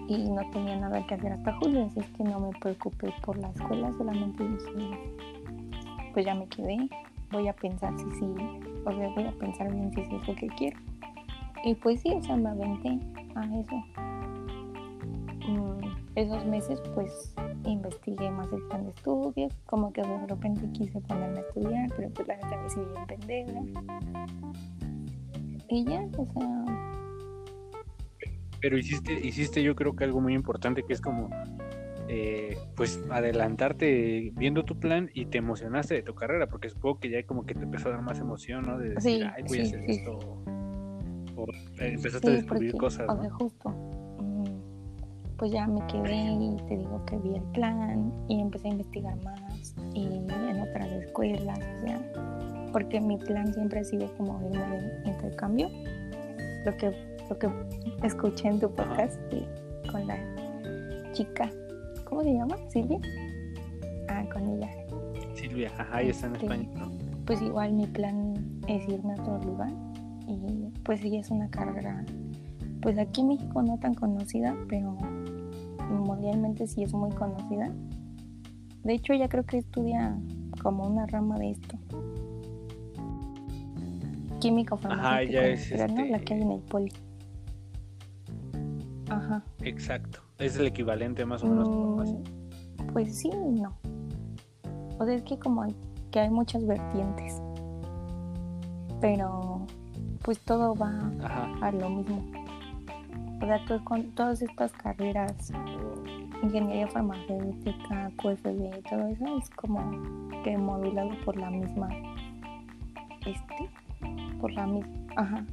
y 0.07 0.29
no 0.29 0.49
tenía 0.51 0.77
nada 0.77 1.05
que 1.05 1.15
hacer 1.15 1.33
hasta 1.33 1.53
julio, 1.57 1.85
así 1.85 1.99
es 1.99 2.09
que 2.11 2.23
no 2.23 2.39
me 2.39 2.51
preocupé 2.61 3.13
por 3.25 3.37
la 3.37 3.49
escuela, 3.49 3.91
solamente 3.97 4.47
dije, 4.47 5.13
pues 6.13 6.25
ya 6.25 6.33
me 6.33 6.47
quedé, 6.47 6.77
voy 7.29 7.49
a 7.49 7.53
pensar 7.53 7.93
si 7.97 8.09
sí, 8.11 8.25
o 8.85 8.91
sea, 8.93 9.09
voy 9.09 9.25
a 9.25 9.31
pensar 9.37 9.69
bien 9.69 9.93
si 9.93 9.99
es 9.99 10.27
lo 10.27 10.35
que 10.35 10.47
quiero. 10.47 10.79
Y 11.65 11.75
pues 11.75 11.99
sí, 11.99 12.13
o 12.13 12.21
sea, 12.21 12.37
me 12.37 12.49
aventé 12.49 12.99
a 13.35 13.43
eso. 13.59 13.83
Esos 16.15 16.45
meses 16.45 16.79
pues 16.93 17.33
investigué 17.65 18.29
más 18.29 18.51
el 18.53 18.61
plan 18.67 18.83
de 18.83 18.91
estudios, 18.91 19.53
como 19.65 19.91
que 19.91 20.01
de 20.01 20.27
repente 20.27 20.69
quise 20.73 20.99
ponerme 21.01 21.39
a 21.39 21.41
estudiar, 21.41 21.89
pero 21.95 22.09
pues 22.11 22.27
la 22.27 22.37
gente 22.37 22.57
me 22.57 22.69
sigue 22.69 22.85
en 22.95 23.05
pendeja. 23.07 23.61
Y 25.69 25.85
ya, 25.85 26.07
o 26.17 26.25
sea, 26.25 26.93
pero 28.63 28.77
hiciste, 28.77 29.11
hiciste 29.27 29.61
yo 29.61 29.75
creo 29.75 29.93
que 29.93 30.05
algo 30.05 30.21
muy 30.21 30.33
importante 30.33 30.83
que 30.83 30.93
es 30.93 31.01
como 31.01 31.29
eh, 32.07 32.57
pues 32.77 32.97
adelantarte 33.09 34.31
viendo 34.35 34.63
tu 34.63 34.79
plan 34.79 35.09
y 35.13 35.25
te 35.25 35.39
emocionaste 35.39 35.95
de 35.95 36.01
tu 36.01 36.15
carrera, 36.15 36.47
porque 36.47 36.69
supongo 36.69 36.99
que 36.99 37.09
ya 37.09 37.25
como 37.25 37.45
que 37.45 37.55
te 37.55 37.63
empezó 37.63 37.89
a 37.89 37.91
dar 37.91 38.01
más 38.01 38.19
emoción, 38.19 38.63
¿no? 38.63 38.77
De 38.77 38.91
decir, 38.91 39.25
ay, 39.35 39.43
voy 39.45 39.59
a 39.59 39.63
hacer 39.63 39.83
esto. 39.85 40.17
O, 41.35 41.45
eh, 41.79 41.93
empezaste 41.93 42.29
a 42.29 42.31
descubrir 42.31 42.73
cosas. 42.77 43.05
O 43.09 43.21
sea, 43.21 43.31
justo. 43.31 43.92
Pues 45.37 45.51
ya 45.51 45.67
me 45.67 45.85
quedé 45.87 46.15
y 46.15 46.55
te 46.67 46.77
digo 46.77 47.03
que 47.05 47.17
vi 47.17 47.35
el 47.35 47.43
plan 47.53 48.11
y 48.27 48.39
empecé 48.39 48.67
a 48.67 48.71
investigar 48.71 49.15
más 49.23 49.75
y 49.93 50.05
en 50.05 50.61
otras 50.61 50.91
escuelas, 50.91 51.59
o 51.59 51.87
sea, 51.87 52.69
porque 52.71 53.01
mi 53.01 53.17
plan 53.17 53.53
siempre 53.53 53.79
ha 53.79 53.83
sido 53.83 54.07
como 54.17 54.39
irme 54.49 54.79
de 54.79 55.09
intercambio. 55.09 55.69
Lo 56.65 56.77
que 56.77 57.13
lo 57.29 57.39
que 57.39 57.49
escuché 58.03 58.49
en 58.49 58.59
tu 58.59 58.69
podcast 58.69 59.19
con 59.91 60.05
la 60.07 60.17
chica, 61.13 61.49
¿cómo 62.05 62.21
se 62.23 62.33
llama? 62.33 62.57
Silvia. 62.69 62.99
Ah, 64.09 64.25
con 64.31 64.47
ella. 64.47 64.69
Silvia, 65.33 65.71
ajá, 65.77 66.01
ella 66.01 66.11
está 66.11 66.27
en 66.27 66.33
este, 66.33 66.45
España, 66.45 66.69
Pues 67.25 67.41
igual 67.41 67.73
mi 67.73 67.87
plan 67.87 68.33
es 68.67 68.87
irme 68.87 69.13
a 69.13 69.21
otro 69.21 69.39
lugar 69.39 69.71
y 70.27 70.69
pues 70.83 70.99
sí 71.01 71.17
es 71.17 71.29
una 71.31 71.49
carrera, 71.49 72.05
pues 72.81 72.97
aquí 72.97 73.21
en 73.21 73.29
México 73.29 73.61
no 73.61 73.77
tan 73.79 73.93
conocida, 73.93 74.55
pero 74.67 74.95
mundialmente 75.99 76.67
sí 76.67 76.83
es 76.83 76.93
muy 76.93 77.11
conocida. 77.11 77.71
De 78.83 78.93
hecho, 78.93 79.13
ella 79.13 79.29
creo 79.29 79.45
que 79.45 79.59
estudia 79.59 80.17
como 80.61 80.85
una 80.87 81.05
rama 81.05 81.39
de 81.39 81.51
esto 81.51 81.77
química 84.43 84.75
farmacéutica, 84.75 85.39
Ajá, 85.39 85.47
es 85.47 85.71
este... 85.71 86.09
la 86.09 86.19
que 86.19 86.33
hay 86.33 86.41
en 86.41 86.51
el 86.51 86.59
poli. 86.59 86.91
Ajá. 89.09 89.41
Exacto. 89.61 90.19
Es 90.37 90.57
el 90.57 90.67
equivalente 90.67 91.25
más 91.25 91.43
o 91.43 91.47
menos. 91.47 92.09
Mm, 92.09 92.87
pues 92.91 93.15
sí 93.15 93.29
y 93.29 93.61
no. 93.61 93.77
O 94.99 95.05
sea, 95.05 95.15
es 95.15 95.23
que 95.23 95.39
como 95.39 95.61
hay, 95.61 95.73
que 96.11 96.19
hay 96.19 96.29
muchas 96.29 96.65
vertientes. 96.65 97.41
Pero 98.99 99.65
pues 100.23 100.39
todo 100.41 100.75
va 100.75 100.91
a 101.61 101.71
lo 101.71 101.89
mismo. 101.89 102.21
O 103.43 103.45
sea, 103.45 103.59
todo, 103.65 103.83
con 103.83 104.03
todas 104.15 104.41
estas 104.41 104.71
carreras, 104.71 105.51
ingeniería 106.41 106.87
farmacéutica, 106.87 108.09
QFB, 108.15 108.89
todo 108.89 109.07
eso 109.09 109.37
es 109.37 109.49
como 109.49 110.31
que 110.43 110.57
modulado 110.57 111.09
por 111.25 111.35
la 111.35 111.49
misma, 111.49 111.89
este, 113.25 113.69
por 114.39 114.49
la 114.53 114.65
misma, 114.65 114.95
ajá. 115.17 115.45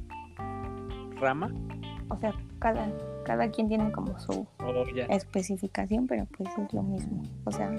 ¿Rama? 1.19 1.51
O 2.07 2.15
sea, 2.15 2.33
cada, 2.59 2.89
cada 3.25 3.51
quien 3.51 3.67
tiene 3.67 3.91
como 3.91 4.17
su 4.19 4.47
oh, 4.63 4.83
especificación, 5.09 6.07
pero 6.07 6.25
pues 6.37 6.49
es 6.57 6.73
lo 6.73 6.83
mismo. 6.83 7.23
O 7.43 7.51
sea, 7.51 7.75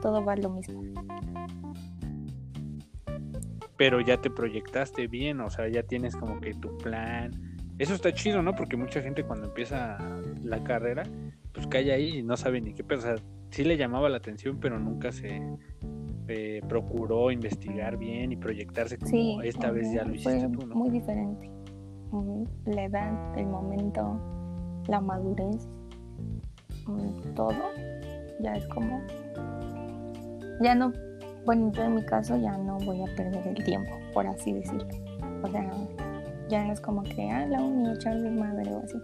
todo 0.00 0.24
va 0.24 0.36
lo 0.36 0.50
mismo. 0.50 0.84
Pero 3.76 4.00
ya 4.00 4.20
te 4.20 4.30
proyectaste 4.30 5.08
bien, 5.08 5.40
o 5.40 5.50
sea, 5.50 5.66
ya 5.66 5.82
tienes 5.82 6.14
como 6.14 6.40
que 6.40 6.54
tu 6.54 6.78
plan. 6.78 7.49
Eso 7.80 7.94
está 7.94 8.12
chido, 8.12 8.42
¿no? 8.42 8.54
Porque 8.54 8.76
mucha 8.76 9.02
gente 9.02 9.24
cuando 9.24 9.46
empieza 9.46 9.98
la 10.44 10.62
carrera, 10.62 11.02
pues 11.52 11.66
cae 11.66 11.90
ahí 11.92 12.18
y 12.18 12.22
no 12.22 12.36
sabe 12.36 12.60
ni 12.60 12.74
qué 12.74 12.84
pensar. 12.84 13.20
Sí 13.50 13.64
le 13.64 13.76
llamaba 13.76 14.08
la 14.08 14.18
atención, 14.18 14.58
pero 14.60 14.78
nunca 14.78 15.10
se 15.10 15.42
eh, 16.28 16.60
procuró 16.68 17.32
investigar 17.32 17.96
bien 17.96 18.30
y 18.30 18.36
proyectarse 18.36 18.98
como 18.98 19.42
esta 19.42 19.72
vez 19.72 19.92
ya 19.92 20.04
lo 20.04 20.14
hiciste 20.14 20.48
tú, 20.50 20.66
¿no? 20.66 20.76
Muy 20.76 20.90
diferente 20.90 21.50
la 22.66 22.84
edad, 22.84 23.38
el 23.38 23.46
momento, 23.46 24.18
la 24.88 25.00
madurez, 25.00 25.68
mm, 26.86 27.34
todo, 27.34 27.52
ya 28.40 28.56
es 28.56 28.66
como, 28.68 29.00
ya 30.60 30.74
no, 30.74 30.92
bueno, 31.46 31.70
yo 31.72 31.84
en 31.84 31.94
mi 31.94 32.04
caso 32.04 32.36
ya 32.36 32.56
no 32.58 32.78
voy 32.78 33.00
a 33.02 33.16
perder 33.16 33.46
el 33.46 33.64
tiempo, 33.64 33.92
por 34.12 34.26
así 34.26 34.52
decirlo. 34.52 34.88
O 35.42 35.48
sea, 35.48 35.70
ya 36.50 36.70
es 36.70 36.80
como 36.80 37.02
que, 37.02 37.30
ah, 37.30 37.46
la 37.46 37.62
uni, 37.62 37.90
echar 37.92 38.16
madre 38.30 38.70
o 38.74 38.82
así. 38.82 38.98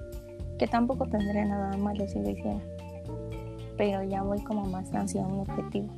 Que 0.58 0.66
tampoco 0.66 1.06
tendría 1.06 1.44
nada 1.44 1.76
malo 1.76 2.06
si 2.08 2.18
lo 2.18 2.30
hiciera. 2.30 2.60
Pero 3.78 4.02
ya 4.02 4.22
voy 4.22 4.42
como 4.42 4.64
más 4.66 4.92
hacia 4.94 5.22
un 5.22 5.40
objetivo. 5.40 5.88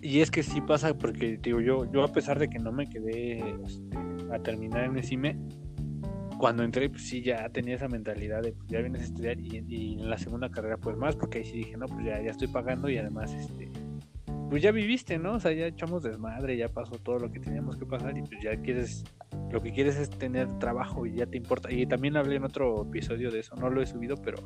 Y 0.00 0.20
es 0.20 0.30
que 0.30 0.42
sí 0.42 0.60
pasa 0.60 0.94
porque, 0.94 1.38
digo, 1.40 1.60
yo, 1.60 1.90
yo 1.90 2.02
a 2.02 2.08
pesar 2.08 2.38
de 2.38 2.48
que 2.48 2.58
no 2.58 2.72
me 2.72 2.88
quedé 2.88 3.38
este, 3.64 3.96
a 4.32 4.38
terminar 4.40 4.84
en 4.84 4.96
el 4.96 5.04
CIME, 5.04 5.36
cuando 6.38 6.64
entré, 6.64 6.90
pues 6.90 7.08
sí, 7.08 7.22
ya 7.22 7.48
tenía 7.50 7.76
esa 7.76 7.86
mentalidad 7.86 8.42
de, 8.42 8.52
pues 8.52 8.68
ya 8.68 8.80
vienes 8.80 9.02
a 9.02 9.04
estudiar 9.04 9.38
y, 9.38 9.58
en 10.00 10.10
la 10.10 10.18
segunda 10.18 10.50
carrera, 10.50 10.76
pues 10.76 10.96
más, 10.96 11.14
porque 11.14 11.38
ahí 11.38 11.44
sí 11.44 11.58
dije, 11.58 11.76
no, 11.76 11.86
pues 11.86 12.04
ya, 12.04 12.20
ya 12.20 12.32
estoy 12.32 12.48
pagando 12.48 12.88
y 12.88 12.98
además, 12.98 13.32
este, 13.32 13.70
pues 14.52 14.62
ya 14.62 14.70
viviste, 14.70 15.18
¿no? 15.18 15.32
O 15.32 15.40
sea, 15.40 15.50
ya 15.52 15.66
echamos 15.66 16.02
desmadre, 16.02 16.58
ya 16.58 16.68
pasó 16.68 16.98
todo 16.98 17.18
lo 17.18 17.32
que 17.32 17.40
teníamos 17.40 17.78
que 17.78 17.86
pasar 17.86 18.18
y 18.18 18.20
pues 18.20 18.38
ya 18.42 18.54
quieres, 18.60 19.02
lo 19.50 19.62
que 19.62 19.72
quieres 19.72 19.96
es 19.96 20.10
tener 20.10 20.46
trabajo 20.58 21.06
y 21.06 21.14
ya 21.14 21.24
te 21.24 21.38
importa. 21.38 21.72
Y 21.72 21.86
también 21.86 22.18
hablé 22.18 22.36
en 22.36 22.44
otro 22.44 22.82
episodio 22.82 23.30
de 23.30 23.40
eso, 23.40 23.56
no 23.56 23.70
lo 23.70 23.80
he 23.80 23.86
subido, 23.86 24.14
pero 24.18 24.36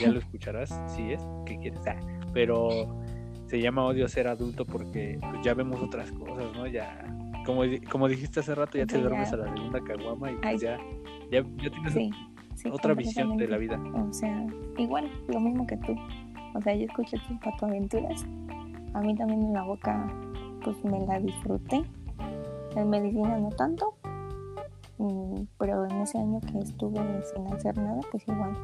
ya 0.00 0.08
lo 0.08 0.18
escucharás, 0.20 0.70
si 0.86 1.12
es, 1.12 1.20
que 1.44 1.58
quieres. 1.58 1.80
Ah, 1.86 2.00
pero 2.32 2.98
se 3.44 3.60
llama 3.60 3.84
odio 3.84 4.08
ser 4.08 4.26
adulto 4.26 4.64
porque 4.64 5.18
pues, 5.20 5.44
ya 5.44 5.52
vemos 5.52 5.82
otras 5.82 6.10
cosas, 6.12 6.50
¿no? 6.54 6.66
Ya, 6.66 7.04
como, 7.44 7.64
como 7.90 8.08
dijiste 8.08 8.40
hace 8.40 8.54
rato, 8.54 8.78
ya 8.78 8.86
te 8.86 9.02
duermes 9.02 9.34
a 9.34 9.36
la 9.36 9.54
segunda 9.54 9.84
caguama 9.84 10.32
y 10.32 10.36
pues 10.36 10.62
ya, 10.62 10.78
ya, 11.30 11.44
tienes 11.44 12.10
otra 12.70 12.94
visión 12.94 13.36
de 13.36 13.48
la 13.48 13.58
vida. 13.58 13.78
O 13.78 14.14
sea, 14.14 14.46
igual, 14.78 15.10
lo 15.28 15.40
mismo 15.40 15.66
que 15.66 15.76
tú. 15.76 15.94
O 16.54 16.62
sea, 16.62 16.74
yo 16.74 16.86
escuché 16.86 17.18
tus 17.28 17.38
patoaventuras. 17.40 18.24
A 18.94 19.00
mí 19.00 19.14
también 19.14 19.42
en 19.42 19.52
la 19.52 19.62
boca, 19.62 20.06
pues 20.64 20.82
me 20.84 21.04
la 21.06 21.18
disfruté. 21.18 21.84
En 22.76 22.88
medicina 22.88 23.38
no 23.38 23.50
tanto, 23.50 23.94
mm, 24.98 25.42
pero 25.58 25.84
en 25.84 26.00
ese 26.00 26.18
año 26.18 26.40
que 26.40 26.58
estuve 26.58 27.00
sin 27.34 27.46
hacer 27.52 27.76
nada, 27.76 28.00
pues 28.10 28.26
igual 28.26 28.56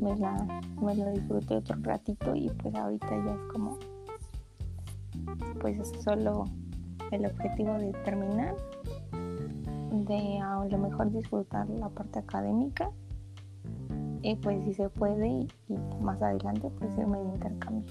me 0.00 0.16
la, 0.16 0.62
me 0.80 0.94
la 0.94 1.10
disfruté 1.10 1.56
otro 1.56 1.76
ratito 1.82 2.34
y 2.34 2.48
pues 2.50 2.74
ahorita 2.74 3.08
ya 3.08 3.32
es 3.32 3.52
como 3.52 3.78
pues 5.60 5.78
es 5.78 6.02
solo 6.02 6.44
el 7.10 7.26
objetivo 7.26 7.74
de 7.74 7.92
terminar 8.04 8.54
de 9.92 10.38
a 10.38 10.64
lo 10.64 10.78
mejor 10.78 11.10
disfrutar 11.12 11.68
la 11.68 11.88
parte 11.88 12.18
académica 12.18 12.90
y 14.22 14.36
pues 14.36 14.62
si 14.64 14.74
se 14.74 14.88
puede 14.88 15.28
y, 15.28 15.48
más 16.00 16.20
adelante 16.22 16.70
pues 16.78 16.90
irme 16.98 17.18
de 17.18 17.24
intercambio 17.24 17.90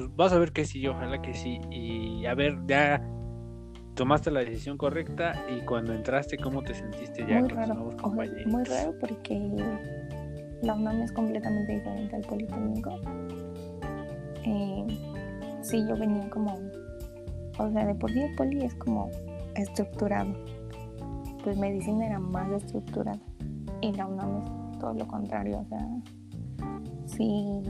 pues 0.00 0.16
vas 0.16 0.32
a 0.32 0.38
ver 0.38 0.52
que 0.52 0.64
sí 0.64 0.86
ojalá 0.86 1.20
que 1.20 1.34
sí 1.34 1.60
y 1.70 2.24
a 2.26 2.34
ver 2.34 2.58
ya 2.66 3.02
tomaste 3.94 4.30
la 4.30 4.40
decisión 4.40 4.78
correcta 4.78 5.34
y 5.54 5.60
cuando 5.64 5.92
entraste, 5.92 6.38
¿cómo 6.38 6.62
te 6.62 6.74
sentiste 6.74 7.26
ya 7.28 7.40
con 7.40 7.50
raro. 7.50 7.74
nuevos 7.74 7.94
compañeros? 7.96 8.46
Muy 8.46 8.64
raro 8.64 8.94
porque 8.98 9.38
la 10.62 10.74
UNAM 10.74 11.02
es 11.02 11.12
completamente 11.12 11.74
diferente 11.74 12.16
al 12.16 12.22
Politécnico. 12.22 12.98
Eh, 14.44 14.86
sí, 15.60 15.84
yo 15.86 15.96
venía 15.96 16.30
como, 16.30 16.58
o 17.58 17.70
sea, 17.70 17.86
de 17.86 17.94
por 17.94 18.10
sí 18.10 18.20
el 18.20 18.34
poli 18.36 18.64
es 18.64 18.74
como 18.76 19.10
estructurado. 19.54 20.32
Pues 21.44 21.58
medicina 21.58 22.06
era 22.06 22.18
más 22.18 22.50
estructurada 22.52 23.20
y 23.82 23.92
la 23.92 24.06
UNAM 24.06 24.38
es 24.38 24.78
todo 24.78 24.94
lo 24.94 25.06
contrario, 25.06 25.58
o 25.58 25.64
sea, 25.66 25.86
sí, 27.04 27.60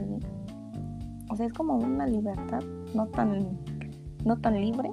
o 1.30 1.36
sea, 1.36 1.46
es 1.46 1.52
como 1.52 1.76
una 1.76 2.06
libertad 2.06 2.62
no 2.94 3.06
tan, 3.06 3.56
no 4.24 4.36
tan 4.36 4.60
libre, 4.60 4.90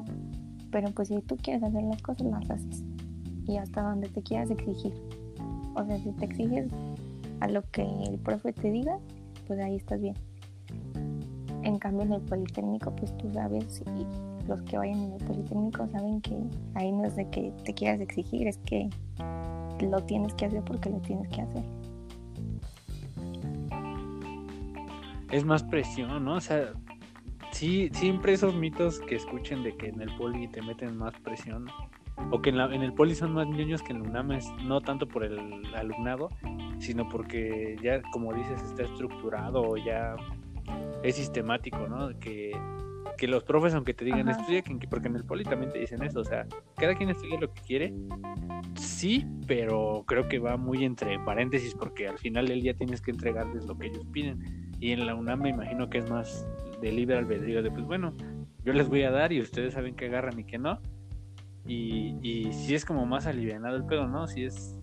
pero 0.71 0.91
pues 0.91 1.07
si 1.07 1.19
tú 1.21 1.35
quieres 1.35 1.63
hacer 1.63 1.83
las 1.83 2.01
cosas, 2.03 2.27
las 2.27 2.49
haces. 2.49 2.83
Y 3.47 3.57
hasta 3.57 3.81
donde 3.81 4.07
te 4.09 4.21
quieras 4.21 4.51
exigir. 4.51 4.93
O 5.73 5.83
sea, 5.83 5.97
si 5.97 6.11
te 6.11 6.25
exiges 6.25 6.69
a 7.39 7.47
lo 7.47 7.63
que 7.71 7.81
el 7.81 8.19
profe 8.19 8.53
te 8.53 8.71
diga, 8.71 8.99
pues 9.47 9.59
ahí 9.59 9.77
estás 9.77 9.99
bien. 9.99 10.15
En 11.63 11.79
cambio 11.79 12.03
en 12.03 12.13
el 12.13 12.21
Politécnico, 12.21 12.95
pues 12.95 13.15
tú 13.17 13.31
sabes 13.33 13.81
y 13.97 14.47
los 14.47 14.61
que 14.61 14.77
vayan 14.77 14.99
en 14.99 15.13
el 15.13 15.25
Politécnico 15.25 15.87
saben 15.87 16.21
que 16.21 16.37
ahí 16.75 16.91
no 16.91 17.05
es 17.05 17.15
de 17.15 17.27
que 17.29 17.51
te 17.63 17.73
quieras 17.73 17.99
exigir, 17.99 18.47
es 18.47 18.57
que 18.59 18.89
lo 19.81 20.03
tienes 20.03 20.33
que 20.35 20.45
hacer 20.45 20.63
porque 20.63 20.89
lo 20.89 20.99
tienes 20.99 21.27
que 21.29 21.41
hacer. 21.41 21.76
Es 25.31 25.43
más 25.45 25.63
presión, 25.63 26.23
¿no? 26.25 26.35
O 26.35 26.41
sea, 26.41 26.73
sí, 27.51 27.89
siempre 27.93 28.33
esos 28.33 28.55
mitos 28.55 28.99
que 29.01 29.15
escuchen 29.15 29.63
de 29.63 29.75
que 29.75 29.87
en 29.87 30.01
el 30.01 30.15
poli 30.17 30.47
te 30.47 30.61
meten 30.61 30.97
más 30.97 31.13
presión 31.19 31.67
o 32.31 32.41
que 32.41 32.49
en, 32.49 32.57
la, 32.57 32.73
en 32.73 32.81
el 32.81 32.93
poli 32.93 33.13
son 33.13 33.33
más 33.33 33.47
niños 33.47 33.83
que 33.83 33.93
en 33.93 34.03
la 34.03 34.09
UNAM 34.09 34.31
es 34.31 34.47
no 34.63 34.81
tanto 34.81 35.07
por 35.07 35.23
el 35.23 35.39
alumnado, 35.75 36.29
sino 36.79 37.07
porque 37.09 37.75
ya, 37.83 38.01
como 38.11 38.33
dices, 38.33 38.61
está 38.63 38.83
estructurado 38.83 39.61
o 39.61 39.77
ya 39.77 40.15
es 41.03 41.15
sistemático, 41.15 41.87
¿no? 41.87 42.17
Que, 42.19 42.51
que 43.17 43.27
los 43.27 43.43
profes, 43.43 43.73
aunque 43.75 43.93
te 43.93 44.03
digan 44.05 44.29
Ajá. 44.29 44.39
estudia, 44.39 44.61
que- 44.61 44.87
porque 44.87 45.07
en 45.09 45.15
el 45.15 45.25
poli 45.25 45.43
también 45.43 45.71
te 45.71 45.79
dicen 45.79 46.01
eso, 46.03 46.21
o 46.21 46.25
sea, 46.25 46.45
cada 46.75 46.95
quien 46.95 47.09
estudia 47.09 47.39
lo 47.39 47.53
que 47.53 47.61
quiere, 47.61 47.93
sí, 48.75 49.25
pero 49.45 50.03
creo 50.07 50.27
que 50.27 50.39
va 50.39 50.57
muy 50.57 50.83
entre 50.85 51.19
paréntesis, 51.19 51.75
porque 51.75 52.07
al 52.07 52.17
final 52.17 52.47
del 52.47 52.61
día 52.61 52.73
tienes 52.75 53.01
que 53.01 53.11
entregarles 53.11 53.65
lo 53.65 53.77
que 53.77 53.87
ellos 53.87 54.05
piden. 54.11 54.66
Y 54.79 54.91
en 54.91 55.05
la 55.05 55.15
UNAM 55.15 55.41
me 55.41 55.49
imagino 55.49 55.89
que 55.89 55.97
es 55.99 56.09
más 56.09 56.47
de 56.81 56.91
libre 56.91 57.17
albedrío, 57.17 57.63
de 57.63 57.71
pues 57.71 57.85
bueno, 57.85 58.13
yo 58.63 58.73
les 58.73 58.87
voy 58.87 59.03
a 59.03 59.11
dar 59.11 59.31
y 59.33 59.41
ustedes 59.41 59.73
saben 59.73 59.95
que 59.95 60.05
agarran 60.05 60.39
y 60.39 60.43
que 60.43 60.57
no. 60.57 60.79
Y, 61.65 62.15
y 62.21 62.53
sí 62.53 62.75
es 62.75 62.85
como 62.85 63.05
más 63.05 63.27
alivianado 63.27 63.75
el 63.75 63.85
pedo, 63.85 64.07
¿no? 64.07 64.27
Sí 64.27 64.45
es. 64.45 64.77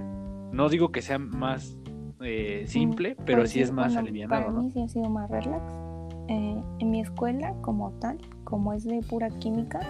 No 0.53 0.69
digo 0.69 0.93
que 0.93 1.03
sea 1.03 1.19
más 1.19 1.77
eh, 2.21 2.65
simple, 2.67 3.17
pero 3.25 3.41
Pues 3.41 3.51
sí 3.51 3.61
es 3.61 3.73
más 3.73 3.89
bueno, 3.95 4.01
alivianado, 4.01 4.43
Para 4.43 4.53
¿no? 4.53 4.63
mí 4.63 4.71
sí 4.71 4.83
ha 4.83 4.89
sido 4.89 5.09
más 5.09 5.31
relax. 5.31 5.63
Eh, 6.29 6.63
en 6.79 6.91
mi 6.91 7.01
escuela, 7.01 7.55
como 7.61 7.91
tal, 8.01 8.19
como 8.45 8.73
es 8.73 8.85
de 8.85 9.01
pura 9.09 9.29
química, 9.29 9.81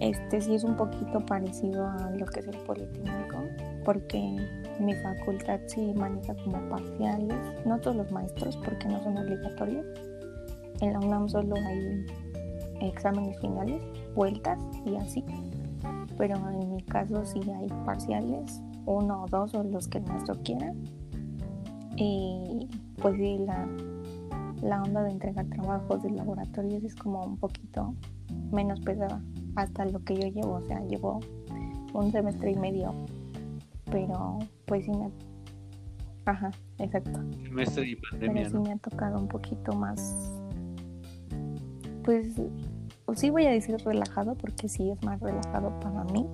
este 0.00 0.40
sí 0.40 0.54
es 0.54 0.64
un 0.64 0.76
poquito 0.76 1.24
parecido 1.24 1.86
a 1.86 2.10
lo 2.10 2.26
que 2.26 2.40
es 2.40 2.48
el 2.48 2.56
Politécnico, 2.58 3.38
porque 3.84 4.20
mi 4.80 4.94
facultad 4.94 5.60
sí 5.66 5.92
maneja 5.94 6.34
como 6.44 6.68
parciales, 6.68 7.36
no 7.64 7.78
todos 7.80 7.96
los 7.96 8.10
maestros, 8.10 8.56
porque 8.58 8.88
no 8.88 9.02
son 9.02 9.18
obligatorios. 9.18 9.86
En 10.80 10.92
la 10.92 11.00
UNAM 11.00 11.28
solo 11.28 11.54
hay 11.56 12.06
exámenes 12.80 13.38
finales, 13.40 13.82
vueltas 14.14 14.58
y 14.84 14.96
así. 14.96 15.24
Pero 16.16 16.36
en 16.50 16.74
mi 16.74 16.82
caso 16.82 17.24
sí 17.24 17.40
hay 17.50 17.68
parciales, 17.84 18.60
uno 18.86 19.24
o 19.24 19.26
dos 19.26 19.54
o 19.54 19.62
los 19.62 19.88
que 19.88 19.98
el 19.98 20.06
maestro 20.06 20.36
quiera. 20.42 20.72
Y 21.96 22.68
pues 23.00 23.16
sí, 23.16 23.38
la, 24.62 24.82
onda 24.82 25.02
de 25.02 25.10
entregar 25.10 25.46
trabajos 25.46 26.02
de 26.02 26.10
laboratorios 26.10 26.82
es 26.84 26.94
como 26.94 27.24
un 27.24 27.36
poquito 27.36 27.94
menos 28.50 28.80
pesada 28.80 29.22
hasta 29.56 29.84
lo 29.84 30.02
que 30.04 30.16
yo 30.16 30.28
llevo, 30.28 30.54
o 30.54 30.60
sea, 30.62 30.80
llevo 30.80 31.20
un 31.92 32.10
semestre 32.10 32.52
y 32.52 32.56
medio, 32.56 32.92
pero 33.90 34.38
pues 34.66 34.84
sí 34.84 34.90
me... 34.92 35.10
Ajá, 36.26 36.50
exacto. 36.78 37.20
Semestre 37.42 37.86
y 37.88 37.96
Pero 37.96 38.08
pandemia, 38.10 38.48
sí 38.48 38.54
¿no? 38.54 38.62
me 38.62 38.72
ha 38.72 38.76
tocado 38.78 39.18
un 39.18 39.28
poquito 39.28 39.72
más, 39.74 40.32
pues 42.02 42.34
sí 43.14 43.30
voy 43.30 43.46
a 43.46 43.50
decir 43.50 43.76
relajado 43.84 44.34
porque 44.34 44.68
sí 44.68 44.90
es 44.90 45.02
más 45.04 45.20
relajado 45.20 45.78
para 45.80 46.04
mí. 46.04 46.26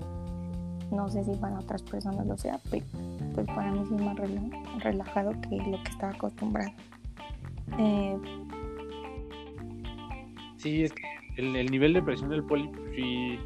No 0.92 1.08
sé 1.08 1.22
si 1.24 1.32
para 1.36 1.58
otras 1.58 1.82
personas 1.82 2.26
lo 2.26 2.36
sea, 2.36 2.58
pero 2.70 2.84
pues 3.34 3.46
para 3.48 3.70
mí 3.72 3.84
sí 3.88 3.94
es 3.94 4.02
más 4.02 4.16
rela- 4.16 4.78
relajado 4.80 5.32
que 5.42 5.56
lo 5.56 5.82
que 5.82 5.90
estaba 5.90 6.12
acostumbrada. 6.12 6.72
Eh, 7.78 8.16
Sí, 10.56 10.82
es 10.82 10.92
que 10.92 11.02
el, 11.38 11.56
el 11.56 11.70
nivel 11.70 11.94
de 11.94 12.02
presión 12.02 12.28
del 12.28 12.44
poli 12.44 12.68
pues, 12.68 12.90
sí 12.94 13.38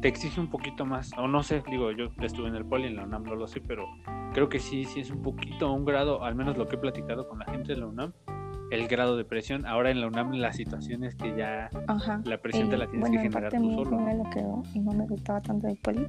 te 0.00 0.08
exige 0.08 0.40
un 0.40 0.48
poquito 0.48 0.84
más. 0.84 1.10
O 1.18 1.26
no 1.26 1.42
sé, 1.42 1.62
digo, 1.70 1.90
yo 1.92 2.10
estuve 2.20 2.48
en 2.48 2.54
el 2.54 2.64
poli, 2.64 2.86
en 2.86 2.96
la 2.96 3.04
UNAM 3.04 3.24
no 3.24 3.34
lo 3.34 3.46
sé, 3.46 3.60
pero 3.60 3.86
creo 4.32 4.48
que 4.48 4.58
sí, 4.58 4.84
sí 4.84 5.00
es 5.00 5.10
un 5.10 5.22
poquito, 5.22 5.72
un 5.72 5.84
grado, 5.84 6.24
al 6.24 6.34
menos 6.34 6.56
lo 6.56 6.66
que 6.66 6.76
he 6.76 6.78
platicado 6.78 7.28
con 7.28 7.38
la 7.40 7.46
gente 7.46 7.74
de 7.74 7.80
la 7.80 7.86
UNAM, 7.86 8.12
el 8.70 8.86
grado 8.86 9.16
de 9.16 9.24
presión. 9.24 9.66
Ahora 9.66 9.90
en 9.90 10.00
la 10.00 10.06
UNAM 10.06 10.32
la 10.32 10.52
situación 10.52 11.04
es 11.04 11.14
que 11.14 11.34
ya 11.36 11.70
ajá. 11.86 12.20
la 12.24 12.38
presión 12.38 12.70
te 12.70 12.76
la 12.76 12.86
tienes 12.86 13.00
bueno, 13.00 13.20
que 13.20 13.26
en 13.26 13.32
generar 13.32 13.52
tú 13.52 13.84
solo. 13.84 14.00
¿no? 14.00 14.24
lo 14.24 14.30
que 14.30 14.80
no 14.80 14.92
me 14.92 15.06
gustaba 15.06 15.40
tanto 15.40 15.66
del 15.66 15.76
poli, 15.78 16.06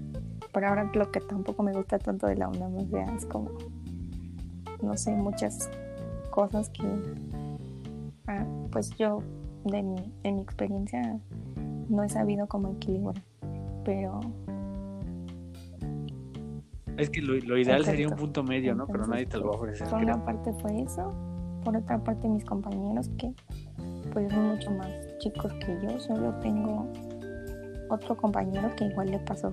pero 0.54 0.68
ahora 0.68 0.90
lo 0.94 1.12
que 1.12 1.22
tampoco 1.22 1.64
me 1.64 1.74
gusta 1.74 1.98
tanto 2.00 2.28
de 2.28 2.36
la 2.36 2.48
UNAM, 2.50 2.76
o 2.76 2.88
sea, 2.88 3.06
es 3.16 3.26
como, 3.26 3.52
no 4.82 4.96
sé, 4.98 5.16
muchas 5.16 5.70
cosas 6.30 6.70
que, 6.70 6.84
ah, 8.28 8.46
pues 8.72 8.92
yo, 8.98 9.24
de 9.66 9.82
mi, 9.82 10.14
en 10.24 10.36
mi 10.36 10.42
experiencia, 10.42 11.20
no 11.90 12.04
he 12.04 12.10
sabido 12.10 12.48
cómo 12.48 12.74
equilibrar, 12.74 13.16
pero 13.90 14.20
Es 16.98 17.10
que 17.10 17.22
lo, 17.24 17.34
lo 17.34 17.58
ideal 17.58 17.84
sería 17.84 18.08
un 18.08 18.16
punto 18.16 18.44
medio, 18.44 18.76
¿no? 18.76 18.86
Pero 18.86 19.08
nadie 19.08 19.26
te 19.26 19.40
lo 19.40 19.48
va 19.48 19.56
a 19.56 19.58
ofrecer. 19.58 19.88
por 19.90 20.00
creo. 20.00 20.16
una 20.16 20.26
parte 20.26 20.54
fue 20.62 20.82
eso, 20.82 21.12
por 21.64 21.76
otra 21.76 21.98
parte 22.04 22.30
mis 22.30 22.46
compañeros 22.46 23.10
que 23.18 23.34
pues 24.14 24.32
son 24.32 24.50
mucho 24.50 24.70
más 24.72 24.90
chicos 25.18 25.52
que 25.54 25.76
yo, 25.82 26.00
solo 26.00 26.36
tengo 26.36 26.88
otro 27.90 28.16
compañero 28.16 28.70
que 28.76 28.86
igual 28.86 29.10
le 29.10 29.20
pasó 29.20 29.52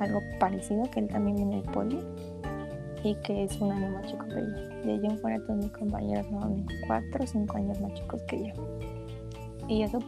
algo 0.00 0.20
parecido, 0.40 0.82
que 0.90 1.00
él 1.00 1.06
también 1.06 1.36
viene 1.36 1.56
del 1.60 1.70
poli 1.70 2.00
y 3.04 3.14
que 3.16 3.44
es 3.44 3.60
un 3.60 3.70
año 3.70 3.88
más 3.90 4.06
chico 4.06 4.24
que 4.26 4.34
yo. 4.34 4.84
De 4.84 4.92
allí 4.94 5.06
en 5.06 5.18
fuera 5.18 5.38
todos 5.46 5.58
mis 5.58 5.70
compañeros 5.70 6.26
son 6.26 6.66
cuatro 6.88 7.22
o 7.22 7.26
cinco 7.26 7.56
años 7.56 7.80
más 7.80 7.94
chicos 7.94 8.20
que 8.22 8.48
yo. 8.48 8.54
Y 9.68 9.82
eso 9.82 10.00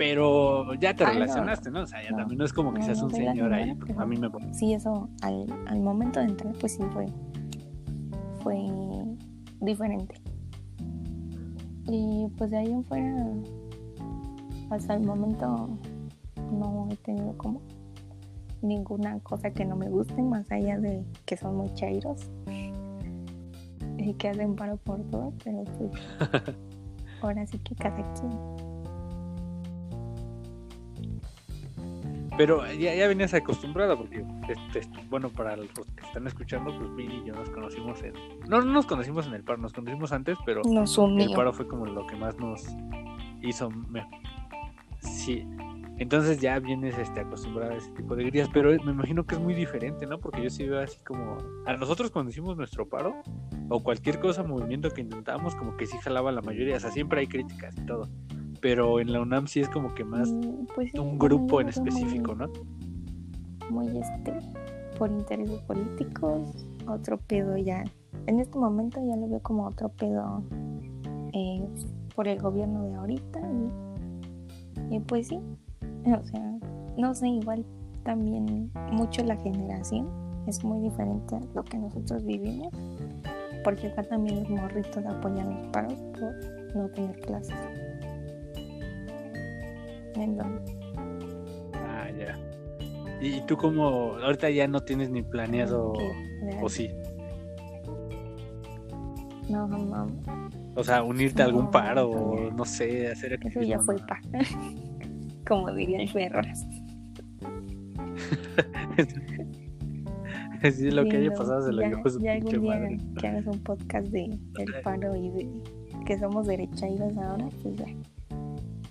Pero 0.00 0.72
ya 0.80 0.94
te 0.94 1.04
relacionaste, 1.04 1.70
¿no? 1.70 1.82
O 1.82 1.86
sea, 1.86 2.02
ya 2.02 2.10
No. 2.12 2.16
también 2.16 2.38
no 2.38 2.46
es 2.46 2.54
como 2.54 2.72
que 2.72 2.78
No, 2.78 2.84
seas 2.86 3.02
un 3.02 3.10
señor 3.10 3.52
ahí. 3.52 3.74
pues, 3.74 3.88
pero- 3.88 4.00
a 4.00 4.06
mí 4.06 4.16
me 4.16 4.30
sí, 4.54 4.72
eso 4.72 5.10
al, 5.20 5.44
al 5.66 5.80
momento 5.80 6.20
de 6.20 6.26
entrar, 6.26 6.54
pues 6.58 6.72
sí 6.76 6.82
fue, 6.94 7.04
fue 8.42 8.56
diferente. 9.60 10.14
Y 11.86 12.28
pues 12.38 12.50
de 12.50 12.56
ahí 12.56 12.72
en 12.72 12.82
fuera, 12.84 13.26
hasta 14.70 14.94
el 14.94 15.04
momento 15.04 15.68
no 16.50 16.88
he 16.90 16.96
tenido 16.96 17.36
como 17.36 17.60
ninguna 18.62 19.18
cosa 19.20 19.50
que 19.50 19.66
no 19.66 19.76
me 19.76 19.90
guste, 19.90 20.22
más 20.22 20.50
allá 20.50 20.78
de 20.78 21.04
que 21.26 21.36
son 21.36 21.56
muy 21.58 21.74
chairos 21.74 22.26
y 23.98 24.14
que 24.14 24.28
hacen 24.30 24.56
paro 24.56 24.78
por 24.78 25.02
todo, 25.10 25.34
pero 25.44 25.62
pues 25.64 25.90
ahora 27.22 27.46
sí 27.46 27.58
que 27.58 27.74
cada 27.74 27.96
quien. 28.14 28.69
Pero 32.40 32.64
ya, 32.72 32.94
ya 32.94 33.06
venías 33.06 33.34
acostumbrada 33.34 33.94
porque, 33.98 34.24
este, 34.48 34.80
bueno, 35.10 35.28
para 35.28 35.56
los 35.56 35.66
que 35.68 35.82
están 36.06 36.26
escuchando, 36.26 36.74
pues 36.74 36.96
Viri 36.96 37.16
y 37.18 37.26
yo 37.26 37.34
nos 37.34 37.50
conocimos 37.50 38.02
en... 38.02 38.14
No, 38.48 38.62
no 38.62 38.72
nos 38.72 38.86
conocimos 38.86 39.26
en 39.26 39.34
el 39.34 39.44
paro, 39.44 39.58
nos 39.58 39.74
conocimos 39.74 40.10
antes, 40.10 40.38
pero 40.46 40.62
Nos 40.64 40.96
el 40.96 41.32
paro 41.34 41.52
fue 41.52 41.68
como 41.68 41.84
lo 41.84 42.06
que 42.06 42.16
más 42.16 42.38
nos 42.38 42.66
hizo... 43.42 43.68
me- 43.70 44.08
Sí, 45.00 45.46
entonces 45.98 46.40
ya 46.40 46.58
vienes 46.60 46.96
este, 46.96 47.20
acostumbrada 47.20 47.74
a 47.74 47.76
ese 47.76 47.90
tipo 47.90 48.16
de 48.16 48.24
grillas, 48.24 48.48
pero 48.54 48.70
me 48.84 48.92
imagino 48.92 49.26
que 49.26 49.34
es 49.34 49.40
muy 49.42 49.52
diferente, 49.52 50.06
¿no? 50.06 50.18
Porque 50.18 50.42
yo 50.42 50.48
sí 50.48 50.66
veo 50.66 50.80
así 50.80 50.98
como... 51.04 51.36
A 51.66 51.74
nosotros 51.74 52.10
cuando 52.10 52.30
hicimos 52.30 52.56
nuestro 52.56 52.88
paro, 52.88 53.20
o 53.68 53.82
cualquier 53.82 54.18
cosa, 54.18 54.42
movimiento 54.44 54.88
que 54.92 55.02
intentábamos, 55.02 55.54
como 55.56 55.76
que 55.76 55.84
sí 55.84 55.98
jalaba 55.98 56.32
la 56.32 56.40
mayoría, 56.40 56.78
o 56.78 56.80
sea, 56.80 56.90
siempre 56.90 57.20
hay 57.20 57.26
críticas 57.26 57.76
y 57.76 57.84
todo. 57.84 58.08
Pero 58.60 59.00
en 59.00 59.12
la 59.12 59.20
UNAM 59.20 59.46
sí 59.46 59.60
es 59.60 59.68
como 59.68 59.94
que 59.94 60.04
más 60.04 60.30
Mm, 60.32 60.66
pues 60.74 60.92
un 60.94 61.18
grupo 61.18 61.60
en 61.60 61.66
muy- 61.66 61.70
específico, 61.70 62.34
¿no? 62.34 62.46
muy 63.70 63.86
este 63.98 64.34
por 64.98 65.10
intereses 65.10 65.60
políticos, 65.62 66.66
otro 66.86 67.16
pedo 67.18 67.56
ya. 67.56 67.84
En 68.26 68.40
este 68.40 68.58
momento 68.58 69.00
ya 69.06 69.16
lo 69.16 69.28
veo 69.28 69.40
como 69.40 69.66
otro 69.66 69.88
pedo 69.88 70.42
eh, 71.32 71.64
por 72.14 72.28
el 72.28 72.38
gobierno 72.40 72.82
de 72.84 72.94
ahorita 72.96 73.40
y, 74.90 74.96
y 74.96 75.00
pues 75.00 75.28
sí, 75.28 75.38
o 76.06 76.22
sea, 76.24 76.58
no 76.98 77.14
sé, 77.14 77.28
igual 77.28 77.64
también 78.02 78.70
mucho 78.92 79.22
la 79.24 79.36
generación 79.36 80.08
es 80.46 80.62
muy 80.64 80.80
diferente 80.80 81.36
a 81.36 81.40
lo 81.54 81.62
que 81.62 81.78
nosotros 81.78 82.24
vivimos, 82.26 82.68
porque 83.64 83.86
acá 83.86 84.02
también 84.02 84.40
los 84.40 84.50
morritos 84.50 85.04
apoyan 85.06 85.48
los 85.50 85.66
paros 85.68 85.94
por 86.18 86.34
no 86.76 86.88
tener 86.90 87.18
clases. 87.20 87.54
Entonces, 90.16 90.76
Ah, 91.74 92.08
ya. 92.18 92.38
¿Y 93.20 93.40
tú 93.46 93.56
como 93.56 94.14
ahorita 94.16 94.50
ya 94.50 94.66
no 94.68 94.80
tienes 94.80 95.10
ni 95.10 95.22
planeado 95.22 95.92
que, 95.92 96.58
o 96.62 96.68
sí? 96.68 96.90
no, 99.48 99.66
no, 99.66 99.78
no, 99.78 100.06
O 100.76 100.84
sea, 100.84 101.02
unirte 101.02 101.42
a 101.42 101.46
algún 101.46 101.64
No, 101.64 101.70
paro 101.70 102.10
eso 102.10 102.20
o 102.20 102.50
no 102.52 102.64
sé, 102.64 103.08
hacer 103.08 103.38
Eso 103.42 103.60
ya 103.62 103.78
fue 103.80 103.96
¿no? 103.96 104.06
pa. 104.06 104.20
Como 105.46 105.72
diría 105.74 106.00
el 106.00 106.08
Ferraz. 106.08 106.64
sí, 110.72 110.90
lo 110.90 111.04
que 111.06 111.16
haya 111.18 111.32
pasado 111.34 111.62
se 111.62 111.72
lo 111.72 111.82
ya, 111.82 111.88
llevó 111.88 112.08
su 112.08 112.20
ya 112.20 112.32
algún 112.32 112.60
día 112.60 112.78
madre. 112.80 112.98
que 113.18 113.26
hagas 113.28 113.46
un 113.46 113.58
podcast 113.60 114.06
de 114.08 114.24
el 114.58 114.74
paro 114.84 115.16
y 115.16 115.30
de 115.30 115.48
que 116.06 116.18
somos 116.18 116.46
derechairos 116.46 117.16
ahora, 117.18 117.48
pues 117.62 117.76
ya. 117.76 117.86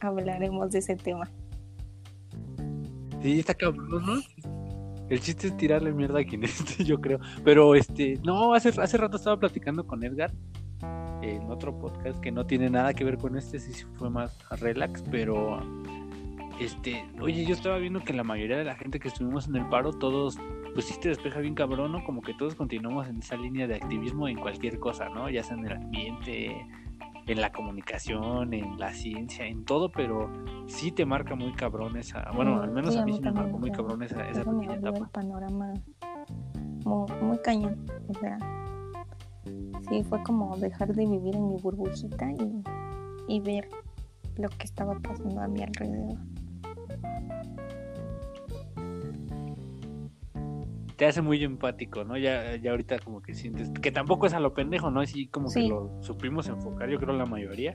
Hablaremos 0.01 0.71
de 0.71 0.79
ese 0.79 0.95
tema. 0.95 1.29
Sí, 3.21 3.39
está 3.39 3.53
cabrón, 3.53 4.05
¿no? 4.05 4.21
El 5.09 5.19
chiste 5.19 5.47
es 5.47 5.57
tirarle 5.57 5.91
mierda 5.91 6.19
a 6.19 6.23
quien 6.23 6.43
esté, 6.45 6.83
yo 6.83 7.01
creo. 7.01 7.19
Pero 7.43 7.75
este, 7.75 8.19
no, 8.23 8.53
hace, 8.53 8.69
hace 8.69 8.97
rato 8.97 9.17
estaba 9.17 9.37
platicando 9.37 9.85
con 9.85 10.03
Edgar 10.03 10.31
en 11.21 11.49
otro 11.49 11.77
podcast 11.77 12.19
que 12.21 12.31
no 12.31 12.45
tiene 12.45 12.69
nada 12.69 12.93
que 12.93 13.03
ver 13.03 13.17
con 13.17 13.37
este, 13.37 13.59
sí 13.59 13.85
fue 13.97 14.09
más 14.09 14.37
relax, 14.59 15.03
pero 15.11 15.59
este, 16.59 17.05
oye, 17.21 17.45
yo 17.45 17.53
estaba 17.53 17.77
viendo 17.77 18.01
que 18.01 18.13
la 18.13 18.23
mayoría 18.23 18.57
de 18.57 18.65
la 18.65 18.75
gente 18.75 18.99
que 18.99 19.07
estuvimos 19.07 19.47
en 19.47 19.55
el 19.55 19.67
paro, 19.69 19.91
todos, 19.93 20.37
pues 20.73 20.85
sí 20.85 20.95
te 20.99 21.09
despeja 21.09 21.39
bien 21.39 21.55
cabrón, 21.55 21.91
¿no? 21.91 22.03
Como 22.03 22.21
que 22.21 22.33
todos 22.33 22.55
continuamos 22.55 23.07
en 23.07 23.17
esa 23.17 23.35
línea 23.35 23.67
de 23.67 23.75
activismo 23.75 24.27
en 24.27 24.37
cualquier 24.37 24.79
cosa, 24.79 25.09
¿no? 25.09 25.29
Ya 25.29 25.43
sea 25.43 25.57
en 25.57 25.65
el 25.65 25.73
ambiente, 25.73 26.67
en 27.29 27.41
la 27.41 27.51
comunicación, 27.51 28.53
en 28.55 28.79
la 28.79 28.91
ciencia, 28.91 29.45
en 29.45 29.63
todo, 29.63 29.91
pero 29.91 30.31
sí 30.65 30.91
te 30.91 31.05
marca 31.05 31.35
muy 31.35 31.53
cabrón 31.53 31.95
esa, 31.95 32.31
bueno, 32.31 32.59
al 32.59 32.71
menos 32.71 32.97
a 32.97 33.05
mí 33.05 33.13
sí 33.13 33.21
me 33.21 33.31
marcó 33.31 33.59
muy 33.59 33.71
cabrón 33.71 34.01
esa, 34.01 34.27
esa 34.27 34.43
pequeña 34.43 34.73
etapa. 34.73 34.97
El 34.97 35.09
panorama 35.09 35.73
muy, 36.85 37.11
muy 37.21 37.37
cañón, 37.39 37.85
o 38.07 38.13
sea, 38.15 38.37
sí 39.89 40.03
fue 40.03 40.23
como 40.23 40.57
dejar 40.57 40.93
de 40.95 41.05
vivir 41.05 41.35
en 41.35 41.49
mi 41.49 41.57
burbujita 41.57 42.31
y, 42.31 42.63
y 43.27 43.39
ver 43.41 43.69
lo 44.37 44.49
que 44.49 44.63
estaba 44.63 44.97
pasando 44.99 45.39
a 45.39 45.47
mi 45.47 45.61
alrededor. 45.61 46.17
Te 50.99 51.05
hace 51.05 51.21
muy 51.21 51.41
empático, 51.45 52.03
¿no? 52.03 52.17
Ya, 52.17 52.57
ya 52.57 52.71
ahorita 52.71 52.99
como 52.99 53.21
que 53.21 53.33
sientes, 53.33 53.69
que 53.69 53.89
tampoco 53.89 54.27
es 54.27 54.33
a 54.33 54.41
lo 54.41 54.53
pendejo, 54.53 54.91
¿no? 54.91 54.99
Así 54.99 55.27
como 55.27 55.49
que 55.49 55.61
lo 55.61 55.97
supimos 56.01 56.49
enfocar, 56.49 56.89
yo 56.89 56.99
creo 56.99 57.15
la 57.15 57.25
mayoría. 57.25 57.73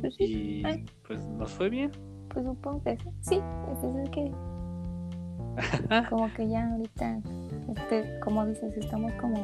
Pues 0.00 0.14
sí. 0.14 0.62
Y 0.64 0.84
pues 1.06 1.26
nos 1.26 1.52
fue 1.52 1.68
bien. 1.68 1.90
Pues 2.32 2.46
supongo 2.46 2.82
que 2.82 2.96
sí. 2.96 3.10
Sí, 3.20 3.40
es 3.70 3.84
el 3.84 4.10
que 4.10 4.32
como 6.08 6.32
que 6.32 6.48
ya 6.48 6.72
ahorita, 6.72 7.20
este, 7.76 8.18
como 8.20 8.46
dices, 8.46 8.74
estamos 8.78 9.12
como 9.20 9.36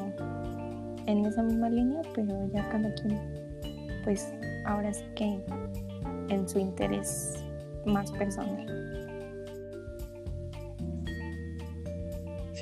en 1.07 1.27
esa 1.27 1.43
misma 1.43 1.69
línea, 1.69 2.01
pero 2.15 2.49
ya 2.55 2.67
cada 2.71 2.91
quien, 2.95 3.21
pues 4.03 4.33
ahora 4.65 4.95
sí 4.95 5.05
que 5.15 5.45
en 6.31 6.49
su 6.49 6.59
interés 6.59 7.45
más 7.85 8.11
personal. 8.13 8.94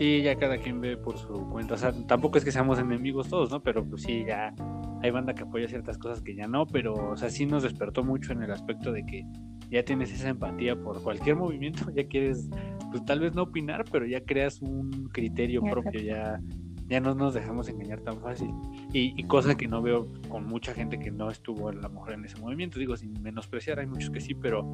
Sí, 0.03 0.21
ya 0.21 0.35
cada 0.35 0.59
quien 0.59 0.81
ve 0.81 0.97
por 0.97 1.17
su 1.17 1.49
cuenta. 1.49 1.75
O 1.75 1.77
sea, 1.77 1.93
tampoco 2.09 2.37
es 2.37 2.45
que 2.45 2.51
seamos 2.51 2.81
enemigos 2.81 3.29
todos, 3.29 3.53
¿no? 3.53 3.63
Pero 3.63 3.85
pues 3.85 4.03
sí, 4.03 4.25
ya 4.27 4.53
hay 5.01 5.13
banda 5.13 5.33
que 5.33 5.45
apoya 5.45 5.69
ciertas 5.69 5.97
cosas 5.97 6.21
que 6.21 6.35
ya 6.35 6.49
no, 6.49 6.67
pero, 6.67 6.95
o 6.95 7.17
sea, 7.17 7.31
sí 7.31 7.47
nos 7.47 7.63
despertó 7.63 8.03
mucho 8.03 8.33
en 8.33 8.43
el 8.43 8.51
aspecto 8.51 8.91
de 8.91 9.07
que 9.07 9.25
ya 9.71 9.85
tienes 9.85 10.13
esa 10.13 10.31
empatía 10.31 10.75
por 10.75 11.01
cualquier 11.05 11.37
movimiento, 11.37 11.89
ya 11.95 12.09
quieres, 12.09 12.51
pues 12.91 13.05
tal 13.05 13.21
vez 13.21 13.33
no 13.37 13.43
opinar, 13.43 13.85
pero 13.93 14.05
ya 14.05 14.25
creas 14.25 14.61
un 14.61 15.09
criterio 15.13 15.63
propio, 15.63 16.01
ya, 16.01 16.41
ya 16.89 16.99
no 16.99 17.15
nos 17.15 17.35
dejamos 17.35 17.69
engañar 17.69 18.01
tan 18.01 18.21
fácil. 18.21 18.51
Y, 18.93 19.15
y, 19.17 19.23
cosa 19.29 19.57
que 19.57 19.69
no 19.69 19.83
veo 19.83 20.09
con 20.29 20.47
mucha 20.47 20.75
gente 20.75 20.99
que 20.99 21.13
no 21.13 21.31
estuvo 21.31 21.69
a 21.69 21.73
lo 21.73 21.89
mejor 21.89 22.15
en 22.15 22.25
ese 22.25 22.41
movimiento, 22.41 22.81
digo, 22.81 22.97
sin 22.97 23.23
menospreciar, 23.23 23.79
hay 23.79 23.87
muchos 23.87 24.11
que 24.11 24.21
sí, 24.21 24.35
pero 24.35 24.73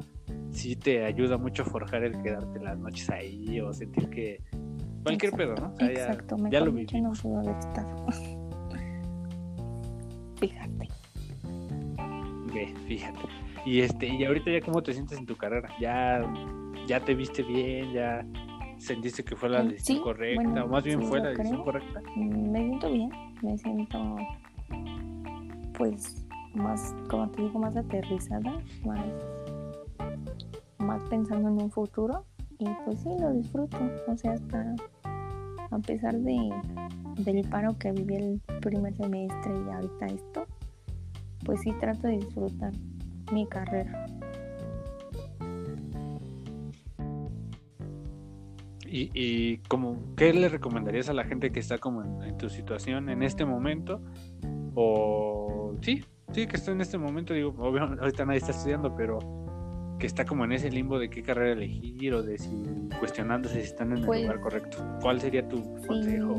sí 0.49 0.75
te 0.75 1.05
ayuda 1.05 1.37
mucho 1.37 1.61
a 1.61 1.65
forjar 1.65 2.03
el 2.03 2.19
quedarte 2.23 2.59
las 2.59 2.79
noches 2.79 3.07
ahí 3.11 3.61
o 3.61 3.71
sentir 3.71 4.09
que 4.09 4.41
Cualquier 5.03 5.31
pedo, 5.33 5.55
¿no? 5.55 5.73
Exacto, 5.79 6.37
ya, 6.37 6.49
ya 6.49 6.59
lo 6.61 6.71
viví. 6.71 7.01
no 7.01 7.11
pudo 7.13 7.39
haber 7.39 7.57
estado. 7.57 8.07
fíjate. 10.39 10.87
Okay, 12.49 12.73
fíjate. 12.87 13.19
Y 13.65 13.81
este, 13.81 14.07
y 14.07 14.23
ahorita 14.25 14.51
ya 14.51 14.61
cómo 14.61 14.81
te 14.81 14.93
sientes 14.93 15.17
en 15.17 15.25
tu 15.25 15.35
carrera? 15.35 15.69
¿Ya, 15.79 16.21
ya 16.87 16.99
te 16.99 17.13
viste 17.13 17.43
bien? 17.43 17.93
¿Ya 17.93 18.25
sentiste 18.77 19.23
que 19.23 19.35
fue 19.35 19.49
la 19.49 19.63
decisión 19.63 20.01
correcta? 20.01 20.63
o 20.63 20.67
más 20.67 20.83
bien 20.83 21.03
fue 21.03 21.19
la 21.19 21.29
decisión 21.29 21.63
correcta. 21.63 22.01
Mm, 22.15 22.51
me 22.51 22.59
siento 22.59 22.91
bien, 22.91 23.09
me 23.41 23.57
siento 23.57 24.17
pues 25.77 26.25
más, 26.53 26.95
como 27.09 27.29
te 27.29 27.41
digo, 27.41 27.59
más 27.59 27.75
aterrizada, 27.75 28.61
más, 28.85 29.05
más 30.77 31.03
pensando 31.09 31.49
en 31.49 31.61
un 31.61 31.71
futuro 31.71 32.25
y 32.59 32.65
pues 32.85 32.99
sí, 32.99 33.09
lo 33.19 33.31
disfruto. 33.31 33.77
O 34.07 34.17
sea, 34.17 34.33
hasta 34.33 34.75
a 35.71 35.79
pesar 35.79 36.15
de, 36.17 36.49
del 37.17 37.47
paro 37.49 37.77
que 37.77 37.91
viví 37.91 38.15
el 38.15 38.41
primer 38.59 38.95
semestre 38.95 39.53
y 39.65 39.71
ahorita 39.71 40.05
esto, 40.07 40.45
pues 41.45 41.61
sí 41.61 41.71
trato 41.79 42.07
de 42.07 42.17
disfrutar 42.17 42.73
mi 43.31 43.47
carrera. 43.47 44.05
¿Y, 48.85 49.11
y 49.13 49.57
como, 49.69 49.97
qué 50.17 50.33
le 50.33 50.49
recomendarías 50.49 51.09
a 51.09 51.13
la 51.13 51.23
gente 51.23 51.51
que 51.51 51.59
está 51.59 51.77
como 51.77 52.23
en, 52.23 52.37
tu 52.37 52.49
situación 52.49 53.09
en 53.09 53.21
este 53.21 53.45
momento? 53.45 54.01
O 54.73 55.75
sí, 55.81 56.03
sí, 56.33 56.47
que 56.47 56.57
está 56.57 56.71
en 56.71 56.81
este 56.81 56.97
momento, 56.97 57.33
digo, 57.33 57.53
obviamente 57.59 58.01
ahorita 58.01 58.25
nadie 58.25 58.39
está 58.39 58.51
estudiando, 58.51 58.95
pero 58.95 59.19
que 59.99 60.07
está 60.07 60.25
como 60.25 60.45
en 60.45 60.53
ese 60.53 60.71
limbo 60.71 60.97
de 60.97 61.09
qué 61.09 61.21
carrera 61.21 61.51
elegir 61.51 62.13
o 62.13 62.23
de 62.23 62.37
si 62.37 62.49
cuestionándose 62.99 63.55
si 63.55 63.67
están 63.67 63.91
en 63.91 63.99
el 63.99 64.05
pues, 64.05 64.21
lugar 64.21 64.39
correcto. 64.39 64.77
¿Cuál 65.01 65.19
sería 65.19 65.47
tu 65.47 65.61
consejo? 65.85 66.35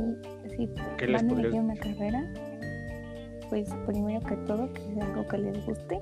Si 0.56 0.68
¿Qué 0.96 1.06
les 1.06 1.22
van 1.22 1.36
a 1.36 1.40
elegir 1.40 1.60
una 1.60 1.76
carrera, 1.76 2.32
pues 3.50 3.68
primero 3.86 4.20
que 4.26 4.36
todo 4.38 4.72
que 4.72 4.80
sea 4.80 5.04
algo 5.04 5.28
que 5.28 5.38
les 5.38 5.66
guste, 5.66 6.00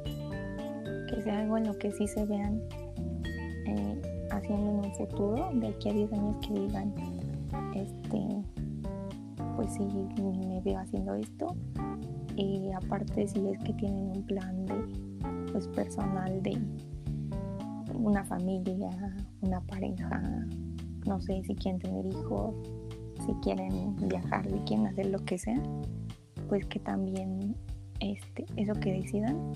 que 1.08 1.22
sea 1.22 1.40
algo 1.40 1.58
en 1.58 1.66
lo 1.66 1.76
que 1.78 1.90
sí 1.90 2.06
se 2.06 2.24
vean 2.26 2.62
eh, 3.66 4.02
haciendo 4.30 4.70
en 4.70 4.76
un 4.86 4.94
futuro, 4.94 5.50
de 5.54 5.66
aquí 5.66 5.90
a 5.90 5.92
10 5.92 6.12
años 6.12 6.46
que 6.46 6.54
digan, 6.54 6.94
este, 7.74 8.20
pues 9.56 9.74
sí, 9.74 9.84
me 10.46 10.60
veo 10.60 10.78
haciendo 10.78 11.14
esto. 11.16 11.56
Y 12.36 12.70
aparte 12.70 13.26
si 13.26 13.48
es 13.48 13.58
que 13.64 13.72
tienen 13.72 14.12
un 14.16 14.22
plan 14.26 14.64
de, 14.64 14.74
pues 15.52 15.66
personal 15.68 16.40
de 16.44 16.56
una 17.98 18.24
familia, 18.24 18.90
una 19.40 19.60
pareja, 19.62 20.46
no 21.06 21.20
sé 21.20 21.42
si 21.44 21.54
quieren 21.54 21.80
tener 21.80 22.06
hijos, 22.06 22.54
si 23.26 23.32
quieren 23.42 23.96
viajar, 24.08 24.46
si 24.46 24.58
quieren 24.60 24.86
hacer 24.86 25.06
lo 25.06 25.18
que 25.24 25.38
sea, 25.38 25.60
pues 26.48 26.64
que 26.66 26.78
también 26.78 27.54
este, 28.00 28.46
eso 28.56 28.72
que 28.74 28.92
decidan, 28.92 29.52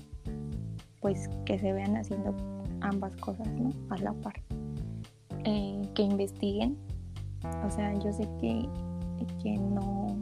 pues 0.99 1.29
que 1.45 1.57
se 1.57 1.73
vean 1.73 1.95
haciendo 1.95 2.35
ambas 2.81 3.15
cosas, 3.17 3.47
¿no? 3.53 3.71
A 3.89 3.97
la 3.97 4.13
par. 4.13 4.35
Eh, 5.45 5.81
que 5.95 6.03
investiguen. 6.03 6.77
O 7.65 7.69
sea, 7.69 7.93
yo 7.99 8.11
sé 8.13 8.27
que, 8.39 8.67
que 9.41 9.57
no, 9.57 10.15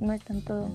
no 0.00 0.12
es 0.12 0.24
tanto 0.24 0.68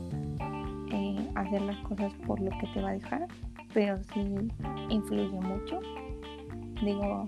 eh, 0.92 1.30
hacer 1.36 1.62
las 1.62 1.78
cosas 1.80 2.14
por 2.26 2.40
lo 2.42 2.52
que 2.60 2.68
te 2.74 2.82
va 2.82 2.90
a 2.90 2.94
dejar, 2.94 3.28
pero 3.74 3.98
sí 4.14 4.50
influye 4.90 5.40
mucho 5.40 5.80
digo, 6.84 7.28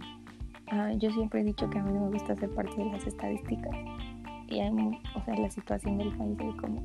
ah, 0.71 0.91
yo 0.93 1.11
siempre 1.11 1.41
he 1.41 1.43
dicho 1.43 1.69
que 1.69 1.79
a 1.79 1.83
mí 1.83 1.93
no 1.93 2.05
me 2.05 2.11
gusta 2.11 2.35
ser 2.35 2.53
parte 2.53 2.75
de 2.77 2.85
las 2.85 3.05
estadísticas. 3.05 3.75
Y 4.47 4.59
hay, 4.59 4.71
o 5.15 5.23
sea, 5.25 5.35
la 5.35 5.49
situación 5.49 5.97
del 5.97 6.15
país 6.17 6.37
es 6.39 6.55
como, 6.55 6.81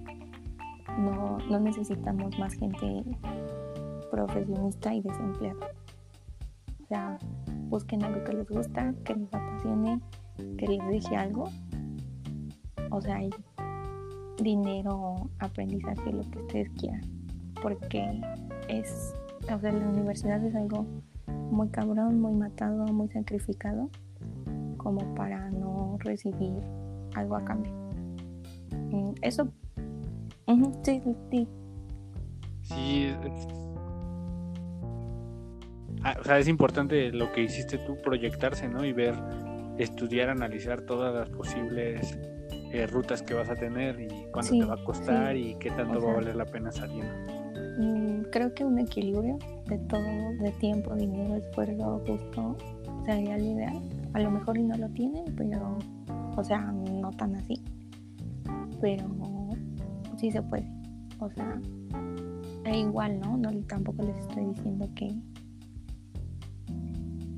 no, 0.99 1.39
no 1.39 1.61
necesitamos 1.61 2.39
más 2.39 2.55
gente 2.55 3.05
profesionista 4.11 4.95
y 4.95 5.01
desempleada. 5.01 5.69
O 6.83 6.87
sea, 6.87 7.19
busquen 7.69 8.05
algo 8.05 8.23
que 8.25 8.33
les 8.35 8.49
gusta, 8.49 8.95
que 9.05 9.15
les 9.15 9.33
apasione, 9.35 10.01
que 10.59 10.67
les 10.67 10.87
deje 10.89 11.17
algo. 11.17 11.49
O 12.91 13.01
sea, 13.01 13.17
hay 13.17 13.31
dinero, 14.43 15.31
aprendizaje, 15.39 16.13
lo 16.13 16.23
que 16.31 16.39
ustedes 16.39 16.71
quieran. 16.79 17.01
Porque 17.63 18.21
es, 18.69 19.15
o 19.53 19.59
sea, 19.59 19.73
la 19.73 19.89
universidad 19.89 20.45
es 20.45 20.55
algo 20.55 20.87
muy 21.51 21.69
cabrón, 21.69 22.21
muy 22.21 22.33
matado, 22.33 22.85
muy 22.87 23.09
sacrificado, 23.09 23.91
como 24.77 25.15
para 25.15 25.51
no 25.51 25.97
recibir 26.01 26.63
algo 27.15 27.37
a 27.37 27.45
cambio. 27.45 27.73
Mm, 28.91 29.13
eso, 29.23 29.49
sí, 30.83 31.03
sí. 31.31 31.49
Sí, 32.63 33.15
ah, 36.03 36.17
o 36.19 36.25
sea, 36.25 36.39
es 36.39 36.49
importante 36.49 37.13
lo 37.13 37.31
que 37.33 37.43
hiciste 37.43 37.79
tú, 37.79 37.97
proyectarse, 38.03 38.69
¿no? 38.69 38.85
Y 38.85 38.93
ver, 38.93 39.15
estudiar, 39.79 40.31
analizar 40.31 40.83
todas 40.83 41.15
las 41.15 41.29
posibles 41.29 42.19
eh, 42.73 42.87
rutas 42.87 43.23
que 43.23 43.35
vas 43.35 43.51
a 43.51 43.55
tener 43.55 44.01
y 44.01 44.27
cuánto 44.33 44.53
te 44.53 44.65
va 44.65 44.75
a 44.75 44.85
costar 44.85 45.37
y 45.37 45.57
qué 45.59 45.71
tanto 45.71 46.01
va 46.01 46.13
a 46.13 46.15
valer 46.15 46.37
la 46.37 46.47
pena 46.47 46.73
saliendo. 46.73 47.44
Mm, 47.79 48.23
creo 48.31 48.55
que 48.55 48.65
un 48.65 48.79
equilibrio 48.79 49.39
de 49.67 49.79
todo, 49.79 50.03
de 50.41 50.53
tiempo, 50.61 50.95
dinero, 50.95 51.37
esfuerzo, 51.37 52.03
justo, 52.07 52.57
sería 53.05 53.37
lo 53.37 53.45
ideal. 53.45 53.83
A 54.13 54.21
lo 54.21 54.31
mejor 54.31 54.59
no 54.61 54.77
lo 54.77 54.89
tienen, 54.91 55.25
pero, 55.37 55.79
o 56.37 56.45
sea, 56.45 56.61
no 56.61 57.11
tan 57.11 57.35
así. 57.37 57.61
Pero 58.81 59.05
sí 60.17 60.31
se 60.31 60.43
puede. 60.43 60.67
O 61.19 61.29
sea, 61.31 61.61
e 62.65 62.79
igual, 62.79 63.21
¿no? 63.21 63.37
no 63.37 63.51
tampoco 63.67 64.03
les 64.03 64.17
estoy 64.19 64.47
diciendo 64.47 64.89
que, 64.95 65.15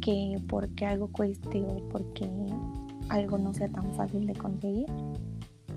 que 0.00 0.40
porque 0.48 0.86
algo 0.86 1.08
cueste 1.08 1.62
o 1.62 1.88
porque 1.88 2.28
algo 3.08 3.38
no 3.38 3.52
sea 3.52 3.68
tan 3.68 3.92
fácil 3.94 4.26
de 4.26 4.34
conseguir, 4.34 4.86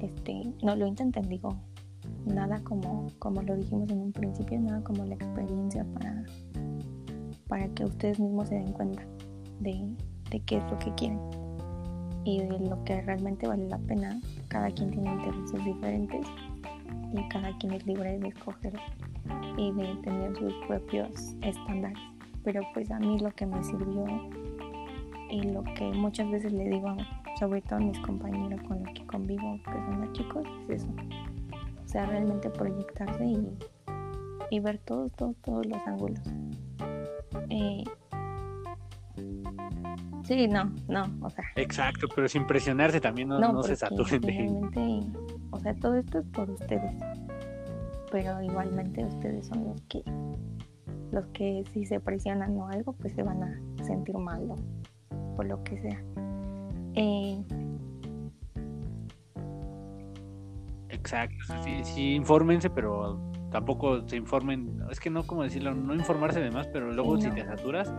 este, 0.01 0.53
no 0.63 0.75
lo 0.75 0.85
intenten, 0.85 1.27
digo, 1.29 1.55
nada 2.25 2.61
como, 2.63 3.07
como 3.19 3.41
lo 3.41 3.55
dijimos 3.55 3.89
en 3.89 3.99
un 3.99 4.11
principio, 4.11 4.59
nada 4.59 4.83
como 4.83 5.05
la 5.05 5.15
experiencia 5.15 5.85
para, 5.93 6.23
para 7.47 7.67
que 7.69 7.85
ustedes 7.85 8.19
mismos 8.19 8.49
se 8.49 8.55
den 8.55 8.73
cuenta 8.73 9.03
de, 9.59 9.95
de 10.31 10.39
qué 10.41 10.57
es 10.57 10.71
lo 10.71 10.79
que 10.79 10.93
quieren 10.95 11.19
y 12.23 12.39
de 12.39 12.59
lo 12.59 12.83
que 12.83 13.01
realmente 13.01 13.47
vale 13.47 13.67
la 13.67 13.77
pena. 13.79 14.19
Cada 14.47 14.69
quien 14.71 14.91
tiene 14.91 15.11
intereses 15.11 15.63
diferentes 15.65 16.27
y 17.13 17.29
cada 17.29 17.57
quien 17.57 17.73
es 17.73 17.85
libre 17.85 18.19
de 18.19 18.27
escoger 18.27 18.73
y 19.57 19.71
de 19.71 19.95
tener 20.03 20.35
sus 20.35 20.53
propios 20.67 21.35
estándares. 21.41 21.97
Pero 22.43 22.61
pues 22.73 22.89
a 22.91 22.99
mí 22.99 23.19
lo 23.19 23.31
que 23.31 23.45
me 23.45 23.63
sirvió 23.63 24.05
y 25.29 25.41
lo 25.43 25.63
que 25.75 25.91
muchas 25.93 26.29
veces 26.31 26.51
le 26.51 26.65
digo, 26.69 26.95
sobre 27.39 27.61
todo 27.61 27.75
a 27.75 27.81
mis 27.81 27.99
compañeros 27.99 28.61
con 28.67 28.83
los 28.83 28.93
que 28.93 29.05
convivo, 29.05 29.59
que 29.63 29.71
son 29.71 29.99
más 29.99 30.11
chicos, 30.13 30.43
es 30.69 30.81
eso. 30.83 30.87
O 31.89 31.91
sea, 31.91 32.05
realmente 32.05 32.51
proyectarse 32.51 33.25
y, 33.25 33.57
y 34.51 34.59
ver 34.59 34.77
todos, 34.77 35.11
todos, 35.13 35.35
todos 35.37 35.65
los 35.65 35.79
ángulos. 35.87 36.19
Eh, 37.49 37.83
sí, 40.23 40.47
no, 40.47 40.71
no, 40.87 41.11
o 41.25 41.31
sea. 41.31 41.45
Exacto, 41.55 42.05
pero 42.13 42.27
sin 42.27 42.45
presionarse 42.45 43.01
también 43.01 43.29
no, 43.29 43.39
no, 43.39 43.63
se 43.63 43.75
saturen 43.75 44.21
Realmente, 44.21 45.19
o 45.49 45.59
sea, 45.59 45.73
todo 45.77 45.95
esto 45.95 46.19
es 46.19 46.27
por 46.27 46.51
ustedes. 46.51 46.93
Pero 48.11 48.39
igualmente 48.43 49.03
ustedes 49.03 49.47
son 49.47 49.69
los 49.69 49.81
que, 49.89 50.03
los 51.11 51.25
que 51.33 51.63
si 51.73 51.87
se 51.87 51.99
presionan 51.99 52.55
o 52.55 52.67
algo, 52.67 52.93
pues 52.93 53.13
se 53.13 53.23
van 53.23 53.41
a 53.41 53.83
sentir 53.83 54.15
mal 54.15 54.47
por 55.35 55.47
lo 55.47 55.63
que 55.63 55.81
sea. 55.81 56.03
Eh, 56.93 57.43
Exacto, 60.99 61.37
sí, 61.63 61.83
sí, 61.83 62.13
infórmense, 62.15 62.69
pero 62.69 63.19
tampoco 63.51 64.07
se 64.07 64.17
informen, 64.17 64.79
es 64.91 64.99
que 64.99 65.09
no 65.09 65.25
como 65.25 65.43
decirlo, 65.43 65.73
no 65.73 65.95
informarse 65.95 66.39
de 66.39 66.51
más, 66.51 66.67
pero 66.67 66.91
luego 66.91 67.19
si 67.19 67.29
te 67.31 67.43
saturas, 67.45 67.91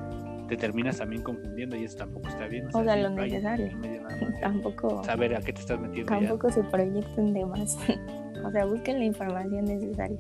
te 0.49 0.57
terminas 0.57 0.99
también 0.99 1.23
confundiendo 1.23 1.77
y 1.77 1.85
eso 1.85 1.99
tampoco 1.99 2.29
está 2.29 2.47
bien. 2.47 2.67
O, 2.75 2.83
sea, 2.83 2.97
lo 2.97 3.11
necesario. 3.11 3.69
tampoco. 4.41 5.03
Saber 5.05 5.37
a 5.37 5.41
qué 5.41 5.53
te 5.53 5.61
estás 5.61 5.81
metiendo. 5.81 6.13
Tampoco 6.13 6.51
se 6.51 6.63
proyecten 6.65 7.33
de 7.33 7.47
más. 7.47 7.79
o 8.45 8.51
sea, 8.51 8.65
busquen 8.65 8.99
la 8.99 9.05
información 9.05 9.65
necesaria. 9.65 10.19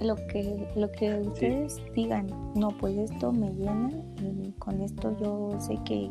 Lo 0.00 0.16
que, 0.16 0.66
lo 0.74 0.90
que 0.90 1.20
ustedes 1.20 1.80
digan, 1.94 2.26
no, 2.56 2.68
pues 2.68 2.96
esto 2.98 3.32
me 3.32 3.52
llena 3.52 3.88
y 4.20 4.52
con 4.58 4.80
esto 4.80 5.16
yo 5.22 5.60
sé 5.60 5.78
que, 5.84 6.10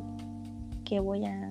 que 0.86 1.02
voy 1.02 1.26
a 1.26 1.50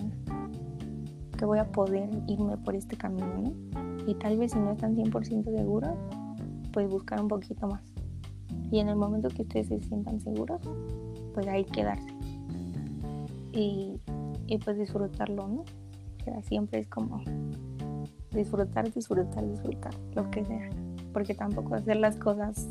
que 1.38 1.44
voy 1.44 1.58
a 1.58 1.64
poder 1.64 2.08
irme 2.28 2.56
por 2.56 2.76
este 2.76 2.96
camino, 2.96 3.26
¿no? 3.26 3.91
Y 4.06 4.14
tal 4.14 4.38
vez 4.38 4.52
si 4.52 4.58
no 4.58 4.72
están 4.72 4.96
100% 4.96 5.44
seguros, 5.44 5.96
pues 6.72 6.88
buscar 6.88 7.20
un 7.20 7.28
poquito 7.28 7.68
más. 7.68 7.82
Y 8.70 8.80
en 8.80 8.88
el 8.88 8.96
momento 8.96 9.28
que 9.28 9.42
ustedes 9.42 9.68
se 9.68 9.80
sientan 9.80 10.20
seguros, 10.20 10.60
pues 11.34 11.46
ahí 11.46 11.64
quedarse. 11.64 12.14
Y, 13.52 14.00
y 14.46 14.58
pues 14.58 14.78
disfrutarlo, 14.78 15.46
¿no? 15.46 15.64
O 16.26 16.42
siempre 16.42 16.80
es 16.80 16.88
como 16.88 17.20
disfrutar, 18.32 18.90
disfrutar, 18.92 19.48
disfrutar, 19.48 19.94
lo 20.14 20.30
que 20.30 20.44
sea. 20.44 20.70
Porque 21.12 21.34
tampoco 21.34 21.74
hacer 21.74 21.96
las 21.96 22.16
cosas 22.16 22.66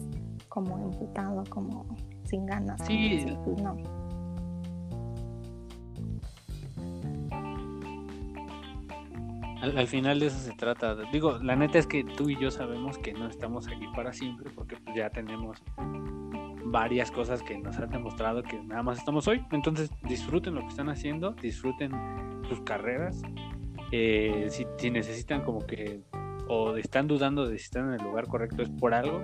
como 0.50 0.78
emputado, 0.80 1.44
como 1.50 1.86
sin 2.26 2.46
ganas. 2.46 2.82
Sí. 2.86 3.26
Pues 3.46 3.62
no. 3.62 3.78
Al, 9.62 9.88
final 9.88 10.20
de 10.20 10.28
eso 10.28 10.40
se 10.40 10.54
trata. 10.54 10.96
Digo, 11.12 11.38
la 11.38 11.56
neta 11.56 11.78
es 11.78 11.86
que 11.86 12.04
tú 12.04 12.30
y 12.30 12.40
yo 12.40 12.50
sabemos 12.50 12.98
que 12.98 13.14
no 13.14 13.28
estamos 13.28 13.68
aquí 13.68 13.86
para 13.96 14.12
siempre 14.12 14.50
porque 14.56 14.76
pues 14.78 14.96
ya 14.96 15.12
tenemos 15.12 15.62
varias 16.66 17.12
cosas 17.12 17.44
que 17.44 17.58
nos 17.58 17.78
han 17.78 17.92
demostrado 17.92 18.42
que 18.42 18.60
nada 18.64 18.82
más 18.82 18.98
estamos 18.98 19.28
hoy. 19.28 19.46
Entonces 19.52 19.92
disfruten 20.04 20.56
lo 20.56 20.62
que 20.62 20.68
están 20.68 20.90
haciendo, 20.90 21.34
disfruten 21.34 21.92
sus 22.50 22.62
carreras. 22.62 23.22
Eh, 23.92 24.48
si, 24.50 24.66
si, 24.78 24.90
necesitan 24.90 25.44
como 25.44 25.60
que 25.60 26.02
o 26.48 26.76
están 26.78 27.08
dudando 27.08 27.48
de 27.48 27.58
si 27.58 27.66
están 27.66 27.90
en 27.90 28.00
el 28.00 28.04
lugar 28.04 28.28
correcto 28.28 28.64
es 28.64 28.70
por 28.70 28.94
algo, 28.94 29.22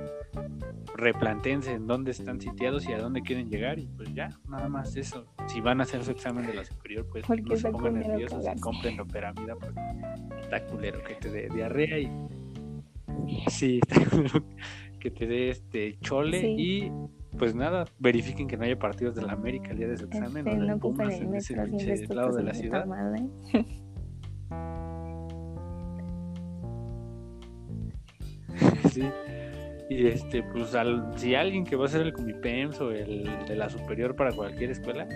replantense 0.97 1.73
en 1.73 1.87
dónde 1.87 2.11
están 2.11 2.41
sitiados 2.41 2.87
y 2.89 2.93
a 2.93 2.99
dónde 2.99 3.21
quieren 3.21 3.49
llegar 3.49 3.79
y 3.79 3.87
pues 3.87 4.13
ya, 4.13 4.29
nada 4.49 4.67
más 4.67 4.95
eso. 4.95 5.25
Si 5.47 5.61
van 5.61 5.79
a 5.79 5.83
hacer 5.83 6.03
su 6.03 6.11
examen 6.11 6.45
de 6.45 6.55
la 6.55 6.65
superior, 6.65 7.07
pues 7.09 7.25
no 7.29 7.55
se 7.55 7.69
pongan 7.69 7.99
nerviosos 7.99 8.45
y 8.45 8.59
compren 8.59 8.97
peramida 9.07 9.55
porque 9.55 9.79
está 10.41 10.65
culero 10.65 11.01
que 11.03 11.15
te 11.15 11.29
dé 11.29 11.49
diarrea 11.49 11.99
y 11.99 12.11
sí, 13.47 13.79
que 14.99 15.11
te 15.11 15.27
dé 15.27 15.51
este 15.51 15.97
chole 15.99 16.55
y 16.57 16.91
pues 17.37 17.53
nada, 17.53 17.85
verifiquen 17.99 18.47
que 18.47 18.57
no 18.57 18.63
haya 18.63 18.79
partidos 18.79 19.15
de 19.15 19.21
la 19.21 19.33
América 19.33 19.69
el 19.69 19.77
día 19.77 19.87
de 19.87 19.97
su 19.97 20.05
examen 20.05 20.47
este, 20.47 20.59
o 20.59 20.65
del 20.65 20.79
Pumas 20.79 21.13
en 21.13 21.35
ese 21.35 21.55
lado 22.13 22.35
de 22.35 22.43
la 22.43 22.53
ciudad. 22.53 22.85
Y 29.89 30.07
este, 30.07 30.43
pues 30.43 30.75
al, 30.75 31.13
si 31.17 31.35
alguien 31.35 31.63
que 31.63 31.75
va 31.75 31.85
a 31.85 31.88
ser 31.88 32.01
el 32.01 32.13
Comipems 32.13 32.81
o 32.81 32.91
el 32.91 33.23
de 33.47 33.55
la 33.55 33.69
superior 33.69 34.15
para 34.15 34.31
cualquier 34.33 34.71
escuela 34.71 35.07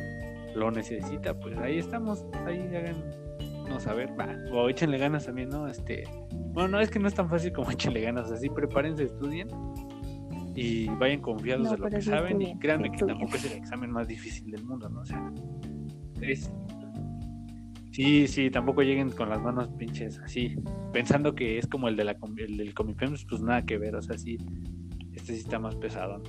lo 0.55 0.71
necesita, 0.71 1.37
pues 1.37 1.57
ahí 1.57 1.77
estamos, 1.77 2.25
ahí 2.45 2.59
hagan 2.75 2.95
no 3.67 3.79
saber, 3.79 4.09
va, 4.19 4.35
o 4.51 4.69
échenle 4.69 4.97
ganas 4.97 5.25
también, 5.25 5.49
¿no? 5.49 5.67
Este, 5.67 6.03
bueno, 6.53 6.69
no 6.69 6.79
es 6.79 6.89
que 6.89 6.99
no 6.99 7.07
es 7.07 7.13
tan 7.13 7.29
fácil 7.29 7.53
como 7.53 7.71
échenle 7.71 8.01
ganas, 8.01 8.31
así 8.31 8.49
prepárense, 8.49 9.05
estudien 9.05 9.47
y 10.55 10.87
vayan 10.87 11.21
confiados 11.21 11.71
de 11.71 11.77
lo 11.77 11.89
que 11.89 12.01
saben 12.01 12.41
y 12.41 12.57
créanme 12.59 12.91
que 12.91 13.05
tampoco 13.05 13.35
es 13.35 13.45
el 13.45 13.53
examen 13.53 13.91
más 13.91 14.07
difícil 14.07 14.51
del 14.51 14.63
mundo, 14.63 14.89
¿no? 14.89 15.01
O 15.01 15.05
sea, 15.05 15.31
es 16.21 16.51
Sí, 17.91 18.27
sí, 18.27 18.49
tampoco 18.49 18.83
lleguen 18.83 19.09
con 19.09 19.29
las 19.29 19.41
manos 19.41 19.67
pinches 19.77 20.19
así, 20.19 20.55
pensando 20.93 21.35
que 21.35 21.57
es 21.57 21.67
como 21.67 21.89
el, 21.89 21.97
de 21.97 22.05
la, 22.05 22.17
el 22.37 22.57
del 22.57 22.73
Comipems, 22.73 23.25
pues 23.25 23.41
nada 23.41 23.65
que 23.65 23.77
ver, 23.77 23.95
o 23.95 24.01
sea, 24.01 24.17
sí, 24.17 24.37
este 25.13 25.33
sí 25.33 25.39
está 25.39 25.59
más 25.59 25.75
pesado. 25.75 26.21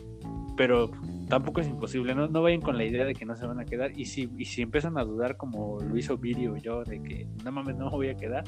Pero 0.57 0.91
tampoco 1.29 1.61
es 1.61 1.69
imposible, 1.69 2.15
no, 2.15 2.27
no 2.27 2.43
vayan 2.43 2.61
con 2.61 2.77
la 2.77 2.85
idea 2.85 3.05
de 3.05 3.15
que 3.15 3.25
no 3.25 3.37
se 3.37 3.47
van 3.47 3.61
a 3.61 3.65
quedar. 3.65 3.99
Y 3.99 4.07
si, 4.07 4.29
y 4.37 4.45
si 4.45 4.63
empiezan 4.63 4.99
a 4.99 5.05
dudar, 5.05 5.37
como 5.37 5.79
lo 5.81 5.97
hizo 5.97 6.19
Viri 6.19 6.49
o 6.49 6.57
yo, 6.57 6.83
de 6.85 7.01
que 7.03 7.29
no 7.45 7.53
mames, 7.53 7.77
no 7.77 7.87
me 7.87 7.91
voy 7.93 8.09
a 8.09 8.17
quedar, 8.17 8.45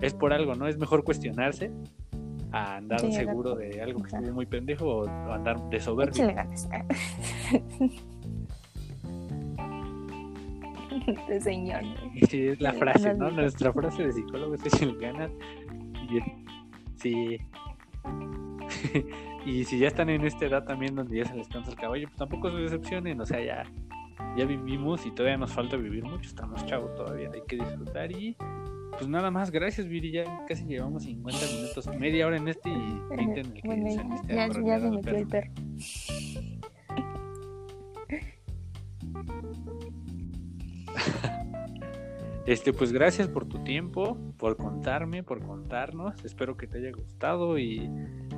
es 0.00 0.14
por 0.14 0.32
algo, 0.32 0.54
¿no? 0.54 0.66
Es 0.66 0.78
mejor 0.78 1.04
cuestionarse 1.04 1.70
a 2.50 2.76
andar 2.76 3.00
seguro 3.12 3.56
de 3.56 3.82
algo 3.82 4.00
que 4.02 4.08
estuvo 4.08 4.32
muy 4.32 4.46
pendejo 4.46 4.86
o, 4.86 5.32
andar 5.32 5.60
de 5.68 5.80
soberbio. 5.80 6.28
de 11.28 11.40
señor. 11.40 11.82
Sí, 12.28 12.48
es 12.48 12.60
la 12.60 12.72
frase, 12.72 13.14
¿no? 13.14 13.30
Nuestra 13.30 13.72
frase 13.72 14.04
de 14.04 14.12
psicólogo 14.12 14.54
es 14.54 14.82
el 14.82 14.96
ganas. 14.98 15.30
Sí. 16.96 17.38
y 19.46 19.64
si 19.64 19.78
ya 19.78 19.88
están 19.88 20.08
en 20.10 20.24
esta 20.24 20.46
edad 20.46 20.64
también 20.64 20.94
donde 20.94 21.18
ya 21.18 21.24
se 21.24 21.34
les 21.34 21.48
cansa 21.48 21.70
el 21.70 21.76
caballo, 21.76 22.06
pues 22.08 22.16
tampoco 22.16 22.50
se 22.50 22.56
decepcionen, 22.56 23.20
o 23.20 23.26
sea, 23.26 23.42
ya, 23.42 23.64
ya 24.36 24.44
vivimos 24.44 25.04
y 25.06 25.10
todavía 25.10 25.36
nos 25.36 25.52
falta 25.52 25.76
vivir 25.76 26.04
mucho, 26.04 26.28
estamos 26.28 26.64
chavos 26.66 26.94
todavía, 26.94 27.30
hay 27.32 27.42
que 27.46 27.56
disfrutar 27.56 28.12
y 28.12 28.36
pues 28.92 29.08
nada 29.08 29.30
más, 29.30 29.50
gracias 29.50 29.88
Viri, 29.88 30.12
ya 30.12 30.44
casi 30.46 30.64
llevamos 30.64 31.04
50 31.04 31.38
minutos, 31.52 31.88
media 31.98 32.26
hora 32.26 32.36
en 32.36 32.48
este 32.48 32.70
y 32.70 33.16
20 33.16 33.40
en 33.40 33.46
el 33.46 33.52
que 33.52 33.60
bueno, 33.64 33.88
ya, 34.28 34.48
ya, 34.48 34.80
se 34.80 34.90
metió 34.90 35.16
el 35.16 35.26
perro. 35.26 35.50
Este, 42.46 42.74
pues 42.74 42.92
gracias 42.92 43.28
por 43.28 43.46
tu 43.46 43.64
tiempo, 43.64 44.18
por 44.36 44.56
contarme, 44.56 45.22
por 45.22 45.40
contarnos. 45.40 46.22
Espero 46.24 46.56
que 46.56 46.66
te 46.66 46.78
haya 46.78 46.92
gustado 46.92 47.58
y 47.58 47.90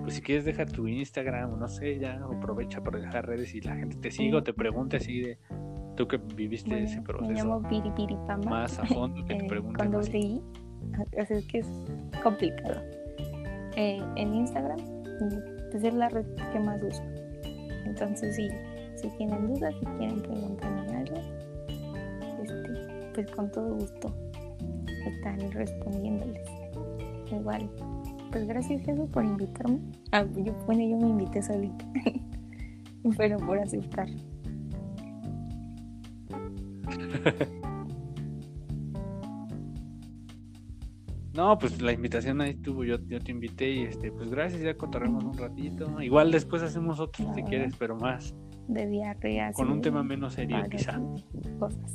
pues 0.03 0.15
si 0.15 0.23
quieres 0.23 0.45
deja 0.45 0.65
tu 0.65 0.87
Instagram, 0.87 1.59
no 1.59 1.67
sé, 1.67 1.99
ya 1.99 2.21
aprovecha 2.23 2.85
para 2.85 3.01
dejar 3.01 3.27
redes 3.27 3.53
y 3.55 3.61
la 3.63 3.75
gente 3.75 3.97
te 3.97 4.13
siga 4.13 4.39
o 4.39 4.43
te 4.45 4.53
pregunte 4.53 4.99
así 4.99 5.21
de 5.21 5.39
tú 5.97 6.07
que 6.07 6.19
viviste 6.19 6.85
ese 6.85 7.03
proceso. 7.03 7.33
Me 7.33 7.35
llamo 7.35 7.69
Piri 7.69 7.91
Piri 7.97 8.17
Pamba. 8.29 8.49
Más 8.49 8.79
a 8.79 8.87
fondo 8.87 9.25
que 9.25 9.35
te 9.35 9.45
eh, 9.45 9.49
pregunten. 9.49 9.91
Cuando 9.91 10.01
leí, 10.09 10.41
así 11.21 11.35
es 11.35 11.47
que 11.47 11.59
es 11.59 11.67
complicado. 12.23 12.81
Eh, 13.75 14.01
en 14.15 14.35
Instagram, 14.35 14.79
pues 15.73 15.83
es 15.83 15.95
la 15.95 16.09
red 16.09 16.27
que 16.53 16.61
más 16.61 16.81
uso. 16.81 17.03
Entonces, 17.85 18.37
si, 18.37 18.49
si 18.95 19.09
tienen 19.17 19.53
dudas, 19.53 19.75
si 19.81 19.87
quieren 19.99 20.23
preguntarme 20.23 20.97
algo, 20.97 21.46
pues 23.17 23.31
con 23.31 23.51
todo 23.51 23.75
gusto 23.75 24.15
están 25.07 25.51
respondiéndoles. 25.51 26.47
Igual, 27.33 27.69
pues 28.31 28.47
gracias 28.47 28.83
Jesús 28.83 29.09
por 29.11 29.25
invitarme. 29.25 29.81
Ah, 30.13 30.25
yo, 30.37 30.53
bueno, 30.67 30.83
yo 30.83 30.99
me 30.99 31.09
invité 31.09 31.43
solita, 31.43 31.85
pero 33.17 33.39
por 33.39 33.59
aceptar. 33.59 34.07
No, 41.35 41.59
pues 41.59 41.83
la 41.83 41.93
invitación 41.93 42.41
ahí 42.41 42.53
estuvo, 42.53 42.83
yo, 42.83 42.97
yo 43.09 43.21
te 43.21 43.31
invité 43.31 43.71
y 43.71 43.83
este, 43.83 44.11
pues 44.11 44.31
gracias, 44.31 44.63
ya 44.63 44.75
contaremos 44.75 45.23
un 45.23 45.37
ratito. 45.37 46.01
Igual 46.01 46.31
después 46.31 46.63
hacemos 46.63 46.99
otro 46.99 47.31
si 47.35 47.43
quieres, 47.43 47.75
pero 47.79 47.95
más, 47.95 48.35
De 48.69 48.87
diarrea. 48.87 49.53
con 49.53 49.71
un 49.71 49.83
tema 49.83 50.03
menos 50.03 50.33
serio 50.33 50.57
quizá. 50.71 50.99
Cosas. 51.59 51.95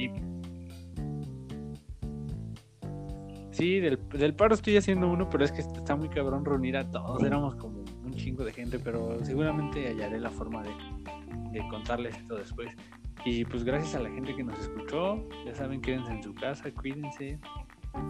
Y... 0.00 0.10
Sí, 3.50 3.80
del, 3.80 3.98
del 4.08 4.34
paro 4.34 4.54
estoy 4.54 4.76
haciendo 4.76 5.10
uno, 5.10 5.28
pero 5.28 5.44
es 5.44 5.52
que 5.52 5.60
está 5.60 5.94
muy 5.94 6.08
cabrón 6.08 6.44
reunir 6.44 6.76
a 6.76 6.90
todos. 6.90 7.22
Éramos 7.22 7.56
como 7.56 7.84
un 8.04 8.14
chingo 8.14 8.44
de 8.44 8.52
gente, 8.52 8.78
pero 8.78 9.22
seguramente 9.24 9.86
hallaré 9.88 10.18
la 10.18 10.30
forma 10.30 10.62
de, 10.62 10.70
de 11.52 11.68
contarles 11.68 12.16
esto 12.16 12.36
después. 12.36 12.74
Y 13.24 13.44
pues 13.44 13.64
gracias 13.64 13.94
a 13.96 14.00
la 14.00 14.10
gente 14.10 14.34
que 14.34 14.42
nos 14.42 14.58
escuchó. 14.58 15.28
Ya 15.44 15.54
saben, 15.54 15.82
quédense 15.82 16.12
en 16.12 16.22
su 16.22 16.34
casa, 16.34 16.70
cuídense. 16.72 17.38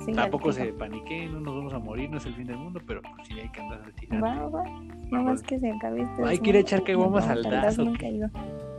Sí, 0.04 0.12
Tampoco 0.12 0.52
se 0.52 0.72
paniquen, 0.74 1.32
no 1.32 1.40
nos 1.40 1.54
vamos 1.56 1.72
a 1.72 1.78
morir, 1.78 2.10
no 2.10 2.18
es 2.18 2.26
el 2.26 2.34
fin 2.34 2.46
del 2.46 2.58
mundo, 2.58 2.80
pero 2.86 3.00
pues 3.00 3.26
sí 3.26 3.40
hay 3.40 3.50
que 3.50 3.60
andar 3.60 3.82
tirar. 3.92 4.22
Va, 4.22 4.46
va. 4.46 4.62
No 5.10 5.22
más 5.24 5.42
que 5.42 5.58
se 5.58 5.70
acabe 5.70 6.02
este. 6.02 6.24
Hay 6.24 6.38
que 6.38 6.50
ir 6.50 6.56
a 6.56 6.60
echar 6.60 6.84
nos 6.84 7.26
al 7.26 7.42
vamos 7.42 8.69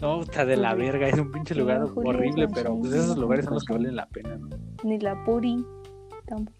No, 0.00 0.22
está 0.22 0.44
de 0.44 0.56
la 0.56 0.74
verga, 0.74 1.08
es 1.08 1.18
un 1.18 1.30
pinche 1.30 1.54
lugar 1.54 1.86
Julio, 1.88 2.10
horrible, 2.10 2.48
pero 2.48 2.78
pues 2.78 2.92
esos 2.92 3.16
lugares 3.16 3.46
son 3.46 3.54
los 3.54 3.64
que 3.64 3.72
valen 3.72 3.96
la 3.96 4.06
pena, 4.06 4.36
¿no? 4.36 4.48
Ni 4.84 4.98
la 4.98 5.24
puri. 5.24 5.64
Tampoco. 6.26 6.58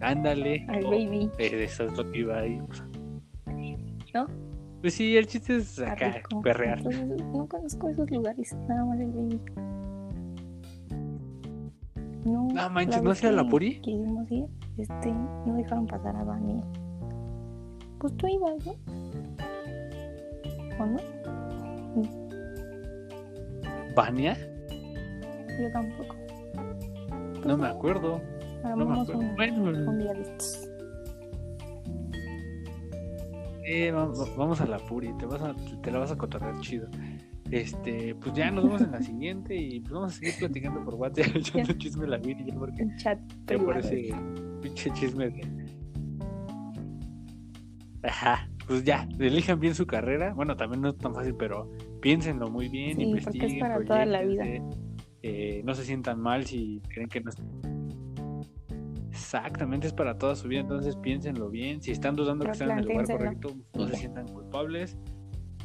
Ándale. 0.00 0.66
Al 0.68 0.84
baby. 0.84 1.30
Eso 1.38 1.84
es 1.84 1.96
lo 1.96 2.10
que 2.10 2.18
iba 2.18 2.38
ahí. 2.38 2.60
¿No? 4.14 4.26
Pues 4.80 4.94
sí, 4.94 5.16
el 5.16 5.26
chiste 5.26 5.56
es 5.56 5.78
Está 5.78 5.92
acá, 5.92 6.22
perrear. 6.42 6.78
Entonces, 6.78 7.06
no 7.32 7.48
conozco 7.48 7.88
esos 7.88 8.10
lugares. 8.10 8.54
Nada 8.68 8.84
más 8.84 9.00
el 9.00 9.10
baby. 9.10 9.40
No, 12.24 12.48
No 12.48 12.70
manches, 12.70 13.02
¿no 13.02 13.08
vez 13.08 13.18
has 13.18 13.24
ido 13.24 13.32
a 13.32 13.42
la 13.42 13.48
Puri? 13.48 13.80
Quisimos 13.80 14.30
ir. 14.30 14.46
Este, 14.76 15.12
no 15.12 15.54
dejaron 15.56 15.86
pasar 15.86 16.14
a 16.14 16.24
Dani. 16.24 16.62
Pues 17.98 18.16
tú 18.16 18.28
ibas, 18.28 18.64
¿no? 18.66 18.74
¿O 20.78 20.86
no? 20.86 20.98
¿Bania? 23.94 24.36
Yo 25.60 25.70
tampoco. 25.72 26.14
Pues 27.34 27.46
No 27.46 27.56
me 27.58 27.66
acuerdo. 27.68 28.20
No 28.62 28.62
me 28.62 28.68
Armamos 28.82 29.08
acuerdo. 29.10 29.20
un, 29.30 29.36
Bueno, 29.36 29.90
un 29.90 29.98
día 29.98 30.12
de 30.14 30.20
estos. 30.22 30.68
eh, 33.64 33.90
va- 33.92 34.06
va- 34.06 34.34
vamos 34.36 34.60
a 34.60 34.66
la 34.66 34.78
Puri, 34.78 35.12
te, 35.18 35.26
vas 35.26 35.42
a, 35.42 35.54
te 35.82 35.90
la 35.90 35.98
vas 35.98 36.10
a 36.12 36.16
cotorrear 36.16 36.58
chido. 36.60 36.88
Este, 37.50 38.14
pues 38.14 38.34
ya 38.34 38.50
nos 38.50 38.64
vemos 38.64 38.80
en 38.82 38.92
la 38.92 39.02
siguiente 39.02 39.54
y 39.56 39.80
pues 39.80 39.92
vamos 39.92 40.12
a 40.12 40.16
seguir 40.18 40.34
platicando 40.38 40.84
por 40.84 40.94
WhatsApp, 40.94 41.26
echando 41.34 41.72
chisme 41.74 42.04
a 42.04 42.08
la 42.08 42.16
Viri, 42.18 42.50
porque 42.52 42.82
El 42.82 42.96
chat 42.96 43.18
por 43.64 43.76
ese 43.78 44.10
pinche 44.62 44.90
chisme 44.92 45.28
de... 45.30 45.68
Ajá, 48.04 48.48
pues 48.68 48.84
ya, 48.84 49.08
elijan 49.18 49.58
bien 49.58 49.74
su 49.74 49.86
carrera. 49.86 50.32
Bueno, 50.34 50.56
también 50.56 50.82
no 50.82 50.90
es 50.90 50.98
tan 50.98 51.14
fácil, 51.14 51.34
pero 51.36 51.70
piénsenlo 52.00 52.48
muy 52.50 52.68
bien, 52.68 52.96
Sí, 52.98 53.06
porque 53.06 53.18
es 53.18 53.26
investiguen, 53.26 53.58
para 53.60 53.84
toda 53.84 54.04
la 54.06 54.22
vida. 54.22 54.42
proyéctense, 54.44 54.78
eh, 55.22 55.62
no 55.64 55.74
se 55.74 55.84
sientan 55.84 56.20
mal 56.20 56.44
si 56.46 56.80
creen 56.88 57.08
que 57.08 57.20
no 57.20 57.30
es... 57.30 57.36
Exactamente, 59.10 59.86
es 59.88 59.92
para 59.92 60.16
toda 60.16 60.36
su 60.36 60.46
vida, 60.48 60.60
entonces 60.60 60.94
piénsenlo 60.96 61.50
bien. 61.50 61.82
Si 61.82 61.90
están 61.90 62.14
dudando 62.14 62.44
que 62.44 62.52
están 62.52 62.70
en 62.70 62.78
el 62.78 62.84
lugar 62.86 63.06
correcto, 63.06 63.56
no 63.74 63.88
se 63.88 63.96
sientan 63.96 64.28
culpables. 64.28 64.96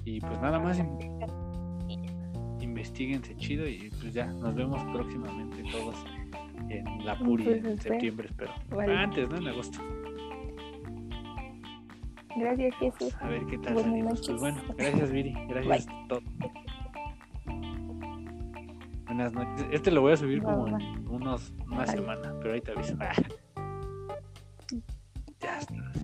Y 0.05 0.19
pues 0.19 0.41
nada 0.41 0.59
más, 0.59 0.79
in- 0.79 0.97
investiguense 2.61 3.35
chido 3.37 3.67
y 3.67 3.89
pues 4.01 4.13
ya, 4.13 4.25
nos 4.27 4.55
vemos 4.55 4.81
próximamente 4.91 5.63
todos 5.71 5.95
en 6.69 7.05
la 7.05 7.17
Puri 7.19 7.43
Pues 7.43 7.63
en 7.65 7.79
septiembre, 7.79 8.27
espero. 8.29 8.51
Vale. 8.69 8.95
Antes, 8.97 9.29
¿no? 9.29 9.37
En 9.37 9.47
agosto. 9.47 9.79
Gracias, 12.35 12.75
Jesús. 12.77 13.15
A 13.21 13.27
ver 13.27 13.45
qué 13.45 13.57
tal 13.59 13.73
Buenas 13.73 13.91
salimos. 13.91 14.13
noches. 14.13 14.27
Pues 14.27 14.41
bueno, 14.41 14.61
gracias 14.77 15.11
Viri, 15.11 15.33
gracias 15.47 15.87
a 15.87 16.07
todos. 16.07 16.23
Buenas 19.05 19.33
noches. 19.33 19.67
Este 19.71 19.91
lo 19.91 20.01
voy 20.01 20.13
a 20.13 20.17
subir 20.17 20.41
como 20.41 20.67
en 20.67 21.07
unos, 21.07 21.53
una 21.67 21.85
semana, 21.85 22.33
pero 22.41 22.55
ahí 22.55 22.61
te 22.61 22.71
aviso. 22.71 22.97
ya 25.39 25.59
estás. 25.59 26.01